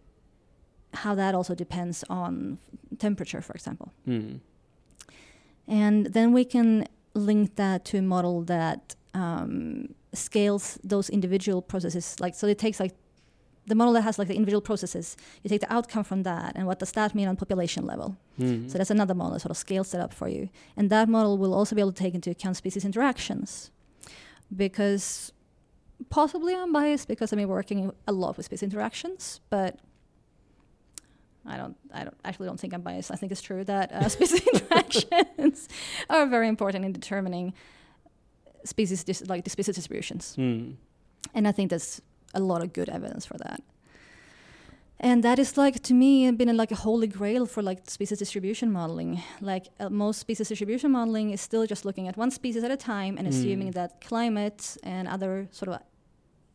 how 0.94 1.14
that 1.14 1.34
also 1.34 1.54
depends 1.54 2.04
on 2.08 2.58
temperature, 2.98 3.40
for 3.42 3.52
example. 3.54 3.92
Mm. 4.06 4.40
And 5.66 6.06
then 6.06 6.32
we 6.32 6.44
can 6.44 6.86
link 7.14 7.56
that 7.56 7.84
to 7.86 7.98
a 7.98 8.02
model 8.02 8.42
that 8.42 8.94
um, 9.14 9.94
scales 10.14 10.78
those 10.84 11.10
individual 11.10 11.60
processes. 11.62 12.16
Like, 12.20 12.34
so 12.34 12.46
it 12.46 12.58
takes 12.58 12.78
like 12.80 12.94
the 13.66 13.74
model 13.74 13.94
that 13.94 14.02
has 14.02 14.18
like 14.18 14.28
the 14.28 14.34
individual 14.34 14.60
processes. 14.60 15.16
You 15.42 15.48
take 15.48 15.60
the 15.60 15.72
outcome 15.72 16.04
from 16.04 16.24
that, 16.24 16.52
and 16.56 16.66
what 16.66 16.78
does 16.78 16.92
that 16.92 17.14
mean 17.14 17.28
on 17.28 17.36
population 17.36 17.86
level? 17.86 18.16
Mm. 18.38 18.70
So 18.70 18.78
that's 18.78 18.90
another 18.90 19.14
model 19.14 19.34
that 19.34 19.40
sort 19.40 19.50
of 19.50 19.56
scales 19.56 19.94
it 19.94 20.00
up 20.00 20.12
for 20.12 20.28
you. 20.28 20.48
And 20.76 20.90
that 20.90 21.08
model 21.08 21.38
will 21.38 21.54
also 21.54 21.74
be 21.74 21.80
able 21.80 21.92
to 21.92 22.02
take 22.02 22.14
into 22.14 22.30
account 22.30 22.56
species 22.56 22.84
interactions. 22.84 23.70
Because 24.54 25.32
possibly 26.10 26.54
I'm 26.54 26.72
biased 26.72 27.08
because 27.08 27.32
I've 27.32 27.38
been 27.38 27.48
working 27.48 27.92
a 28.06 28.12
lot 28.12 28.36
with 28.36 28.46
species 28.46 28.64
interactions, 28.64 29.40
but 29.50 29.78
I 31.46 31.56
don't 31.56 31.76
I 31.92 32.04
don't 32.04 32.16
actually 32.24 32.46
don't 32.46 32.58
think 32.58 32.74
I'm 32.74 32.82
biased. 32.82 33.10
I 33.10 33.16
think 33.16 33.32
it's 33.32 33.42
true 33.42 33.64
that 33.64 33.92
uh, 33.92 34.08
species 34.16 34.46
interactions 34.52 35.68
are 36.10 36.26
very 36.26 36.48
important 36.48 36.84
in 36.84 36.92
determining 36.92 37.54
species 38.64 39.04
dis- 39.04 39.26
like 39.28 39.44
the 39.44 39.50
species 39.50 39.76
distributions. 39.76 40.36
Mm. 40.36 40.74
And 41.34 41.48
I 41.48 41.52
think 41.52 41.70
there's 41.70 42.02
a 42.34 42.40
lot 42.40 42.62
of 42.62 42.72
good 42.72 42.88
evidence 42.88 43.26
for 43.26 43.38
that. 43.38 43.62
And 45.04 45.24
that 45.24 45.38
is 45.38 45.56
like 45.56 45.80
to 45.82 45.94
me 45.94 46.30
been 46.30 46.56
like 46.56 46.70
a 46.70 46.76
holy 46.76 47.08
grail 47.08 47.44
for 47.46 47.60
like 47.60 47.90
species 47.90 48.18
distribution 48.18 48.70
modeling. 48.70 49.20
Like 49.40 49.66
uh, 49.80 49.90
most 49.90 50.20
species 50.20 50.48
distribution 50.48 50.92
modeling 50.92 51.32
is 51.32 51.40
still 51.40 51.66
just 51.66 51.84
looking 51.84 52.06
at 52.08 52.16
one 52.16 52.30
species 52.30 52.62
at 52.62 52.70
a 52.70 52.76
time 52.76 53.18
and 53.18 53.26
assuming 53.26 53.68
Mm. 53.70 53.74
that 53.74 54.00
climate 54.00 54.76
and 54.84 55.08
other 55.08 55.48
sort 55.50 55.70
of 55.70 55.80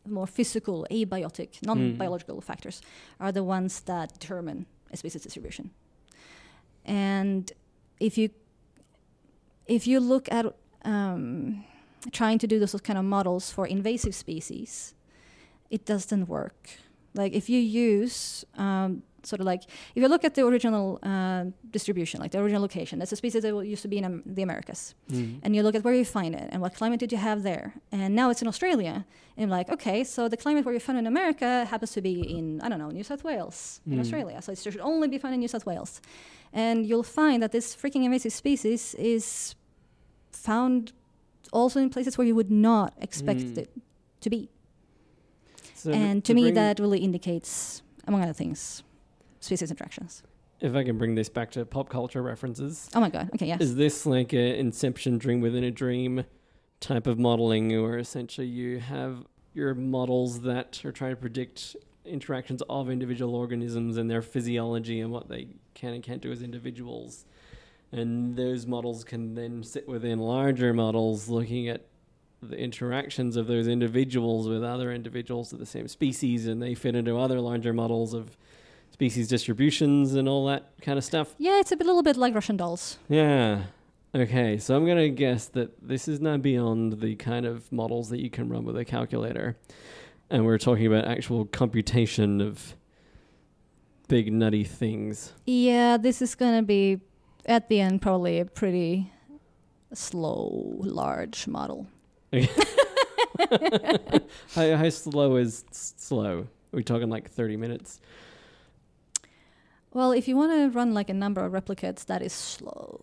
more 0.06 0.26
physical, 0.26 0.86
abiotic, 0.90 1.60
non-biological 1.62 2.40
factors 2.40 2.80
are 3.20 3.30
the 3.32 3.44
ones 3.44 3.80
that 3.80 4.18
determine 4.18 4.64
a 4.90 4.96
species 4.96 5.22
distribution. 5.22 5.70
And 6.86 7.52
if 8.00 8.16
you 8.16 8.30
if 9.66 9.86
you 9.86 10.00
look 10.00 10.32
at 10.32 10.46
um, 10.86 11.64
trying 12.12 12.38
to 12.38 12.46
do 12.46 12.58
those 12.58 12.74
kind 12.80 12.98
of 12.98 13.04
models 13.04 13.50
for 13.52 13.66
invasive 13.66 14.14
species, 14.14 14.94
it 15.70 15.84
doesn't 15.84 16.28
work. 16.28 16.68
Like 17.14 17.32
if 17.32 17.48
you 17.50 17.58
use 17.60 18.44
um, 18.56 19.02
sort 19.24 19.40
of 19.40 19.46
like 19.46 19.62
if 19.94 20.02
you 20.02 20.08
look 20.08 20.24
at 20.24 20.34
the 20.34 20.42
original 20.46 20.98
uh, 21.02 21.44
distribution, 21.70 22.20
like 22.20 22.30
the 22.32 22.38
original 22.38 22.62
location, 22.62 22.98
that's 22.98 23.12
a 23.12 23.16
species 23.16 23.42
that 23.42 23.54
used 23.66 23.82
to 23.82 23.88
be 23.88 23.98
in 23.98 24.04
um, 24.04 24.22
the 24.36 24.42
Americas, 24.42 24.94
Mm. 25.10 25.40
and 25.42 25.56
you 25.56 25.62
look 25.62 25.74
at 25.74 25.82
where 25.84 25.94
you 25.94 26.04
find 26.04 26.34
it 26.34 26.48
and 26.52 26.60
what 26.62 26.74
climate 26.74 27.00
did 27.00 27.10
you 27.12 27.18
have 27.18 27.42
there, 27.42 27.74
and 27.90 28.14
now 28.14 28.30
it's 28.30 28.42
in 28.42 28.48
Australia, 28.48 29.04
and 29.36 29.48
you're 29.48 29.58
like, 29.58 29.68
okay, 29.76 30.04
so 30.04 30.28
the 30.28 30.36
climate 30.36 30.64
where 30.64 30.74
you 30.74 30.80
found 30.80 30.96
it 30.98 31.00
in 31.00 31.06
America 31.06 31.64
happens 31.64 31.92
to 31.92 32.00
be 32.00 32.14
in 32.38 32.60
I 32.64 32.68
don't 32.68 32.78
know 32.78 32.90
New 32.90 33.04
South 33.04 33.24
Wales 33.24 33.80
in 33.86 33.94
Mm. 33.96 34.00
Australia, 34.04 34.40
so 34.42 34.52
it 34.52 34.58
should 34.58 34.78
only 34.92 35.08
be 35.08 35.18
found 35.18 35.34
in 35.34 35.40
New 35.40 35.48
South 35.54 35.66
Wales, 35.66 36.00
and 36.52 36.86
you'll 36.88 37.10
find 37.22 37.42
that 37.42 37.52
this 37.52 37.74
freaking 37.74 38.04
invasive 38.04 38.32
species 38.32 38.94
is 39.16 39.54
found 40.30 40.92
also 41.52 41.80
in 41.80 41.88
places 41.90 42.16
where 42.18 42.26
you 42.26 42.34
would 42.34 42.50
not 42.50 42.92
expect 43.00 43.40
Mm. 43.40 43.58
it 43.58 43.70
to 44.20 44.30
be. 44.30 44.48
So 45.78 45.92
and 45.92 46.24
to, 46.24 46.34
me, 46.34 46.42
bring- 46.42 46.54
that 46.54 46.80
really 46.80 46.98
indicates, 46.98 47.82
among 48.06 48.22
other 48.22 48.32
things, 48.32 48.82
species 49.40 49.70
interactions. 49.70 50.22
if 50.60 50.74
I 50.74 50.82
can 50.82 50.98
bring 50.98 51.14
this 51.14 51.28
back 51.28 51.52
to 51.52 51.64
pop 51.64 51.88
culture 51.88 52.20
references, 52.22 52.88
Oh 52.94 53.00
my 53.00 53.10
god. 53.10 53.30
Okay, 53.34 53.46
yes. 53.46 53.60
is 53.60 53.76
this 53.76 54.04
like 54.06 54.32
a 54.32 54.58
Inception 54.58 55.18
dream 55.18 55.40
within 55.40 55.62
a 55.64 55.70
dream 55.70 56.24
type 56.80 57.06
of 57.06 57.18
modeling, 57.18 57.68
where 57.82 57.98
essentially 57.98 58.46
you 58.48 58.80
have 58.80 59.24
your 59.54 59.74
models 59.74 60.40
that 60.42 60.84
are 60.84 60.92
trying 60.92 61.12
to 61.12 61.16
predict 61.16 61.76
interactions 62.04 62.62
of 62.68 62.90
individual 62.90 63.34
organisms 63.36 63.96
and 63.96 64.10
their 64.10 64.22
physiology 64.22 65.00
and 65.00 65.10
what 65.12 65.28
they 65.28 65.48
can 65.74 65.92
and 65.94 66.02
can't 66.02 66.22
do 66.22 66.32
as 66.32 66.42
individuals. 66.42 67.24
And 67.92 68.36
those 68.36 68.66
models 68.66 69.04
can 69.04 69.34
then 69.34 69.62
sit 69.62 69.86
within 69.88 70.18
larger 70.18 70.74
models 70.74 71.28
looking 71.28 71.68
at 71.68 71.86
the 72.42 72.56
interactions 72.56 73.36
of 73.36 73.46
those 73.46 73.66
individuals 73.66 74.48
with 74.48 74.62
other 74.62 74.92
individuals 74.92 75.52
of 75.52 75.58
the 75.58 75.66
same 75.66 75.88
species, 75.88 76.46
and 76.46 76.62
they 76.62 76.74
fit 76.74 76.94
into 76.94 77.18
other 77.18 77.40
larger 77.40 77.72
models 77.72 78.14
of 78.14 78.36
species 78.90 79.28
distributions 79.28 80.14
and 80.14 80.28
all 80.28 80.46
that 80.46 80.70
kind 80.82 80.98
of 80.98 81.04
stuff. 81.04 81.34
yeah, 81.38 81.58
it's 81.60 81.72
a 81.72 81.76
bit- 81.76 81.86
little 81.86 82.02
bit 82.02 82.16
like 82.16 82.34
Russian 82.34 82.56
dolls. 82.56 82.98
Yeah. 83.08 83.64
Okay, 84.14 84.56
so 84.58 84.74
I'm 84.74 84.86
going 84.86 84.96
to 84.98 85.10
guess 85.10 85.46
that 85.48 85.86
this 85.86 86.08
is 86.08 86.20
now 86.20 86.36
beyond 86.38 87.00
the 87.00 87.14
kind 87.16 87.44
of 87.44 87.70
models 87.70 88.08
that 88.08 88.20
you 88.20 88.30
can 88.30 88.48
run 88.48 88.64
with 88.64 88.76
a 88.76 88.84
calculator. 88.84 89.56
And 90.30 90.44
we're 90.46 90.58
talking 90.58 90.86
about 90.86 91.04
actual 91.06 91.44
computation 91.46 92.40
of 92.40 92.74
big 94.08 94.32
nutty 94.32 94.64
things. 94.64 95.32
Yeah, 95.46 95.96
this 95.98 96.22
is 96.22 96.34
gonna 96.34 96.62
be 96.62 97.00
at 97.46 97.68
the 97.68 97.80
end 97.80 98.00
probably 98.02 98.38
a 98.40 98.44
pretty 98.46 99.10
slow, 99.92 100.76
large 100.80 101.46
model. 101.46 101.86
How, 104.54 104.76
how 104.76 104.88
slow 104.90 105.36
is 105.36 105.64
s- 105.70 105.94
slow? 105.96 106.40
Are 106.40 106.76
we 106.76 106.82
talking 106.82 107.08
like 107.08 107.30
30 107.30 107.56
minutes? 107.56 108.00
Well, 109.94 110.12
if 110.12 110.28
you 110.28 110.36
want 110.36 110.52
to 110.52 110.68
run 110.76 110.92
like 110.92 111.08
a 111.08 111.14
number 111.14 111.44
of 111.44 111.52
replicates, 111.52 112.04
that 112.06 112.20
is 112.20 112.32
slow. 112.32 113.00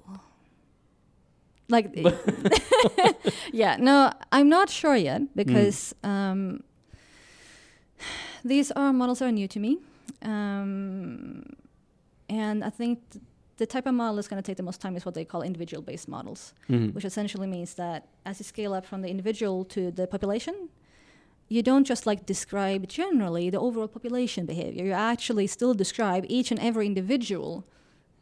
Like, 1.67 1.95
yeah, 3.51 3.77
no, 3.79 4.11
I'm 4.31 4.49
not 4.49 4.69
sure 4.69 4.95
yet 4.95 5.35
because 5.35 5.95
um, 6.03 6.63
these 8.45 8.71
are 8.71 8.93
models 8.93 9.19
that 9.19 9.25
are 9.25 9.31
new 9.31 9.47
to 9.47 9.59
me, 9.59 9.79
um, 10.21 11.43
and 12.29 12.63
I 12.63 12.69
think 12.69 12.99
th- 13.11 13.23
the 13.57 13.65
type 13.65 13.85
of 13.85 13.93
model 13.93 14.15
that's 14.15 14.27
going 14.27 14.41
to 14.41 14.45
take 14.45 14.57
the 14.57 14.63
most 14.63 14.81
time 14.81 14.95
is 14.97 15.05
what 15.05 15.15
they 15.15 15.23
call 15.25 15.41
individual-based 15.41 16.07
models, 16.07 16.53
Mhm. 16.69 16.93
which 16.93 17.05
essentially 17.05 17.47
means 17.47 17.75
that 17.75 18.07
as 18.25 18.39
you 18.39 18.43
scale 18.43 18.73
up 18.73 18.85
from 18.85 19.01
the 19.01 19.09
individual 19.09 19.63
to 19.65 19.91
the 19.91 20.07
population, 20.07 20.69
you 21.47 21.61
don't 21.61 21.85
just 21.85 22.05
like 22.05 22.25
describe 22.25 22.87
generally 22.87 23.49
the 23.49 23.59
overall 23.59 23.87
population 23.87 24.45
behavior. 24.45 24.83
You 24.85 24.91
actually 24.91 25.47
still 25.47 25.73
describe 25.73 26.25
each 26.27 26.51
and 26.51 26.59
every 26.59 26.85
individual, 26.85 27.63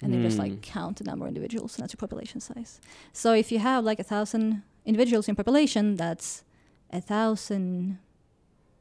and 0.01 0.13
then 0.13 0.21
just 0.21 0.37
Mm. 0.37 0.43
like 0.43 0.61
count 0.61 0.97
the 0.97 1.05
number 1.05 1.25
of 1.25 1.29
individuals, 1.29 1.75
and 1.75 1.83
that's 1.83 1.93
your 1.93 1.99
population 2.05 2.39
size. 2.41 2.79
So 3.13 3.33
if 3.33 3.51
you 3.51 3.59
have 3.59 3.83
like 3.85 3.99
a 3.99 4.03
thousand 4.03 4.61
individuals 4.85 5.27
in 5.29 5.35
population, 5.35 5.95
that's 5.95 6.43
a 6.91 6.99
thousand 7.01 7.97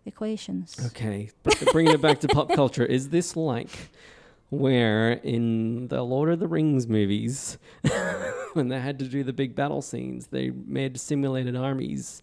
equations. 0.05 0.75
Okay, 0.87 1.31
br- 1.45 1.51
bringing 1.73 1.95
it 1.95 2.01
back 2.01 2.21
to 2.21 2.29
pop 2.29 2.49
culture, 2.61 2.85
is 2.85 3.11
this 3.11 3.37
like 3.37 3.71
where 4.53 5.13
in 5.13 5.89
the 5.89 6.03
Lord 6.03 6.29
of 6.29 6.39
the 6.39 6.47
Rings 6.47 6.87
movies, 6.87 7.57
when 8.53 8.69
they 8.69 8.81
had 8.81 8.99
to 8.99 9.07
do 9.07 9.25
the 9.25 9.33
big 9.33 9.55
battle 9.55 9.81
scenes, 9.81 10.27
they 10.27 10.51
made 10.51 11.01
simulated 11.01 11.57
armies 11.57 12.23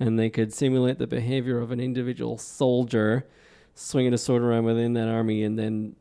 and 0.00 0.18
they 0.18 0.30
could 0.30 0.54
simulate 0.54 0.98
the 0.98 1.06
behavior 1.06 1.58
of 1.58 1.70
an 1.72 1.78
individual 1.78 2.38
soldier 2.38 3.26
swinging 3.74 4.14
a 4.14 4.18
sword 4.18 4.40
around 4.40 4.64
within 4.64 4.94
that 4.94 5.06
army 5.06 5.42
and 5.42 5.58
then 5.58 5.94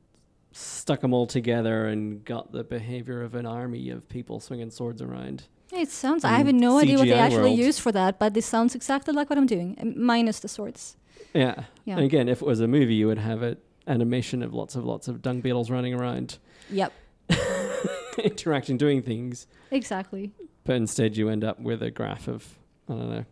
stuck 0.53 1.01
them 1.01 1.13
all 1.13 1.28
together 1.28 1.88
and 1.88 2.23
got 2.23 2.53
the 2.53 2.63
behavior 2.63 3.21
of 3.21 3.36
an 3.36 3.45
army 3.45 3.89
of 3.89 4.07
people 4.07 4.39
swinging 4.39 4.71
swords 4.71 5.01
around. 5.01 5.43
It 5.73 5.91
sounds. 5.91 6.23
I 6.23 6.38
have 6.38 6.53
no 6.53 6.80
idea 6.80 6.97
what 6.97 7.09
they 7.09 7.13
actually 7.13 7.49
world. 7.49 7.59
use 7.59 7.80
for 7.80 7.91
that, 7.91 8.17
but 8.17 8.34
this 8.34 8.45
sounds 8.45 8.76
exactly 8.76 9.13
like 9.13 9.30
what 9.30 9.38
I'm 9.38 9.45
doing, 9.45 9.93
minus 9.97 10.39
the 10.39 10.47
swords. 10.47 10.95
Yeah. 11.34 11.65
Yeah. 11.84 11.95
And 11.95 12.05
again, 12.05 12.30
if 12.30 12.41
it 12.41 12.45
was 12.45 12.61
a 12.61 12.67
movie, 12.67 12.95
you 12.95 13.07
would 13.07 13.17
have 13.17 13.41
an 13.41 13.57
animation 13.88 14.42
of 14.44 14.54
lots 14.54 14.76
of 14.76 14.84
lots 14.86 15.08
of 15.08 15.22
dung 15.22 15.42
beetles 15.42 15.70
running 15.70 15.94
around, 15.94 16.38
Yep. 16.72 16.92
interacting, 18.24 18.78
doing 18.78 19.02
things. 19.02 19.48
Exactly. 19.72 20.32
But 20.64 20.78
instead, 20.78 21.16
you 21.18 21.30
end 21.30 21.44
up 21.44 21.60
with 21.60 21.84
a 21.84 21.92
graph 21.92 22.28
of 22.28 22.58
I 22.90 22.94
don't 22.94 23.10
know. 23.10 23.26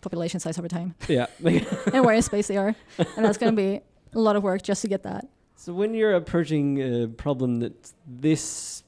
Population 0.00 0.40
size 0.40 0.58
over 0.58 0.68
time, 0.68 0.94
Yeah. 1.08 1.26
and 1.44 2.04
where 2.04 2.14
in 2.14 2.22
space 2.22 2.48
they 2.48 2.56
are, 2.56 2.74
and 2.98 3.24
that's 3.24 3.36
going 3.38 3.54
to 3.54 3.56
be 3.56 3.80
a 4.14 4.18
lot 4.18 4.34
of 4.36 4.42
work 4.42 4.62
just 4.62 4.82
to 4.82 4.88
get 4.88 5.02
that. 5.02 5.26
so 5.56 5.72
when 5.74 5.92
you're 5.94 6.14
approaching 6.14 6.78
a 6.80 7.06
problem 7.06 7.60
that's 7.60 7.92
this 8.06 8.82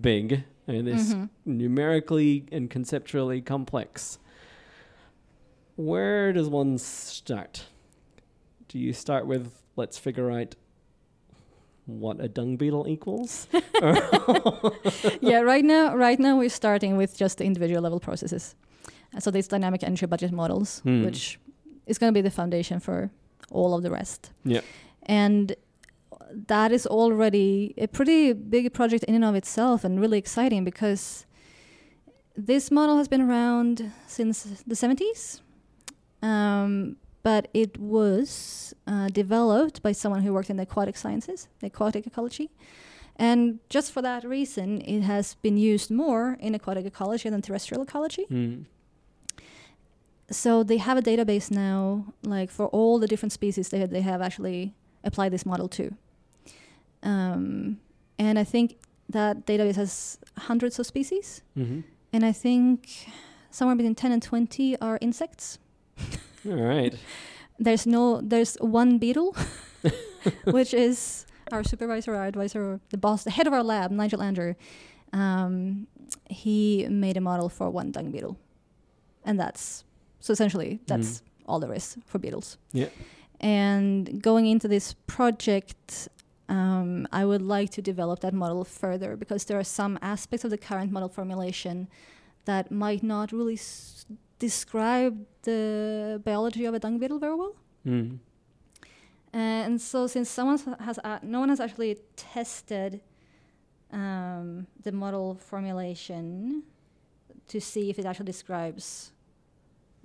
big 0.00 0.44
and 0.68 0.86
this 0.86 1.12
Mhm. 1.12 1.28
numerically 1.44 2.44
and 2.52 2.70
conceptually 2.70 3.40
complex, 3.42 4.18
where 5.76 6.32
does 6.32 6.48
one 6.48 6.78
start? 6.78 7.64
Do 8.68 8.78
you 8.78 8.92
start 8.92 9.26
with 9.26 9.60
let's 9.76 9.98
figure 9.98 10.30
out 10.30 10.54
what 11.86 12.20
a 12.20 12.28
dung 12.28 12.56
beetle 12.56 12.86
equals? 12.88 13.46
yeah, 15.20 15.40
right 15.40 15.64
now, 15.64 15.94
right 15.94 16.18
now 16.18 16.36
we're 16.38 16.48
starting 16.48 16.96
with 16.96 17.16
just 17.16 17.38
the 17.38 17.44
individual 17.44 17.82
level 17.82 18.00
processes. 18.00 18.54
Uh, 19.14 19.20
So 19.20 19.30
these 19.30 19.48
dynamic 19.48 19.82
energy 19.82 20.06
budget 20.06 20.32
models, 20.32 20.80
Hmm. 20.80 21.04
which 21.04 21.38
is 21.86 21.98
going 21.98 22.12
to 22.12 22.18
be 22.18 22.22
the 22.22 22.30
foundation 22.34 22.80
for 22.80 23.10
all 23.50 23.74
of 23.74 23.82
the 23.82 23.90
rest. 23.90 24.32
Yeah. 24.44 24.62
And 25.02 25.54
that 26.48 26.72
is 26.72 26.86
already 26.86 27.74
a 27.76 27.86
pretty 27.86 28.32
big 28.32 28.72
project 28.72 29.04
in 29.04 29.14
and 29.14 29.24
of 29.24 29.34
itself, 29.34 29.84
and 29.84 30.00
really 30.00 30.18
exciting 30.18 30.64
because 30.64 31.26
this 32.36 32.70
model 32.70 32.96
has 32.96 33.08
been 33.08 33.20
around 33.20 33.92
since 34.06 34.42
the 34.66 34.74
70s. 34.74 35.40
Um, 36.22 36.96
but 37.24 37.48
it 37.54 37.78
was 37.78 38.74
uh, 38.86 39.08
developed 39.08 39.82
by 39.82 39.92
someone 39.92 40.22
who 40.22 40.32
worked 40.32 40.50
in 40.50 40.58
the 40.58 40.62
aquatic 40.62 40.96
sciences, 40.96 41.48
the 41.60 41.66
aquatic 41.66 42.06
ecology. 42.06 42.50
And 43.16 43.60
just 43.70 43.92
for 43.92 44.02
that 44.02 44.24
reason, 44.24 44.82
it 44.82 45.00
has 45.00 45.34
been 45.36 45.56
used 45.56 45.90
more 45.90 46.36
in 46.38 46.54
aquatic 46.54 46.84
ecology 46.84 47.30
than 47.30 47.40
terrestrial 47.40 47.82
ecology. 47.82 48.24
Hmm. 48.24 48.62
So 50.30 50.62
they 50.62 50.76
have 50.76 50.98
a 50.98 51.02
database 51.02 51.50
now, 51.50 52.12
like 52.22 52.50
for 52.50 52.66
all 52.66 52.98
the 52.98 53.06
different 53.06 53.32
species 53.32 53.68
they 53.70 53.84
they 53.86 54.00
have 54.02 54.20
actually 54.20 54.74
applied 55.02 55.32
this 55.32 55.46
model 55.46 55.68
to. 55.68 55.94
Um, 57.02 57.78
and 58.18 58.38
I 58.38 58.44
think 58.44 58.76
that 59.08 59.46
database 59.46 59.76
has 59.76 60.18
hundreds 60.38 60.78
of 60.78 60.86
species, 60.86 61.42
hmm 61.54 61.80
and 62.12 62.24
I 62.24 62.32
think 62.32 63.08
somewhere 63.50 63.76
between 63.76 63.94
ten 63.94 64.12
and 64.12 64.22
twenty 64.22 64.78
are 64.80 64.98
insects. 65.00 65.58
All 66.46 66.54
right. 66.54 66.94
There's 67.58 67.86
no, 67.86 68.20
there's 68.20 68.56
one 68.56 68.98
beetle, 68.98 69.36
which 70.44 70.74
is 70.74 71.26
our 71.52 71.62
supervisor, 71.62 72.14
our 72.14 72.26
advisor, 72.26 72.62
or 72.64 72.80
the 72.90 72.98
boss, 72.98 73.24
the 73.24 73.30
head 73.30 73.46
of 73.46 73.52
our 73.52 73.62
lab, 73.62 73.90
Nigel 73.90 74.22
Andrew. 74.22 74.54
Um, 75.12 75.86
he 76.28 76.86
made 76.88 77.16
a 77.16 77.20
model 77.20 77.48
for 77.48 77.70
one 77.70 77.92
dung 77.92 78.10
beetle, 78.10 78.36
and 79.24 79.38
that's 79.38 79.84
so 80.20 80.32
essentially 80.32 80.80
that's 80.86 81.22
all 81.46 81.60
there 81.60 81.72
is 81.72 81.96
for 82.06 82.18
beetles. 82.18 82.58
Yeah. 82.72 82.88
And 83.40 84.22
going 84.22 84.46
into 84.46 84.66
this 84.68 84.94
project, 85.06 86.08
um, 86.48 87.06
I 87.12 87.24
would 87.24 87.42
like 87.42 87.70
to 87.70 87.82
develop 87.82 88.20
that 88.20 88.32
model 88.34 88.64
further 88.64 89.16
because 89.16 89.44
there 89.44 89.58
are 89.58 89.64
some 89.64 89.98
aspects 90.02 90.44
of 90.44 90.50
the 90.50 90.58
current 90.58 90.90
model 90.90 91.08
formulation 91.08 91.88
that 92.46 92.70
might 92.70 93.02
not 93.02 93.32
really 93.32 93.54
s- 93.54 94.06
describe 94.44 95.14
the 95.42 96.20
biology 96.24 96.64
of 96.64 96.74
a 96.74 96.78
dung 96.78 96.98
beetle 96.98 97.18
very 97.18 97.34
well. 97.34 97.54
Mm. 97.86 98.18
And 99.32 99.80
so, 99.80 100.06
since 100.06 100.28
someone 100.30 100.58
has, 100.80 100.98
uh, 101.02 101.18
no 101.22 101.40
one 101.40 101.48
has 101.48 101.60
actually 101.60 101.98
tested 102.16 103.00
um, 103.90 104.66
the 104.82 104.92
model 104.92 105.34
formulation 105.34 106.62
to 107.48 107.60
see 107.60 107.90
if 107.90 107.98
it 107.98 108.06
actually 108.06 108.26
describes 108.26 109.12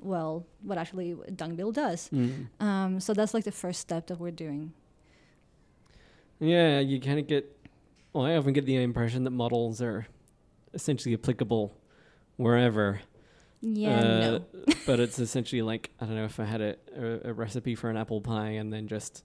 well 0.02 0.46
what 0.64 0.78
actually 0.78 1.16
a 1.28 1.32
dung 1.32 1.56
beetle 1.56 1.72
does. 1.72 2.10
Mm. 2.10 2.48
Um, 2.60 3.00
so 3.00 3.14
that's 3.14 3.34
like 3.34 3.44
the 3.44 3.52
first 3.52 3.80
step 3.82 4.08
that 4.08 4.20
we're 4.20 4.32
doing. 4.32 4.74
Yeah, 6.40 6.80
you 6.80 7.00
kind 7.02 7.20
of 7.20 7.28
get. 7.28 7.44
Well, 8.14 8.26
I 8.26 8.36
often 8.36 8.54
get 8.54 8.66
the 8.66 8.76
impression 8.82 9.24
that 9.26 9.32
models 9.32 9.82
are 9.82 10.08
essentially 10.74 11.14
applicable 11.14 11.74
wherever. 12.38 13.02
Yeah, 13.62 14.00
Uh, 14.00 14.04
no. 14.04 14.46
but 14.86 15.00
it's 15.00 15.20
essentially 15.28 15.62
like 15.62 15.90
I 16.00 16.06
don't 16.06 16.16
know 16.16 16.26
if 16.26 16.40
I 16.40 16.46
had 16.46 16.62
a, 16.62 16.76
a, 16.96 17.30
a 17.30 17.34
recipe 17.34 17.76
for 17.76 17.90
an 17.90 17.98
apple 17.98 18.22
pie 18.22 18.52
and 18.52 18.72
then 18.72 18.88
just 18.88 19.24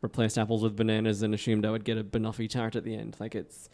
replaced 0.00 0.38
apples 0.38 0.62
with 0.62 0.76
bananas 0.76 1.22
and 1.22 1.34
assumed 1.34 1.66
I 1.66 1.70
would 1.70 1.84
get 1.84 1.98
a 1.98 2.04
banoffee 2.04 2.48
tart 2.48 2.76
at 2.76 2.84
the 2.84 2.94
end. 2.94 3.16
Like 3.20 3.34
it's. 3.34 3.68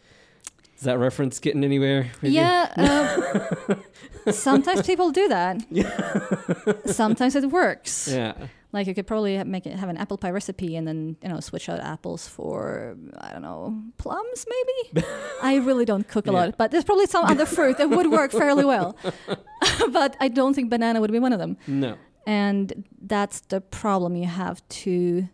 Is 0.77 0.81
that 0.83 0.97
reference 0.99 1.39
getting 1.39 1.63
anywhere? 1.63 2.11
Yeah, 2.21 2.69
uh, 2.75 3.75
sometimes 4.33 4.85
people 4.85 5.09
do 5.11 5.29
that. 5.29 5.63
Yeah. 5.71 6.73
sometimes 6.85 7.33
it 7.35 7.49
works. 7.49 8.09
Yeah. 8.11 8.33
Like 8.75 8.87
you 8.87 8.93
could 8.93 9.07
probably 9.07 9.41
make 9.45 9.65
it 9.65 9.73
have 9.79 9.87
an 9.89 9.97
apple 9.97 10.17
pie 10.17 10.31
recipe 10.31 10.75
and 10.75 10.85
then 10.87 11.15
you 11.23 11.29
know 11.29 11.39
switch 11.39 11.69
out 11.69 11.79
apples 11.79 12.27
for 12.27 12.95
I 13.25 13.31
don't 13.33 13.41
know 13.41 13.81
plums 13.97 14.45
maybe. 14.55 15.07
I 15.41 15.55
really 15.67 15.85
don't 15.85 16.05
cook 16.13 16.27
a 16.27 16.31
Yeah. 16.31 16.39
lot, 16.39 16.57
but 16.57 16.71
there's 16.71 16.83
probably 16.83 17.07
some 17.07 17.23
other 17.25 17.45
fruit 17.45 17.77
that 17.79 17.89
would 17.89 18.11
work 18.11 18.31
fairly 18.31 18.65
well. 18.65 18.89
but 19.99 20.11
I 20.19 20.27
don't 20.27 20.53
think 20.53 20.69
banana 20.69 20.99
would 21.01 21.11
be 21.11 21.19
one 21.19 21.33
of 21.33 21.39
them. 21.39 21.55
No. 21.67 21.95
And 22.27 22.83
that's 23.01 23.39
the 23.53 23.61
problem. 23.61 24.15
You 24.17 24.25
have 24.27 24.59
to 24.83 25.29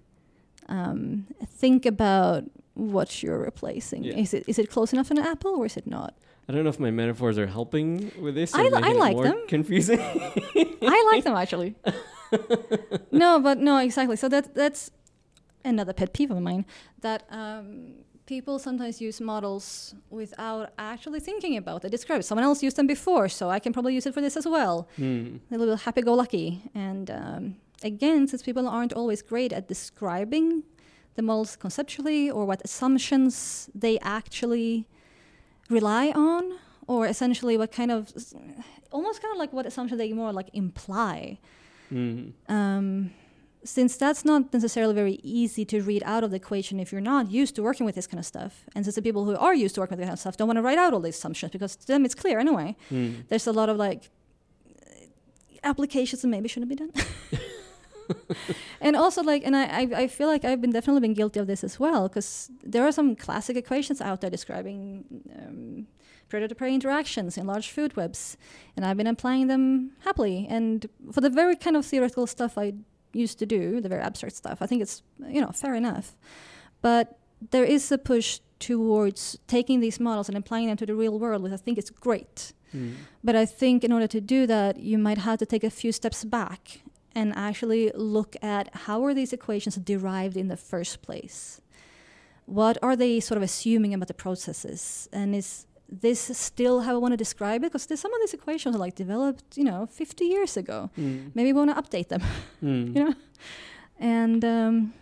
um, 0.70 1.26
think 1.62 1.86
about 1.88 2.44
what 2.76 3.24
you're 3.24 3.40
replacing. 3.40 4.04
Yeah. 4.04 4.18
Is 4.24 4.34
it 4.36 4.44
is 4.48 4.60
it 4.60 4.70
close 4.70 4.94
enough 4.94 5.08
to 5.08 5.14
an 5.14 5.26
apple 5.34 5.56
or 5.60 5.66
is 5.66 5.78
it 5.78 5.88
not? 5.88 6.14
I 6.48 6.54
don't 6.54 6.64
know 6.64 6.70
if 6.70 6.80
my 6.80 6.92
metaphors 6.92 7.38
are 7.38 7.48
helping 7.48 8.12
with 8.22 8.36
this. 8.36 8.54
Or 8.54 8.60
I 8.62 8.64
li- 8.70 8.82
I 8.90 8.92
like 8.94 9.18
them. 9.18 9.40
Confusing. 9.48 10.00
I 10.02 11.00
like 11.12 11.24
them 11.24 11.36
actually. 11.36 11.76
no, 13.12 13.40
but 13.40 13.58
no, 13.58 13.78
exactly. 13.78 14.16
So 14.16 14.30
that 14.30 14.56
that's 14.56 14.92
another 15.64 15.94
pet 15.94 16.14
peeve 16.14 16.32
of 16.32 16.42
mine 16.42 16.66
that 17.02 17.24
um, 17.30 17.94
people 18.26 18.60
sometimes 18.60 19.02
use 19.02 19.22
models 19.22 19.94
without 20.10 20.72
actually 20.78 21.20
thinking 21.20 21.58
about 21.58 21.82
the 21.82 21.90
describe. 21.90 22.24
Someone 22.24 22.46
else 22.46 22.64
used 22.64 22.78
them 22.78 22.88
before, 22.88 23.30
so 23.30 23.50
I 23.50 23.60
can 23.60 23.74
probably 23.74 23.94
use 23.94 24.06
it 24.06 24.14
for 24.14 24.22
this 24.22 24.38
as 24.38 24.48
well. 24.48 24.88
Hmm. 24.96 25.38
A 25.52 25.58
little 25.58 25.76
bit 25.76 25.84
happy-go-lucky, 25.84 26.62
and 26.74 27.12
um, 27.12 27.56
again, 27.84 28.28
since 28.28 28.42
people 28.42 28.68
aren't 28.68 28.94
always 28.94 29.22
great 29.22 29.52
at 29.54 29.68
describing 29.68 30.64
the 31.16 31.22
models 31.22 31.56
conceptually 31.56 32.32
or 32.32 32.46
what 32.46 32.62
assumptions 32.64 33.70
they 33.76 34.00
actually 34.00 34.88
rely 35.70 36.12
on, 36.12 36.58
or 36.88 37.06
essentially 37.08 37.58
what 37.58 37.72
kind 37.72 37.92
of 37.92 38.14
almost 38.92 39.22
kind 39.22 39.32
of 39.34 39.40
like 39.40 39.54
what 39.54 39.66
assumption 39.66 39.98
they 39.98 40.12
more 40.14 40.32
like 40.32 40.50
imply. 40.54 41.40
Hmm. 41.92 42.30
Um, 42.50 43.12
since 43.64 43.96
that's 43.96 44.26
not 44.26 44.52
necessarily 44.54 44.94
very 44.96 45.20
easy 45.22 45.64
to 45.66 45.82
read 45.84 46.02
out 46.04 46.24
of 46.24 46.32
the 46.32 46.38
equation 46.38 46.80
if 46.80 46.92
you're 46.92 47.00
not 47.14 47.30
used 47.30 47.54
to 47.58 47.62
working 47.62 47.86
with 47.86 47.94
this 47.96 48.08
kind 48.08 48.18
of 48.20 48.26
stuff, 48.26 48.54
and 48.74 48.84
since 48.86 48.96
the 48.96 49.02
people 49.04 49.24
who 49.26 49.36
are 49.38 49.54
used 49.54 49.76
to 49.76 49.82
working 49.82 49.98
with 49.98 50.00
this 50.04 50.08
kind 50.10 50.18
of 50.18 50.20
stuff 50.26 50.36
don't 50.38 50.48
want 50.48 50.58
to 50.58 50.64
write 50.64 50.80
out 50.80 50.94
all 50.94 51.00
these 51.02 51.18
assumptions 51.18 51.52
because 51.52 51.76
to 51.76 51.86
them 51.88 52.04
it's 52.06 52.16
clear 52.16 52.40
anyway, 52.40 52.76
Hmm. 52.90 53.10
there's 53.30 53.46
a 53.48 53.52
lot 53.52 53.70
of 53.70 53.78
like 53.78 54.10
applications 55.64 56.22
that 56.24 56.28
maybe 56.28 56.48
shouldn't 56.48 56.70
be 56.70 56.76
done. 56.76 56.92
and 58.82 58.96
also 58.96 59.22
like 59.22 59.44
and 59.46 59.56
I, 59.56 59.64
I 59.82 59.82
I 60.04 60.08
feel 60.08 60.28
like 60.28 60.44
I've 60.44 60.60
been 60.60 60.72
definitely 60.72 61.02
been 61.02 61.14
guilty 61.14 61.40
of 61.40 61.48
this 61.48 61.64
as 61.64 61.80
well 61.80 62.08
because 62.10 62.50
there 62.64 62.84
are 62.84 62.92
some 62.92 63.16
classic 63.16 63.56
equations 63.58 64.02
out 64.02 64.22
there 64.22 64.30
describing 64.30 65.06
um, 65.40 65.88
predator 66.32 66.56
prey 66.56 66.74
interactions 66.74 67.38
in 67.38 67.46
large 67.46 67.70
food 67.70 67.96
webs 67.96 68.38
and 68.76 68.86
I've 68.86 68.98
been 68.98 69.08
applying 69.16 69.48
them 69.48 69.92
happily 70.08 70.48
and 70.50 70.88
for 71.12 71.22
the 71.22 71.30
very 71.30 71.56
kind 71.56 71.76
of 71.78 71.86
theoretical 71.86 72.26
stuff 72.26 72.58
I 72.58 72.74
used 73.14 73.38
to 73.40 73.46
do 73.46 73.82
the 73.82 73.90
very 73.90 74.02
abstract 74.02 74.36
stuff 74.36 74.58
I 74.62 74.66
think 74.66 74.82
it's 74.82 75.04
you 75.28 75.42
know 75.42 75.52
fair 75.52 75.76
enough 75.76 76.16
but 76.82 77.20
there 77.50 77.64
is 77.64 77.92
a 77.92 77.98
push 77.98 78.40
towards 78.62 79.38
taking 79.48 79.80
these 79.80 80.00
models 80.00 80.30
and 80.30 80.38
applying 80.38 80.68
them 80.68 80.78
to 80.78 80.86
the 80.86 80.96
real 80.96 81.20
world, 81.20 81.42
which 81.42 81.52
I 81.52 81.58
think 81.58 81.78
is 81.78 81.90
great. 81.90 82.54
Mm. 82.74 82.94
But 83.24 83.36
I 83.36 83.46
think 83.46 83.84
in 83.84 83.92
order 83.92 84.08
to 84.08 84.22
do 84.22 84.48
that, 84.48 84.80
you 84.80 84.98
might 84.98 85.18
have 85.18 85.40
to 85.40 85.46
take 85.46 85.64
a 85.64 85.70
few 85.70 85.92
steps 85.92 86.24
back 86.24 86.82
and 87.14 87.34
actually 87.36 87.92
look 87.96 88.36
at 88.42 88.74
how 88.86 89.04
are 89.04 89.14
these 89.14 89.34
equations 89.34 89.76
derived 89.76 90.38
in 90.38 90.48
the 90.48 90.56
first 90.56 91.02
place? 91.02 91.60
What 92.46 92.78
are 92.82 92.96
they 92.96 93.20
sort 93.20 93.38
of 93.38 93.44
assuming 93.44 93.94
about 93.94 94.08
the 94.08 94.14
processes? 94.14 95.10
And 95.12 95.36
is 95.36 95.66
this 95.92 96.20
still 96.38 96.82
how 96.82 96.94
I 96.96 96.98
want 96.98 97.12
to 97.14 97.18
describe 97.18 97.62
it? 97.64 97.68
Because 97.72 97.86
there's 97.86 98.00
some 98.00 98.14
of 98.14 98.20
these 98.22 98.34
equations 98.34 98.76
are 98.76 98.80
like 98.80 98.96
developed, 98.96 99.58
you 99.58 99.64
know, 99.66 99.86
50 99.88 100.26
years 100.26 100.56
ago. 100.58 100.90
Mm. 100.98 101.32
Maybe 101.36 101.52
we 101.52 101.60
want 101.66 101.76
to 101.76 101.82
update 101.82 102.08
them, 102.08 102.22
Mm. 102.64 102.96
you 102.96 103.04
know? 103.06 103.14
And 104.00 104.44
um, 104.46 104.94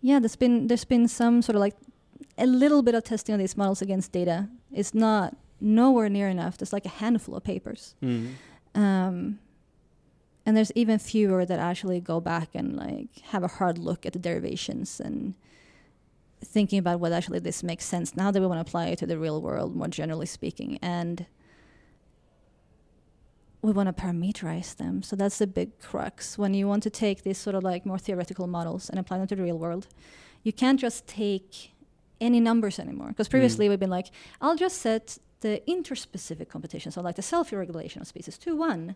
yeah, 0.00 0.18
there's 0.18 0.36
been 0.36 0.66
there's 0.66 0.84
been 0.84 1.08
some 1.08 1.42
sort 1.42 1.56
of 1.56 1.60
like 1.60 1.74
a 2.38 2.46
little 2.46 2.82
bit 2.82 2.94
of 2.94 3.04
testing 3.04 3.34
of 3.34 3.38
these 3.38 3.56
models 3.56 3.82
against 3.82 4.12
data. 4.12 4.48
It's 4.72 4.94
not 4.94 5.36
nowhere 5.60 6.08
near 6.08 6.28
enough. 6.28 6.56
There's 6.58 6.72
like 6.72 6.84
a 6.86 6.88
handful 7.00 7.36
of 7.36 7.44
papers. 7.44 7.94
Mm. 8.02 8.32
Um, 8.74 9.38
and 10.44 10.56
there's 10.56 10.72
even 10.74 10.98
fewer 10.98 11.44
that 11.44 11.58
actually 11.58 12.00
go 12.00 12.20
back 12.20 12.48
and 12.54 12.76
like 12.76 13.08
have 13.30 13.44
a 13.44 13.48
hard 13.48 13.78
look 13.78 14.04
at 14.06 14.12
the 14.12 14.18
derivations 14.18 15.00
and 15.00 15.34
thinking 16.44 16.78
about 16.78 17.00
whether 17.00 17.14
actually 17.14 17.38
this 17.38 17.62
makes 17.62 17.84
sense 17.84 18.16
now 18.16 18.30
that 18.30 18.40
we 18.40 18.46
want 18.46 18.58
to 18.58 18.68
apply 18.68 18.86
it 18.86 18.98
to 18.98 19.06
the 19.06 19.18
real 19.18 19.40
world 19.40 19.74
more 19.74 19.88
generally 19.88 20.26
speaking 20.26 20.78
and 20.82 21.26
we 23.62 23.70
want 23.70 23.86
to 23.86 24.02
parameterize 24.02 24.76
them. 24.76 25.04
So 25.04 25.14
that's 25.14 25.38
the 25.38 25.46
big 25.46 25.78
crux. 25.78 26.36
When 26.36 26.52
you 26.52 26.66
want 26.66 26.82
to 26.82 26.90
take 26.90 27.22
these 27.22 27.38
sort 27.38 27.54
of 27.54 27.62
like 27.62 27.86
more 27.86 27.98
theoretical 27.98 28.48
models 28.48 28.90
and 28.90 28.98
apply 28.98 29.18
them 29.18 29.28
to 29.28 29.36
the 29.36 29.42
real 29.42 29.58
world 29.58 29.86
you 30.42 30.52
can't 30.52 30.80
just 30.80 31.06
take 31.06 31.72
any 32.20 32.40
numbers 32.40 32.78
anymore. 32.78 33.08
Because 33.08 33.28
mm. 33.28 33.32
previously 33.32 33.68
we've 33.68 33.80
been 33.80 33.90
like 33.90 34.10
i'll 34.40 34.56
just 34.56 34.78
set 34.78 35.18
the 35.40 35.62
interspecific 35.68 36.48
competition 36.48 36.92
so 36.92 37.00
like 37.00 37.16
the 37.16 37.22
self-regulation 37.22 38.00
of 38.00 38.06
species 38.06 38.38
to 38.38 38.54
one 38.56 38.94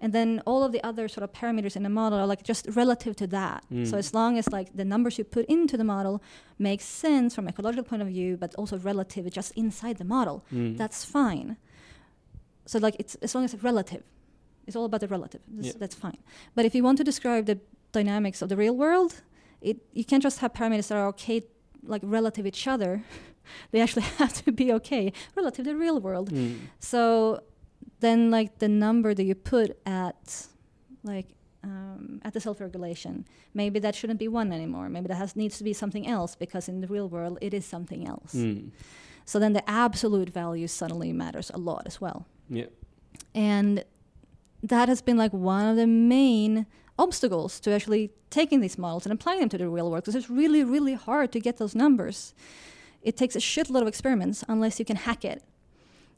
and 0.00 0.12
then 0.12 0.42
all 0.46 0.62
of 0.62 0.72
the 0.72 0.82
other 0.84 1.08
sort 1.08 1.24
of 1.24 1.32
parameters 1.32 1.74
in 1.76 1.82
the 1.82 1.88
model 1.88 2.18
are 2.18 2.26
like 2.26 2.42
just 2.42 2.66
relative 2.70 3.16
to 3.16 3.26
that. 3.28 3.64
Mm. 3.72 3.86
So 3.90 3.96
as 3.96 4.12
long 4.12 4.36
as 4.38 4.48
like 4.52 4.76
the 4.76 4.84
numbers 4.84 5.16
you 5.18 5.24
put 5.24 5.46
into 5.46 5.76
the 5.76 5.84
model 5.84 6.22
make 6.58 6.80
sense 6.82 7.34
from 7.34 7.48
ecological 7.48 7.84
point 7.84 8.02
of 8.02 8.08
view, 8.08 8.36
but 8.36 8.54
also 8.56 8.78
relative 8.78 9.30
just 9.30 9.52
inside 9.56 9.96
the 9.98 10.04
model, 10.04 10.44
Mm. 10.52 10.76
that's 10.76 11.04
fine. 11.04 11.56
So 12.66 12.78
like 12.78 12.96
it's 12.98 13.14
as 13.16 13.34
long 13.34 13.44
as 13.44 13.54
it's 13.54 13.62
relative, 13.64 14.02
it's 14.66 14.76
all 14.76 14.84
about 14.84 15.00
the 15.00 15.08
relative. 15.08 15.40
That's, 15.48 15.68
Yeah. 15.68 15.72
that's 15.78 15.94
fine. 15.94 16.18
But 16.54 16.64
if 16.64 16.74
you 16.74 16.82
want 16.82 16.98
to 16.98 17.04
describe 17.04 17.46
the 17.46 17.58
dynamics 17.92 18.42
of 18.42 18.48
the 18.48 18.56
real 18.56 18.76
world, 18.76 19.22
it 19.60 19.76
you 19.92 20.04
can't 20.04 20.22
just 20.22 20.40
have 20.40 20.52
parameters 20.52 20.88
that 20.88 20.96
are 20.98 21.06
okay 21.08 21.44
like 21.82 22.02
relative 22.04 22.46
each 22.46 22.66
other. 22.66 23.02
they 23.70 23.80
actually 23.80 24.02
have 24.18 24.32
to 24.44 24.52
be 24.52 24.72
okay 24.72 25.12
relative 25.36 25.64
to 25.64 25.70
the 25.72 25.76
real 25.76 26.00
world. 26.00 26.30
Mm. 26.32 26.56
So 26.80 27.40
then 28.00 28.30
like 28.30 28.58
the 28.58 28.68
number 28.68 29.14
that 29.14 29.24
you 29.24 29.34
put 29.34 29.78
at 29.86 30.46
like 31.02 31.26
um, 31.62 32.20
at 32.24 32.32
the 32.32 32.40
self-regulation, 32.40 33.24
maybe 33.54 33.78
that 33.80 33.94
shouldn't 33.94 34.18
be 34.18 34.28
one 34.28 34.52
anymore. 34.52 34.88
Maybe 34.88 35.08
that 35.08 35.16
has 35.16 35.36
needs 35.36 35.58
to 35.58 35.64
be 35.64 35.72
something 35.72 36.06
else 36.06 36.36
because 36.36 36.68
in 36.68 36.80
the 36.80 36.86
real 36.86 37.08
world 37.08 37.38
it 37.40 37.52
is 37.54 37.64
something 37.64 38.06
else. 38.06 38.34
Mm. 38.34 38.70
So 39.24 39.38
then 39.38 39.52
the 39.52 39.68
absolute 39.68 40.30
value 40.30 40.68
suddenly 40.68 41.12
matters 41.12 41.50
a 41.52 41.58
lot 41.58 41.82
as 41.86 42.00
well. 42.00 42.26
Yeah. 42.48 42.66
And 43.34 43.84
that 44.62 44.88
has 44.88 45.02
been 45.02 45.16
like 45.16 45.32
one 45.32 45.66
of 45.66 45.76
the 45.76 45.86
main 45.86 46.66
obstacles 46.98 47.60
to 47.60 47.72
actually 47.72 48.10
taking 48.30 48.60
these 48.60 48.78
models 48.78 49.04
and 49.04 49.12
applying 49.12 49.40
them 49.40 49.48
to 49.50 49.58
the 49.58 49.68
real 49.68 49.90
world 49.90 50.04
because 50.04 50.14
it's 50.14 50.30
really, 50.30 50.64
really 50.64 50.94
hard 50.94 51.32
to 51.32 51.40
get 51.40 51.58
those 51.58 51.74
numbers. 51.74 52.34
It 53.02 53.16
takes 53.16 53.36
a 53.36 53.40
shitload 53.40 53.82
of 53.82 53.88
experiments 53.88 54.44
unless 54.48 54.78
you 54.78 54.84
can 54.84 54.96
hack 54.96 55.24
it. 55.24 55.42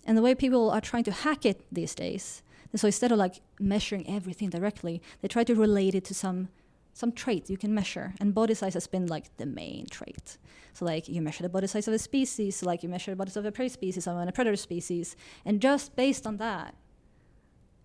And 0.08 0.16
the 0.16 0.22
way 0.22 0.34
people 0.34 0.70
are 0.70 0.80
trying 0.80 1.04
to 1.04 1.12
hack 1.12 1.44
it 1.44 1.58
these 1.70 1.94
days, 1.94 2.42
so 2.74 2.86
instead 2.86 3.12
of 3.12 3.18
like 3.18 3.36
measuring 3.60 4.08
everything 4.08 4.48
directly, 4.50 5.00
they 5.20 5.28
try 5.28 5.44
to 5.44 5.54
relate 5.54 5.94
it 5.94 6.04
to 6.06 6.14
some 6.14 6.48
some 6.94 7.12
trait 7.12 7.48
you 7.48 7.56
can 7.56 7.72
measure. 7.72 8.14
And 8.20 8.34
body 8.34 8.54
size 8.54 8.74
has 8.74 8.88
been 8.88 9.06
like 9.06 9.26
the 9.36 9.46
main 9.46 9.86
trait. 9.98 10.36
So 10.72 10.84
like 10.84 11.08
you 11.08 11.22
measure 11.22 11.42
the 11.44 11.48
body 11.48 11.66
size 11.68 11.86
of 11.86 11.94
a 11.94 11.98
species, 11.98 12.56
so 12.56 12.66
like 12.66 12.82
you 12.82 12.88
measure 12.88 13.12
the 13.12 13.16
body 13.16 13.30
size 13.30 13.36
of 13.36 13.44
a 13.44 13.52
prey 13.52 13.68
species 13.68 14.08
or 14.08 14.20
a 14.20 14.32
predator 14.32 14.56
species, 14.56 15.14
and 15.44 15.60
just 15.60 15.94
based 15.94 16.26
on 16.26 16.38
that, 16.38 16.74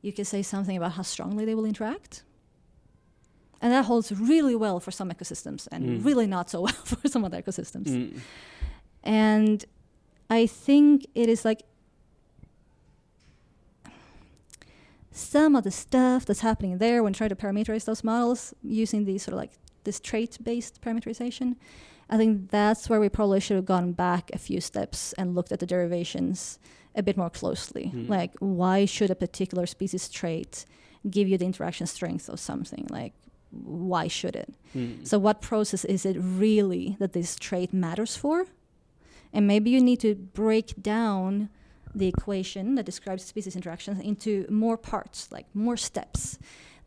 you 0.02 0.12
can 0.14 0.26
say 0.26 0.42
something 0.42 0.78
about 0.78 0.94
how 0.94 1.04
strongly 1.04 1.44
they 1.46 1.56
will 1.56 1.66
interact. 1.74 2.24
And 3.62 3.72
that 3.72 3.86
holds 3.86 4.12
really 4.12 4.56
well 4.56 4.80
for 4.80 4.92
some 4.92 5.10
ecosystems 5.12 5.68
and 5.72 5.82
Mm. 5.86 6.06
really 6.06 6.28
not 6.28 6.50
so 6.50 6.62
well 6.68 6.74
for 6.86 7.08
some 7.08 7.24
other 7.28 7.42
ecosystems. 7.42 7.88
Mm. 7.90 8.20
And 9.04 9.66
I 10.30 10.48
think 10.48 11.06
it 11.16 11.30
is 11.30 11.46
like 11.46 11.62
some 15.16 15.56
of 15.56 15.64
the 15.64 15.72
stuff 15.72 16.26
that's 16.26 16.42
happening 16.42 16.78
there 16.80 17.04
when 17.04 17.14
trying 17.14 17.30
to 17.30 17.36
parameterize 17.36 17.86
those 17.86 18.04
models 18.04 18.54
using 18.64 19.06
these 19.06 19.24
sort 19.24 19.34
of 19.34 19.40
like 19.40 19.52
this 19.84 20.00
trait 20.00 20.38
based 20.42 20.82
parameterization. 20.82 21.56
I 22.10 22.18
think 22.18 22.52
that's 22.52 22.90
where 22.90 23.00
we 23.00 23.10
probably 23.10 23.40
should 23.40 23.56
have 23.56 23.66
gone 23.66 23.94
back 23.94 24.30
a 24.34 24.38
few 24.38 24.60
steps 24.60 25.14
and 25.14 25.36
looked 25.36 25.52
at 25.52 25.60
the 25.60 25.66
derivations 25.66 26.60
a 26.96 27.04
bit 27.04 27.18
more 27.18 27.30
closely. 27.30 27.88
Hmm. 27.88 28.08
Like, 28.08 28.34
why 28.40 28.86
should 28.86 29.10
a 29.10 29.16
particular 29.16 29.66
species 29.66 30.10
trait 30.10 30.66
give 31.10 31.28
you 31.28 31.38
the 31.38 31.46
interaction 31.46 31.88
strength 31.88 32.30
of 32.30 32.40
something? 32.40 32.88
Like, 32.90 33.14
why 33.52 34.08
should 34.08 34.36
it? 34.36 34.54
Mm. 34.76 35.08
So, 35.08 35.20
what 35.20 35.42
process 35.42 35.86
is 35.86 36.06
it 36.06 36.18
really 36.20 36.96
that 37.00 37.14
this 37.14 37.36
trait 37.36 37.72
matters 37.72 38.16
for? 38.16 38.48
And 39.32 39.48
maybe 39.48 39.70
you 39.70 39.82
need 39.82 40.00
to 40.02 40.16
break 40.16 40.82
down 40.82 41.50
the 41.96 42.08
equation 42.08 42.76
that 42.76 42.86
describes 42.86 43.24
species 43.24 43.56
interactions 43.56 44.00
into 44.02 44.46
more 44.50 44.78
parts, 44.78 45.32
like 45.32 45.46
more 45.54 45.78
steps. 45.78 46.38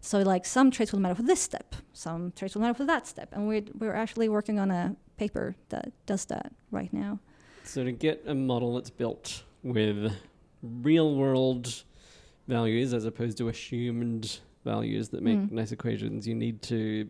So, 0.00 0.20
like 0.20 0.44
some 0.44 0.70
traits 0.70 0.92
will 0.92 1.00
matter 1.00 1.14
for 1.16 1.22
this 1.22 1.40
step, 1.40 1.74
some 1.92 2.32
traits 2.36 2.54
will 2.54 2.62
matter 2.62 2.74
for 2.74 2.84
that 2.84 3.06
step, 3.06 3.30
and 3.32 3.48
we're 3.48 3.62
we're 3.78 3.94
actually 3.94 4.28
working 4.28 4.58
on 4.58 4.70
a 4.70 4.94
paper 5.16 5.56
that 5.70 5.90
does 6.06 6.26
that 6.26 6.52
right 6.70 6.92
now. 6.92 7.18
So 7.64 7.82
to 7.82 7.90
get 7.90 8.22
a 8.26 8.34
model 8.34 8.74
that's 8.74 8.90
built 8.90 9.42
with 9.64 10.12
real 10.62 11.16
world 11.16 11.82
values 12.46 12.94
as 12.94 13.04
opposed 13.04 13.38
to 13.38 13.48
assumed 13.48 14.38
values 14.64 15.08
that 15.08 15.22
make 15.22 15.38
Mm. 15.38 15.50
nice 15.50 15.72
equations, 15.72 16.28
you 16.28 16.34
need 16.34 16.62
to 16.62 17.08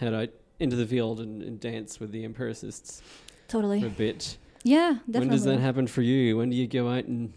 head 0.00 0.14
out 0.14 0.30
into 0.58 0.74
the 0.74 0.86
field 0.86 1.20
and, 1.20 1.42
and 1.42 1.60
dance 1.60 2.00
with 2.00 2.10
the 2.10 2.24
empiricists 2.24 3.00
for 3.00 3.58
a 3.58 3.62
Totally. 3.62 3.88
bit. 3.90 4.36
Yeah, 4.64 4.98
definitely. 5.06 5.20
When 5.20 5.28
does 5.28 5.44
that 5.44 5.60
happen 5.60 5.86
for 5.86 6.02
you? 6.02 6.38
When 6.38 6.50
do 6.50 6.56
you 6.56 6.66
go 6.66 6.88
out 6.88 7.04
and 7.04 7.32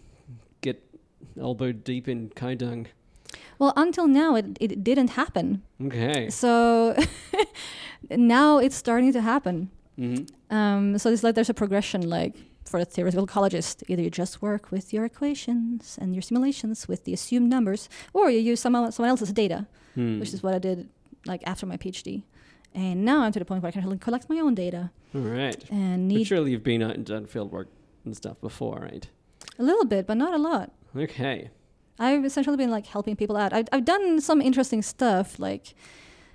get 0.62 0.82
elbow 1.38 1.72
deep 1.72 2.08
in 2.08 2.30
kaidang? 2.30 2.86
Well, 3.58 3.72
until 3.76 4.06
now, 4.08 4.34
it, 4.34 4.56
it 4.60 4.82
didn't 4.82 5.10
happen. 5.10 5.62
Okay. 5.84 6.30
So 6.30 6.96
now 8.10 8.58
it's 8.58 8.76
starting 8.76 9.12
to 9.12 9.20
happen. 9.20 9.70
Mm-hmm. 9.98 10.54
Um, 10.54 10.98
so 10.98 11.10
it's 11.10 11.22
like 11.22 11.34
there's 11.34 11.50
a 11.50 11.54
progression, 11.54 12.08
like 12.08 12.34
for 12.64 12.80
a 12.80 12.84
theoretical 12.84 13.26
ecologist, 13.26 13.82
either 13.88 14.02
you 14.02 14.10
just 14.10 14.40
work 14.40 14.70
with 14.70 14.92
your 14.92 15.04
equations 15.04 15.98
and 16.00 16.14
your 16.14 16.22
simulations 16.22 16.86
with 16.88 17.04
the 17.04 17.12
assumed 17.12 17.50
numbers, 17.50 17.88
or 18.12 18.30
you 18.30 18.38
use 18.40 18.60
someone 18.60 18.90
someone 18.92 19.10
else's 19.10 19.32
data, 19.32 19.66
Hmm. 19.94 20.20
which 20.20 20.32
is 20.32 20.42
what 20.42 20.54
I 20.54 20.58
did 20.58 20.88
like 21.26 21.42
after 21.46 21.66
my 21.66 21.76
PhD. 21.76 22.22
And 22.74 23.04
now 23.04 23.22
I'm 23.22 23.32
to 23.32 23.38
the 23.38 23.44
point 23.44 23.62
where 23.62 23.68
I 23.68 23.72
can 23.72 23.98
collect 23.98 24.28
my 24.28 24.38
own 24.38 24.54
data 24.54 24.90
All 25.14 25.22
right. 25.22 25.62
and 25.70 26.12
But 26.12 26.26
surely 26.26 26.52
you've 26.52 26.62
been 26.62 26.82
out 26.82 26.94
and 26.94 27.04
done 27.04 27.26
field 27.26 27.50
work 27.50 27.68
and 28.04 28.16
stuff 28.16 28.40
before, 28.40 28.80
right? 28.80 29.08
a 29.58 29.62
little 29.62 29.84
bit, 29.84 30.06
but 30.06 30.16
not 30.16 30.32
a 30.34 30.38
lot. 30.38 30.70
Okay. 30.96 31.50
I've 31.98 32.24
essentially 32.24 32.56
been 32.56 32.70
like 32.70 32.86
helping 32.86 33.16
people 33.16 33.36
out. 33.36 33.52
I've, 33.52 33.66
I've 33.72 33.84
done 33.84 34.20
some 34.20 34.40
interesting 34.40 34.82
stuff, 34.82 35.38
like, 35.38 35.74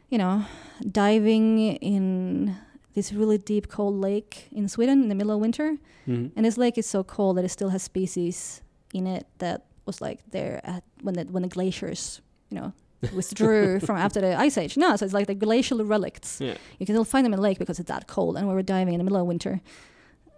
you 0.10 0.18
know, 0.18 0.46
diving 0.92 1.78
in 1.78 2.58
this 2.96 3.14
really 3.14 3.38
deep 3.38 3.70
cold 3.70 3.96
lake 3.96 4.50
in 4.52 4.68
Sweden 4.68 5.02
in 5.04 5.10
the 5.10 5.16
middle 5.16 5.32
of 5.34 5.40
winter. 5.40 5.78
Mm-hmm. 6.08 6.28
And 6.36 6.46
this 6.46 6.58
lake 6.58 6.78
is 6.78 6.86
so 6.86 7.04
cold 7.04 7.38
that 7.38 7.46
it 7.46 7.50
still 7.50 7.70
has 7.70 7.82
species 7.82 8.62
in 8.94 9.08
it 9.08 9.26
that 9.38 9.66
was 9.86 10.02
like 10.02 10.20
there 10.32 10.62
at 10.64 10.84
when 11.02 11.16
the 11.16 11.24
when 11.26 11.44
the 11.44 11.50
glaciers, 11.50 12.22
you 12.50 12.58
know, 12.60 12.74
withdrew 13.14 13.80
from 13.80 13.98
after 13.98 14.22
the 14.22 14.36
ice 14.36 14.58
age. 14.58 14.78
No, 14.78 14.96
so 14.96 15.06
it's 15.06 15.14
like 15.14 15.28
the 15.28 15.36
glacial 15.36 15.80
relicts. 15.80 16.40
Yeah. 16.40 16.56
You 16.80 16.86
can 16.86 16.96
still 16.96 17.06
find 17.06 17.26
them 17.26 17.34
in 17.34 17.38
the 17.38 17.44
lake 17.44 17.60
because 17.60 17.80
it's 17.80 17.90
that 17.90 18.08
cold. 18.08 18.38
And 18.38 18.48
we 18.48 18.54
were 18.54 18.64
diving 18.64 18.94
in 18.94 18.98
the 19.00 19.04
middle 19.04 19.20
of 19.20 19.28
winter. 19.28 19.62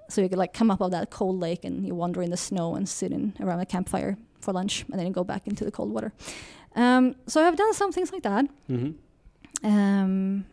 So 0.10 0.22
you 0.22 0.30
could 0.30 0.38
like 0.38 0.54
come 0.54 0.70
up 0.72 0.82
of 0.82 0.92
that 0.92 1.10
cold 1.10 1.40
lake 1.40 1.66
and 1.66 1.86
you 1.86 1.96
wander 1.96 2.22
in 2.22 2.30
the 2.30 2.38
snow 2.38 2.76
and 2.76 2.88
sit 2.88 3.12
in 3.12 3.34
around 3.40 3.60
a 3.60 3.66
campfire 3.66 4.18
for 4.40 4.54
lunch 4.54 4.86
and 4.90 5.00
then 5.00 5.08
you 5.08 5.14
go 5.14 5.24
back 5.24 5.48
into 5.48 5.66
the 5.66 5.72
cold 5.72 5.92
water. 5.92 6.14
Um, 6.76 7.16
so 7.28 7.42
I've 7.42 7.56
done 7.56 7.74
some 7.74 7.92
things 7.92 8.12
like 8.12 8.24
that. 8.24 8.46
Mm-hmm. 8.70 9.68
Um, 9.68 10.46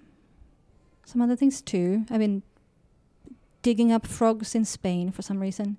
some 1.04 1.20
other 1.20 1.36
things 1.36 1.60
too. 1.60 2.06
I've 2.10 2.20
been 2.20 2.42
digging 3.60 3.92
up 3.92 4.06
frogs 4.06 4.54
in 4.54 4.64
Spain 4.64 5.10
for 5.10 5.22
some 5.22 5.38
reason. 5.38 5.78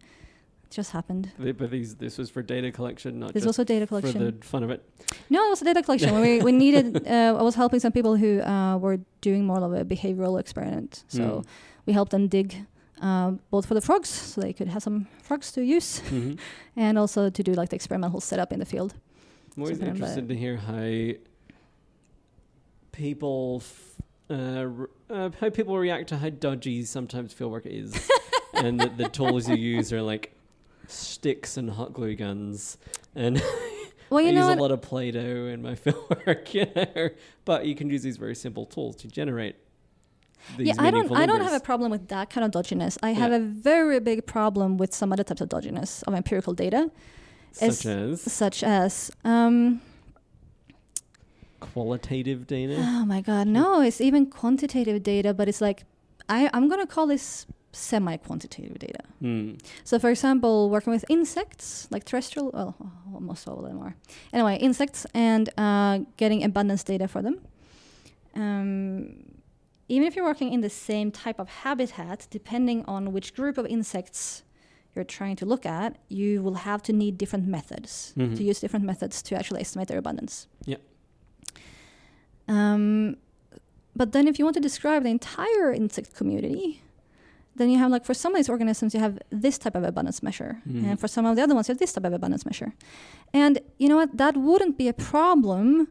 Just 0.73 0.91
happened. 0.91 1.31
But 1.37 1.69
these, 1.71 1.95
this 1.95 2.17
was 2.17 2.29
for 2.29 2.41
data 2.41 2.71
collection, 2.71 3.19
not 3.19 3.33
just 3.33 3.45
also 3.47 3.63
data 3.63 3.85
collection. 3.87 4.13
for 4.13 4.31
the 4.31 4.45
fun 4.45 4.63
of 4.63 4.69
it. 4.69 4.83
No, 5.29 5.45
it 5.45 5.49
was 5.49 5.61
a 5.61 5.65
data 5.65 5.81
collection. 5.83 6.19
we, 6.19 6.41
we 6.41 6.51
needed, 6.51 7.07
uh, 7.15 7.35
I 7.39 7.41
was 7.43 7.55
helping 7.55 7.79
some 7.79 7.91
people 7.91 8.15
who 8.15 8.41
uh, 8.41 8.77
were 8.77 8.99
doing 9.21 9.45
more 9.45 9.59
of 9.63 9.73
a 9.73 9.85
behavioral 9.85 10.39
experiment. 10.39 11.03
So 11.07 11.19
Mm. 11.23 11.45
we 11.85 11.93
helped 11.93 12.11
them 12.11 12.27
dig 12.27 12.65
um, 13.01 13.39
both 13.51 13.65
for 13.65 13.73
the 13.73 13.81
frogs, 13.81 14.07
so 14.09 14.39
they 14.41 14.53
could 14.53 14.69
have 14.69 14.81
some 14.81 15.07
frogs 15.21 15.51
to 15.53 15.61
use, 15.61 15.99
Mhm. 16.09 16.37
and 16.77 16.97
also 16.97 17.29
to 17.29 17.43
do 17.43 17.53
like 17.53 17.69
the 17.69 17.75
experimental 17.75 18.21
setup 18.21 18.53
in 18.53 18.59
the 18.59 18.65
field. 18.65 18.93
I'm 19.55 19.63
always 19.63 19.77
Something 19.77 19.95
interested 19.95 20.27
to 20.29 20.35
hear 20.35 20.55
how 20.57 21.19
people 22.91 23.61
f- 23.61 24.01
uh, 24.29 24.67
uh, 25.09 25.29
how 25.39 25.49
people 25.49 25.77
react 25.77 26.09
to 26.09 26.17
how 26.17 26.29
dodgy 26.29 26.83
sometimes 26.85 27.33
fieldwork 27.33 27.65
is, 27.65 28.09
and 28.53 28.79
that 28.79 28.97
the 28.97 29.09
tools 29.09 29.49
you 29.49 29.55
use 29.55 29.91
are 29.91 30.01
like 30.01 30.33
sticks 30.87 31.57
and 31.57 31.69
hot 31.71 31.93
glue 31.93 32.15
guns, 32.15 32.77
and 33.15 33.41
Well, 34.09 34.21
you 34.21 34.29
I 34.29 34.31
know 34.31 34.39
use 34.41 34.47
what? 34.49 34.57
a 34.59 34.61
lot 34.61 34.71
of 34.71 34.81
Play-Doh 34.81 35.47
in 35.47 35.61
my 35.63 35.73
fieldwork, 35.83 36.53
you 36.53 36.67
know. 36.75 37.09
But 37.45 37.65
you 37.65 37.73
can 37.75 37.89
use 37.89 38.03
these 38.03 38.17
very 38.17 38.35
simple 38.35 38.65
tools 38.65 38.95
to 38.97 39.07
generate. 39.07 39.55
These 40.57 40.67
yeah, 40.67 40.73
I 40.77 40.91
don't. 40.91 40.93
meaningful 40.93 41.17
I 41.17 41.25
don't 41.25 41.41
have 41.41 41.53
a 41.53 41.59
problem 41.63 41.89
with 41.89 42.09
that 42.09 42.29
kind 42.29 42.43
of 42.45 42.51
dodginess. 42.51 42.97
I 43.01 43.11
have 43.13 43.31
Yeah. 43.31 43.37
a 43.37 43.39
very 43.39 43.99
big 44.01 44.25
problem 44.27 44.77
with 44.77 44.93
some 44.93 45.11
other 45.13 45.23
types 45.23 45.41
of 45.41 45.49
dodginess 45.49 46.03
of 46.03 46.13
empirical 46.13 46.53
data, 46.53 46.91
such 47.53 47.85
as 47.85 48.21
such 48.21 48.61
as. 48.61 49.09
Um, 49.23 49.81
qualitative 51.59 52.45
data. 52.45 52.75
oh 52.77 53.05
my 53.05 53.21
god, 53.21 53.47
no! 53.47 53.81
It's 53.81 54.01
even 54.01 54.25
quantitative 54.27 55.01
data, 55.01 55.33
but 55.33 55.47
it's 55.47 55.61
like 55.61 55.85
I, 56.29 56.49
I'm 56.53 56.67
gonna 56.69 56.85
call 56.87 57.07
this 57.07 57.45
semi-quantitative 57.73 58.79
data. 58.79 58.99
Hmm. 59.19 59.53
So, 59.83 59.99
for 59.99 60.09
example, 60.09 60.69
working 60.69 60.93
with 60.93 61.03
insects, 61.09 61.87
like 61.91 62.05
terrestrial, 62.05 62.51
well, 62.53 62.75
almost 63.13 63.47
all 63.47 63.59
of 63.59 63.65
them 63.65 63.79
are. 63.81 63.95
Anyway, 64.31 64.57
insects 64.57 65.05
and 65.13 65.49
uh, 65.57 65.99
getting 66.17 66.43
abundance 66.43 66.83
data 66.83 67.07
for 67.07 67.21
them. 67.21 67.41
Um, 68.35 69.25
even 69.89 70.07
if 70.07 70.15
you're 70.15 70.25
working 70.25 70.53
in 70.53 70.61
the 70.61 70.69
same 70.69 71.11
type 71.11 71.39
of 71.39 71.49
habitat, 71.49 72.27
depending 72.29 72.85
on 72.85 73.11
which 73.11 73.33
group 73.35 73.57
of 73.57 73.65
insects 73.65 74.43
you're 74.95 75.03
trying 75.03 75.35
to 75.35 75.45
look 75.45 75.65
at, 75.65 75.97
you 76.07 76.41
will 76.43 76.55
have 76.55 76.81
to 76.83 76.93
need 76.93 77.17
different 77.17 77.47
methods 77.47 78.13
Mhm. 78.15 78.35
to 78.37 78.43
use 78.43 78.59
different 78.59 78.85
methods 78.85 79.21
to 79.23 79.35
actually 79.35 79.61
estimate 79.61 79.87
their 79.87 79.97
abundance. 79.97 80.47
Yeah. 80.65 80.77
Um, 82.47 83.17
but 83.95 84.11
then, 84.11 84.27
if 84.27 84.37
you 84.39 84.45
want 84.45 84.53
to 84.55 84.59
describe 84.61 85.03
the 85.03 85.09
entire 85.09 85.71
insect 85.73 86.15
community, 86.15 86.82
then 87.55 87.69
you 87.69 87.77
have 87.77 87.91
like 87.91 88.05
for 88.05 88.13
some 88.13 88.33
of 88.33 88.37
these 88.39 88.49
organisms 88.49 88.93
you 88.93 88.99
have 88.99 89.17
this 89.29 89.57
type 89.57 89.75
of 89.75 89.83
abundance 89.83 90.21
measure 90.23 90.61
Mhm. 90.67 90.85
and 90.89 90.99
for 90.99 91.07
some 91.07 91.25
of 91.25 91.35
the 91.35 91.41
other 91.43 91.55
ones 91.55 91.67
you 91.67 91.73
have 91.73 91.79
this 91.79 91.93
type 91.93 92.05
of 92.05 92.13
abundance 92.13 92.45
measure 92.45 92.73
and 93.33 93.59
you 93.77 93.87
know 93.89 93.97
what 93.97 94.17
that 94.17 94.35
wouldn't 94.37 94.77
be 94.77 94.87
a 94.87 94.93
problem 94.93 95.87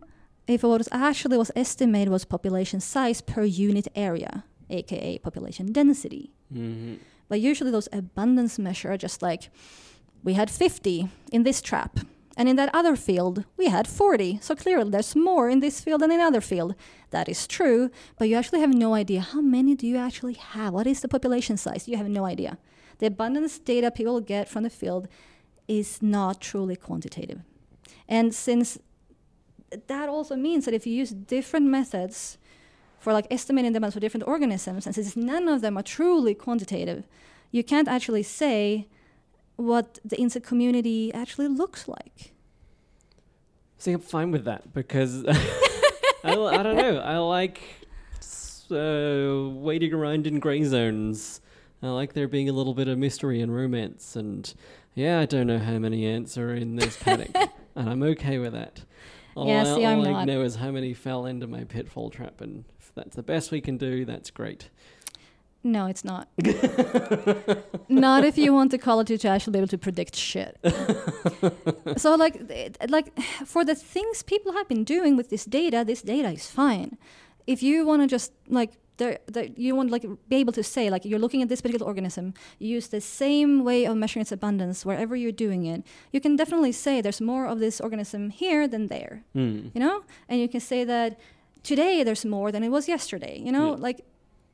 if 0.47 0.63
what 0.65 0.79
was 0.79 0.89
actually 0.93 1.37
was 1.39 1.51
estimated 1.55 2.09
was 2.11 2.25
population 2.25 2.81
size 2.81 3.21
per 3.21 3.45
unit 3.45 3.87
area 3.95 4.45
aka 4.71 5.19
population 5.19 5.73
density 5.73 6.25
Mhm. 6.53 6.99
but 7.29 7.41
usually 7.41 7.71
those 7.71 7.89
abundance 7.93 8.59
measure 8.59 8.91
are 8.93 8.99
just 8.99 9.23
like 9.23 9.51
we 10.25 10.33
had 10.35 10.49
50 10.51 11.09
in 11.33 11.43
this 11.45 11.61
trap 11.61 11.99
and 12.37 12.49
in 12.49 12.57
that 12.57 12.75
other 12.75 12.97
field 12.97 13.45
we 13.57 13.67
had 13.67 13.87
40 13.87 14.39
so 14.41 14.55
clearly 14.55 14.91
there's 14.91 15.15
more 15.15 15.49
in 15.49 15.61
this 15.61 15.81
field 15.81 16.01
than 16.01 16.13
in 16.13 16.21
other 16.21 16.41
field. 16.41 16.75
That 17.11 17.29
is 17.29 17.47
true 17.47 17.91
but 18.19 18.29
you 18.29 18.37
actually 18.37 18.61
have 18.61 18.75
no 18.75 18.95
idea. 18.95 19.21
How 19.21 19.41
many 19.41 19.75
do 19.75 19.87
you 19.87 19.97
actually 19.97 20.35
have? 20.35 20.73
What 20.73 20.87
is 20.87 21.01
the 21.01 21.09
population 21.09 21.57
size? 21.57 21.89
You 21.89 21.97
have 21.97 22.09
no 22.09 22.25
idea. 22.25 22.59
The 22.99 23.07
abundance 23.07 23.59
data 23.59 23.91
people 23.91 24.21
get 24.21 24.49
from 24.49 24.63
the 24.63 24.71
field 24.71 25.09
is 25.69 26.03
not 26.03 26.41
truly 26.41 26.77
quantitative. 26.77 27.41
And 28.09 28.35
since 28.35 28.79
that 29.87 30.09
also 30.09 30.37
means 30.37 30.65
that 30.65 30.75
if 30.75 30.87
you 30.87 30.93
use 30.93 31.11
different 31.11 31.67
methods 31.67 32.39
for 32.99 33.13
like 33.13 33.27
estimating 33.31 33.73
the 33.73 33.79
amount 33.79 33.95
for 33.95 34.01
different 34.01 34.27
organisms, 34.27 34.87
and 34.87 34.95
since 34.95 35.17
none 35.17 35.49
of 35.49 35.61
them 35.61 35.77
are 35.77 35.83
truly 35.83 36.35
quantitative, 36.35 37.05
you 37.51 37.65
can't 37.65 37.89
actually 37.89 38.23
say 38.23 38.87
what 39.67 39.99
the 40.05 40.19
insect 40.19 40.47
community 40.47 41.13
actually 41.15 41.49
looks 41.49 41.89
like. 41.89 42.33
See, 43.79 43.93
I'm 43.93 44.01
fine 44.01 44.31
with 44.31 44.45
that 44.45 44.73
because 44.73 45.25
I 46.25 46.35
don't 46.35 46.77
know. 46.77 46.99
I 46.99 47.19
like 47.19 47.61
uh, 48.71 49.49
waiting 49.51 49.93
around 49.93 50.27
in 50.27 50.39
grey 50.39 50.63
zones. 50.65 51.41
I 51.83 51.89
like 51.89 52.13
there 52.13 52.29
being 52.29 52.49
a 52.49 52.53
little 52.53 52.75
bit 52.75 52.87
of 52.89 52.97
mystery 52.99 53.41
and 53.41 53.53
romance. 53.55 54.15
And 54.15 54.53
yeah, 54.95 55.19
I 55.21 55.27
don't 55.27 55.49
know 55.49 55.59
how 55.59 55.79
many 55.79 56.07
ants 56.07 56.39
are 56.39 56.55
in 56.55 56.77
this 56.77 56.97
paddock, 56.97 57.35
and 57.75 57.91
I'm 57.91 58.03
okay 58.05 58.39
with 58.39 58.53
that. 58.53 58.83
All, 59.35 59.49
Yeah, 59.49 59.63
I, 59.63 59.65
see, 59.65 59.85
I'm 59.87 59.99
all 60.01 60.09
I 60.09 60.11
not. 60.13 60.27
know 60.27 60.43
is 60.43 60.57
how 60.57 60.71
many 60.71 60.95
fell 60.95 61.27
into 61.27 61.47
my 61.47 61.65
pitfall 61.65 62.11
trap, 62.11 62.41
and 62.41 62.65
if 62.79 62.93
that's 62.95 63.17
the 63.17 63.23
best 63.23 63.51
we 63.51 63.61
can 63.61 63.79
do, 63.79 64.05
that's 64.05 64.31
great. 64.31 64.71
No, 65.65 65.87
it's 65.87 66.05
not. 66.05 66.29
not 67.89 68.25
if 68.25 68.37
you 68.39 68.53
want 68.53 68.71
the 68.71 68.79
quality 68.79 69.17
to 69.19 69.29
actually 69.29 69.53
be 69.53 69.59
able 69.59 69.69
to 69.69 69.79
predict 69.79 70.17
shit. 70.17 70.59
so, 71.97 72.15
like, 72.17 72.41
like 72.89 73.19
for 73.47 73.65
the 73.65 73.75
things 73.75 74.23
people 74.23 74.53
have 74.53 74.69
been 74.69 74.85
doing 74.85 75.17
with 75.17 75.31
this 75.31 75.45
data, 75.45 75.85
this 75.87 76.03
data 76.03 76.31
is 76.31 76.51
fine. 76.51 76.97
If 77.47 77.63
you 77.63 77.87
want 77.87 78.03
to 78.03 78.09
just 78.09 78.33
like, 78.49 78.73
there, 78.99 79.19
there, 79.27 79.47
you 79.57 79.75
want 79.75 79.91
like 79.91 80.05
be 80.29 80.37
able 80.37 80.53
to 80.53 80.63
say 80.63 80.91
like 80.91 81.05
you're 81.05 81.19
looking 81.19 81.43
at 81.43 81.49
this 81.49 81.61
particular 81.61 81.87
organism, 81.87 82.35
you 82.59 82.69
use 82.69 82.89
the 82.89 83.01
same 83.01 83.65
way 83.65 83.85
of 83.87 83.97
measuring 83.97 84.21
its 84.23 84.33
abundance 84.33 84.85
wherever 84.87 85.17
you're 85.17 85.33
doing 85.33 85.65
it. 85.67 85.83
You 86.13 86.21
can 86.21 86.37
definitely 86.37 86.73
say 86.73 87.01
there's 87.01 87.21
more 87.21 87.47
of 87.47 87.59
this 87.59 87.81
organism 87.81 88.31
here 88.31 88.69
than 88.69 88.87
there 88.89 89.25
Hmm. 89.33 89.69
you 89.75 89.81
know 89.81 90.03
and 90.29 90.41
you 90.41 90.49
can 90.49 90.61
say 90.61 90.85
that 90.85 91.19
today 91.63 92.03
there's 92.05 92.25
more 92.25 92.53
than 92.53 92.63
it 92.63 92.69
was 92.69 92.87
yesterday 92.87 93.41
you 93.45 93.51
know 93.51 93.71
Yeah. 93.71 93.83
like 93.89 94.05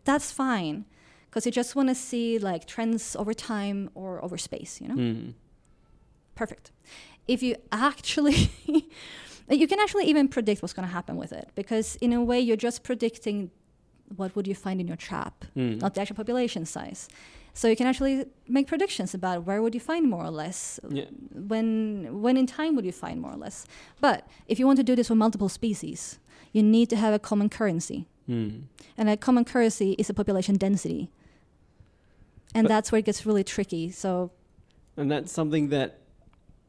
that's 0.04 0.30
fine 0.30 0.84
because 1.28 1.46
you 1.46 1.52
just 1.52 1.76
want 1.76 1.88
to 1.88 1.94
see 1.94 2.38
like 2.38 2.66
trends 2.66 3.14
over 3.16 3.34
time 3.34 3.90
or 3.94 4.22
over 4.24 4.36
space 4.38 4.80
you 4.80 4.88
know 4.88 4.94
Hmm. 4.94 5.30
perfect 6.34 6.70
if 7.26 7.42
you 7.42 7.56
actually 7.72 8.50
you 9.50 9.66
can 9.66 9.80
actually 9.80 10.04
even 10.06 10.28
predict 10.28 10.62
what's 10.62 10.72
going 10.74 10.86
to 10.88 10.92
happen 10.92 11.16
with 11.16 11.32
it 11.32 11.48
because 11.54 11.96
in 12.00 12.12
a 12.12 12.22
way 12.22 12.38
you're 12.40 12.56
just 12.56 12.82
predicting 12.82 13.50
what 14.16 14.34
would 14.34 14.46
you 14.46 14.54
find 14.54 14.80
in 14.80 14.86
your 14.88 14.96
trap 14.96 15.44
Hmm. 15.54 15.78
not 15.78 15.94
the 15.94 16.00
actual 16.00 16.16
population 16.16 16.64
size 16.64 17.08
so 17.54 17.66
you 17.66 17.74
can 17.76 17.86
actually 17.88 18.24
make 18.46 18.66
predictions 18.68 19.14
about 19.14 19.44
where 19.46 19.60
would 19.62 19.74
you 19.74 19.80
find 19.80 20.08
more 20.08 20.24
or 20.24 20.30
less 20.30 20.78
Yeah. 20.90 21.06
when 21.52 21.68
when 22.22 22.36
in 22.36 22.46
time 22.46 22.76
would 22.76 22.84
you 22.84 22.92
find 22.92 23.20
more 23.20 23.32
or 23.32 23.36
less 23.36 23.66
but 24.00 24.26
if 24.46 24.58
you 24.58 24.66
want 24.66 24.78
to 24.78 24.84
do 24.84 24.94
this 24.96 25.08
with 25.10 25.18
multiple 25.18 25.48
species 25.48 26.18
you 26.52 26.62
need 26.62 26.88
to 26.90 26.96
have 26.96 27.12
a 27.14 27.18
common 27.18 27.48
currency 27.48 28.06
Hmm. 28.26 28.48
and 28.98 29.08
a 29.08 29.16
common 29.16 29.44
currency 29.44 29.92
is 29.98 30.08
a 30.10 30.14
population 30.14 30.56
density 30.56 31.10
and 32.54 32.64
But- 32.64 32.68
that's 32.68 32.92
where 32.92 32.98
it 33.00 33.04
gets 33.04 33.24
really 33.26 33.44
tricky 33.44 33.90
so 33.90 34.30
And 34.96 35.10
that's 35.10 35.30
something 35.32 35.68
that, 35.68 36.00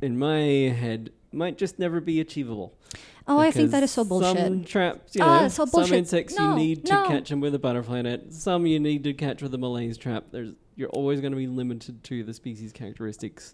in 0.02 0.18
my 0.20 0.38
head, 0.84 1.12
might 1.32 1.58
just 1.58 1.80
never 1.80 2.00
be 2.02 2.20
achievable. 2.20 2.74
oh 3.28 3.38
i 3.40 3.52
think 3.52 3.70
that 3.72 3.84
is 3.84 3.92
so 3.92 4.04
bullshit 4.04 4.38
Some 4.38 4.64
traps, 4.64 5.16
you 5.16 5.22
Ah, 5.24 5.42
know, 5.42 5.48
so 5.50 5.66
some 5.66 5.94
insects 5.94 6.36
No, 6.38 6.50
you 6.52 6.56
need 6.56 6.86
to 6.88 6.94
no. 6.94 7.08
catch 7.08 7.30
them 7.30 7.40
with 7.42 7.54
a 7.56 7.60
butterfly 7.60 8.02
net. 8.02 8.34
Some 8.34 8.66
you 8.66 8.80
need 8.80 9.04
to 9.04 9.14
catch 9.14 9.42
with 9.44 9.54
a 9.54 9.58
Malaise 9.58 9.98
trap. 9.98 10.26
There's 10.32 10.54
you're 10.76 10.90
always 10.90 11.20
going 11.22 11.34
to 11.34 11.38
be 11.38 11.46
limited 11.48 12.04
to 12.06 12.24
the 12.24 12.34
species 12.34 12.72
characteristics, 12.72 13.54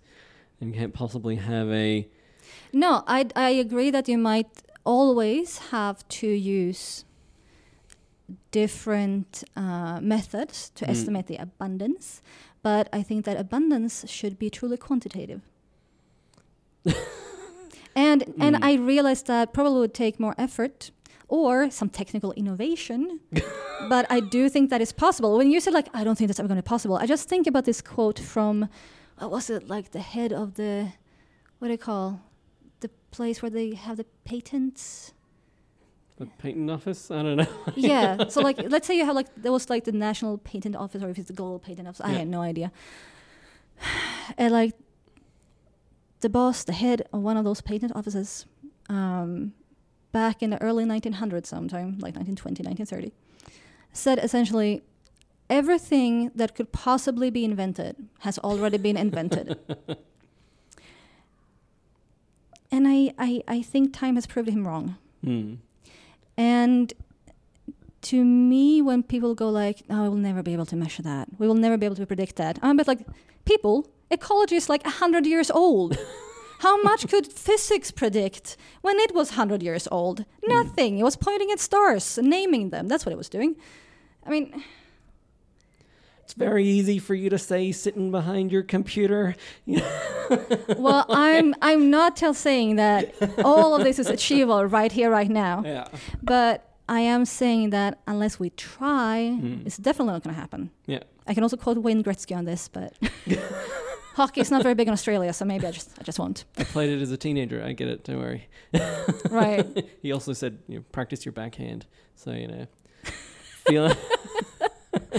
and 0.62 0.74
can't 0.74 0.94
possibly 0.94 1.36
have 1.38 1.70
a 1.72 2.08
no 2.72 3.04
i 3.08 3.26
i 3.36 3.50
agree 3.50 3.90
that 3.92 4.08
you 4.08 4.18
might 4.18 4.52
always 4.86 5.58
have 5.74 6.08
to 6.08 6.28
use 6.28 7.04
different 8.52 9.44
uh, 9.56 10.00
methods 10.02 10.72
to 10.78 10.86
Mm. 10.86 10.90
estimate 10.94 11.26
the 11.28 11.38
abundance 11.38 12.22
but 12.64 12.88
i 12.92 13.02
think 13.04 13.26
that 13.26 13.38
abundance 13.38 13.96
should 14.10 14.36
be 14.40 14.50
truly 14.50 14.78
quantitative 14.78 15.42
and 17.96 18.24
and 18.40 18.56
Mm. 18.56 18.64
i 18.64 18.74
realized 18.76 19.28
that 19.28 19.54
probably 19.54 19.80
would 19.80 19.94
take 19.94 20.20
more 20.20 20.36
effort 20.38 20.92
or 21.28 21.70
some 21.72 21.90
technical 21.90 22.32
innovation 22.34 23.20
but 23.90 24.06
i 24.10 24.20
do 24.20 24.50
think 24.50 24.70
that 24.70 24.82
is 24.82 24.92
possible 24.92 25.38
when 25.38 25.50
you 25.52 25.60
said 25.60 25.74
like 25.74 25.88
i 25.94 26.04
don't 26.04 26.18
think 26.18 26.28
that's 26.28 26.40
ever 26.40 26.48
going 26.48 26.58
to 26.58 26.64
be 26.64 26.68
possible 26.76 26.96
i 26.98 27.06
just 27.06 27.28
think 27.30 27.48
about 27.48 27.66
this 27.66 27.82
quote 27.82 28.20
from 28.20 28.68
what 29.20 29.32
was 29.32 29.50
it 29.50 29.68
like 29.68 29.92
the 29.92 30.00
head 30.14 30.32
of 30.34 30.56
the 30.56 30.90
what 31.60 31.68
do 31.70 31.72
you 31.74 31.78
call 31.78 32.20
the 32.82 32.90
place 33.12 33.42
where 33.42 33.50
they 33.50 33.74
have 33.74 33.98
the 33.98 34.06
patents 34.26 35.14
a 36.20 36.26
patent 36.26 36.70
office. 36.72 37.11
I 37.11 37.24
don't 37.24 37.38
know. 37.38 37.47
yeah 37.76 38.28
so 38.28 38.41
like 38.41 38.57
let's 38.70 38.88
say 38.88 38.97
you 38.97 39.05
have 39.05 39.16
like 39.16 39.28
there 39.36 39.51
was 39.51 39.70
like 39.70 39.84
the 39.84 39.91
national 39.91 40.38
patent 40.39 40.76
office 40.76 41.03
or 41.03 41.09
if 41.09 41.18
it's 41.18 41.28
the 41.28 41.34
global 41.34 41.59
patent 41.59 41.88
office 41.88 42.01
i 42.01 42.09
had 42.09 42.28
no 42.28 42.41
idea 42.41 42.72
and 44.38 44.53
like 44.53 44.74
the 46.22 46.30
boss 46.30 46.63
the 46.63 46.74
head 46.74 47.01
of 47.11 47.22
one 47.22 47.36
of 47.36 47.43
those 47.43 47.61
patent 47.61 47.91
offices 47.95 48.45
um, 48.88 49.53
back 50.11 50.41
in 50.41 50.51
the 50.51 50.61
early 50.61 50.86
1900s 50.86 51.47
sometime 51.47 51.97
like 51.99 52.16
1920 52.16 52.63
1930 52.63 53.11
said 53.91 54.20
essentially 54.20 54.84
everything 55.49 56.32
that 56.36 56.55
could 56.55 56.72
possibly 56.72 57.30
be 57.30 57.45
invented 57.45 57.95
has 58.20 58.39
already 58.39 58.78
been 58.78 58.97
invented. 58.97 59.59
and 62.72 62.88
I, 62.88 63.13
I, 63.18 63.43
I 63.47 63.61
think 63.61 63.93
time 63.93 64.16
has 64.16 64.26
proved 64.26 64.49
him 64.49 64.68
wrong. 64.68 64.97
Hmm. 65.24 65.55
And 66.38 66.94
to 68.04 68.24
me, 68.24 68.82
when 68.82 69.04
people 69.04 69.34
go 69.36 69.50
like, 69.50 69.84
oh, 69.90 69.96
"No, 69.96 70.04
we 70.04 70.10
will 70.10 70.18
never 70.18 70.44
be 70.44 70.54
able 70.54 70.66
to 70.68 70.76
measure 70.76 71.02
that. 71.04 71.28
We 71.40 71.48
will 71.48 71.56
never 71.56 71.78
be 71.78 71.86
able 71.86 71.96
to 71.96 72.06
predict 72.06 72.36
that," 72.36 72.60
I'm 72.62 72.72
a 72.72 72.76
bit 72.76 72.88
like, 72.88 73.06
people, 73.46 73.88
ecology 74.12 74.56
is 74.56 74.70
like 74.70 74.86
hundred 74.86 75.26
years 75.26 75.50
old. 75.50 75.98
How 76.60 76.82
much 76.82 77.08
could 77.08 77.28
physics 77.28 77.92
predict 77.92 78.58
when 78.82 78.98
it 79.00 79.14
was 79.14 79.32
hundred 79.32 79.62
years 79.64 79.88
old? 79.92 80.20
Mm. 80.20 80.50
Nothing. 80.50 81.00
It 81.00 81.04
was 81.04 81.16
pointing 81.16 81.52
at 81.52 81.60
stars 81.60 82.18
naming 82.22 82.70
them. 82.70 82.88
That's 82.88 83.06
what 83.06 83.14
it 83.14 83.18
was 83.18 83.30
doing. 83.30 83.56
I 84.26 84.30
mean, 84.30 84.64
It's 86.26 86.34
very 86.34 86.66
easy 86.66 86.98
for 87.00 87.14
you 87.14 87.30
to 87.30 87.38
say 87.38 87.72
sitting 87.72 88.10
behind 88.12 88.52
your 88.52 88.64
computer. 88.64 89.36
well, 90.78 91.06
I'm 91.10 91.54
I'm 91.62 91.90
not 91.92 92.18
saying 92.36 92.78
that 92.78 93.14
all 93.44 93.76
of 93.76 93.84
this 93.84 94.00
is 94.00 94.08
achievable 94.08 94.66
right 94.66 94.92
here, 94.92 95.10
right 95.12 95.30
now. 95.30 95.62
Yeah. 95.64 95.88
But 96.24 96.68
I 96.90 97.02
am 97.02 97.26
saying 97.26 97.70
that 97.72 98.00
unless 98.08 98.40
we 98.40 98.50
try, 98.52 99.38
Mm. 99.40 99.66
it's 99.68 99.78
definitely 99.78 100.14
not 100.14 100.24
going 100.24 100.34
to 100.36 100.40
happen. 100.42 100.72
Yeah. 100.88 101.04
I 101.28 101.34
can 101.36 101.44
also 101.44 101.58
quote 101.58 101.78
Wayne 101.78 102.04
Gretzky 102.04 102.36
on 102.36 102.46
this, 102.46 102.68
but 102.70 102.94
hockey 104.16 104.42
is 104.42 104.50
not 104.52 104.64
very 104.64 104.76
big 104.76 104.88
in 104.88 104.94
Australia, 104.94 105.32
so 105.34 105.46
maybe 105.46 105.66
I 105.68 105.72
just 105.72 105.92
I 106.00 106.04
just 106.04 106.18
won't. 106.20 106.46
I 106.58 106.64
played 106.64 106.90
it 106.90 107.02
as 107.04 107.12
a 107.12 107.18
teenager. 107.18 107.64
I 107.64 107.74
get 107.74 107.88
it. 107.88 108.04
Don't 108.04 108.18
worry. 108.20 108.48
Right. 109.30 109.86
He 110.02 110.12
also 110.12 110.34
said, 110.34 110.58
you 110.68 110.78
know, 110.78 110.84
practice 110.92 111.24
your 111.26 111.34
backhand. 111.34 111.86
So, 112.16 112.32
you 112.32 112.48
know, 112.48 112.66
feel 113.68 113.92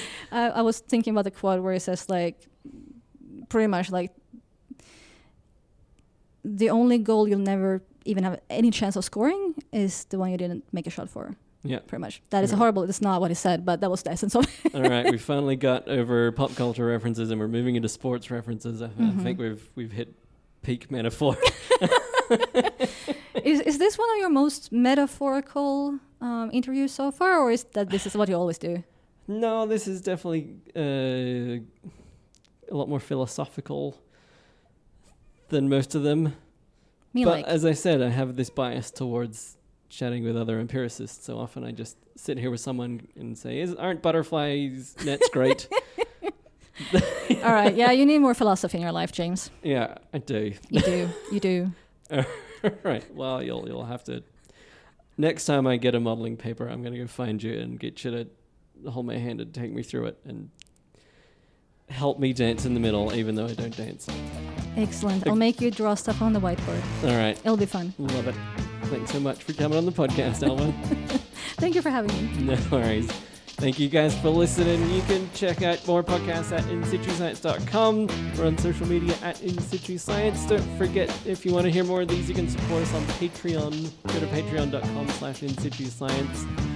I, 0.33 0.49
I 0.49 0.63
was 0.63 0.81
thinking 0.81 1.13
about 1.15 1.25
the 1.25 1.31
quote 1.31 1.63
where 1.63 1.73
it 1.75 1.81
says 1.81 2.09
like, 2.09 2.37
pretty 3.49 3.67
much 3.67 3.91
like, 3.91 4.13
the 6.45 6.71
only 6.71 6.99
goal 6.99 7.27
you'll 7.29 7.39
never 7.41 7.83
even 8.05 8.23
have 8.25 8.41
any 8.49 8.71
chance 8.71 8.95
of 8.97 9.05
scoring 9.05 9.55
is 9.73 10.05
the 10.05 10.19
one 10.19 10.31
you 10.31 10.37
didn't 10.37 10.65
make 10.73 10.87
a 10.87 10.91
shot 10.91 11.11
for. 11.11 11.35
Yeah. 11.65 11.81
Pretty 11.81 12.01
much. 12.01 12.23
That 12.31 12.45
is 12.45 12.53
horrible. 12.53 12.85
It's 12.85 13.03
not 13.03 13.21
what 13.21 13.33
he 13.33 13.35
said, 13.35 13.65
but 13.65 13.81
that 13.81 13.91
was 13.91 14.05
the 14.05 14.13
essence 14.13 14.37
of 14.37 14.45
it. 14.65 14.75
All 14.75 14.83
right, 14.83 15.11
we 15.11 15.19
finally 15.33 15.57
got 15.57 15.89
over 15.89 16.31
pop 16.31 16.55
culture 16.55 16.87
references 16.87 17.31
and 17.33 17.41
we're 17.41 17.49
moving 17.49 17.75
into 17.75 17.89
sports 17.89 18.31
references. 18.31 18.81
I, 18.83 18.87
I 18.87 18.89
Mhm. 18.91 19.23
think 19.23 19.39
we've 19.41 19.69
we've 19.75 19.91
hit 19.91 20.15
peak 20.63 20.89
metaphor. 20.93 21.37
is 23.43 23.61
is 23.63 23.79
this 23.79 23.99
one 23.99 24.09
of 24.11 24.17
your 24.19 24.31
most 24.31 24.71
metaphorical 24.71 25.99
um, 26.21 26.51
interviews 26.53 26.93
so 26.93 27.11
far, 27.11 27.41
or 27.41 27.51
is 27.51 27.65
that 27.75 27.91
this 27.91 28.07
is 28.07 28.17
what 28.17 28.29
you 28.29 28.37
always 28.37 28.59
do? 28.59 28.85
No, 29.29 29.67
this 29.67 29.89
is 29.89 30.01
definitely 30.01 30.57
uh, 30.75 31.91
a 32.71 32.75
lot 32.77 32.89
more 32.89 33.01
philosophical 33.01 33.99
than 35.49 35.69
most 35.69 35.95
of 35.95 36.03
them. 36.03 36.35
Me 37.13 37.25
but 37.25 37.31
like 37.31 37.45
as 37.47 37.65
I 37.65 37.73
said, 37.73 38.03
I 38.03 38.09
have 38.09 38.37
this 38.37 38.51
bias 38.51 38.91
towards 38.91 39.57
chatting 39.89 40.25
with 40.25 40.37
other 40.37 40.59
empiricists. 40.59 41.25
So 41.25 41.39
often 41.39 41.65
I 41.65 41.73
just 41.73 41.97
sit 42.17 42.39
here 42.39 42.51
with 42.51 42.61
someone 42.61 43.07
and 43.17 43.37
say, 43.37 43.61
"Is 43.61 43.75
aren't 43.75 44.03
butterflies 44.03 44.97
nets 45.05 45.29
great?" 45.33 45.69
all 47.43 47.53
right. 47.53 47.75
Yeah, 47.75 47.91
you 47.93 48.05
need 48.05 48.19
more 48.19 48.35
philosophy 48.35 48.77
in 48.77 48.83
your 48.83 48.93
life, 48.93 49.13
James. 49.13 49.51
yeah, 49.63 49.97
I 50.13 50.19
do. 50.19 50.53
You 50.69 50.81
do. 50.81 51.09
You 51.33 51.41
do. 51.41 51.73
right. 52.83 53.05
Well, 53.15 53.43
you'll 53.43 53.67
you'll 53.67 53.87
have 53.87 54.05
to. 54.05 54.23
Next 55.19 55.47
time 55.47 55.67
I 55.67 55.79
get 55.79 55.95
a 55.95 56.01
modeling 56.01 56.37
paper, 56.37 56.69
I'm 56.69 56.83
gonna 56.83 56.99
go 56.99 57.07
find 57.07 57.43
you 57.43 57.59
and 57.59 57.81
get 57.81 58.05
you 58.05 58.11
to 58.11 58.29
hold 58.89 59.07
my 59.07 59.17
hand 59.17 59.41
and 59.41 59.53
take 59.53 59.73
me 59.73 59.83
through 59.83 60.07
it 60.07 60.19
and 60.25 60.51
help 61.89 62.19
me 62.19 62.33
dance 62.33 62.65
in 62.65 62.75
the 62.75 62.81
middle, 62.81 63.15
even 63.15 63.35
though 63.35 63.47
I 63.47 63.55
don't 63.55 63.77
dance. 63.77 64.09
Excellent. 64.77 65.27
I'll 65.27 65.37
make 65.37 65.61
you 65.61 65.71
draw 65.71 65.95
stuff 65.95 66.21
on 66.21 66.33
the 66.33 66.41
whiteboard. 66.41 66.83
All 67.05 67.17
right. 67.17 67.39
It'll 67.39 67.57
be 67.57 67.67
fun. 67.67 67.95
Love 67.99 68.29
it. 68.29 68.35
Thanks 68.85 69.11
so 69.11 69.21
much 69.21 69.43
for 69.43 69.53
coming 69.53 69.79
on 69.79 69.87
the 69.87 69.93
podcast, 69.93 70.47
Alva. 70.47 70.73
Thank 71.57 71.75
you 71.75 71.83
for 71.83 71.91
having 71.91 72.13
me. 72.15 72.43
no 72.43 72.59
worries. 72.71 73.11
Thank 73.59 73.79
you 73.79 73.89
guys 73.89 74.17
for 74.21 74.29
listening. 74.29 74.91
You 74.91 75.01
can 75.03 75.31
check 75.33 75.63
out 75.63 75.85
more 75.87 76.05
podcasts 76.05 76.53
at 76.53 76.63
insituScience.com. 76.65 78.35
We're 78.37 78.47
on 78.47 78.59
social 78.59 78.87
media 78.87 79.17
at 79.23 79.37
InSituScience. 79.37 80.47
Don't 80.47 80.77
forget, 80.77 81.09
if 81.27 81.47
you 81.47 81.55
want 81.55 81.65
to 81.65 81.71
hear 81.71 81.83
more 81.83 82.03
of 82.03 82.09
these, 82.09 82.29
you 82.29 82.35
can 82.35 82.51
support 82.51 82.83
us 82.83 82.93
on 82.93 83.03
Patreon. 83.05 83.91
Go 84.09 84.21
to 84.21 84.27
patreon.com 84.27 85.09
slash 85.09 85.41
InSituScience. 85.41 86.76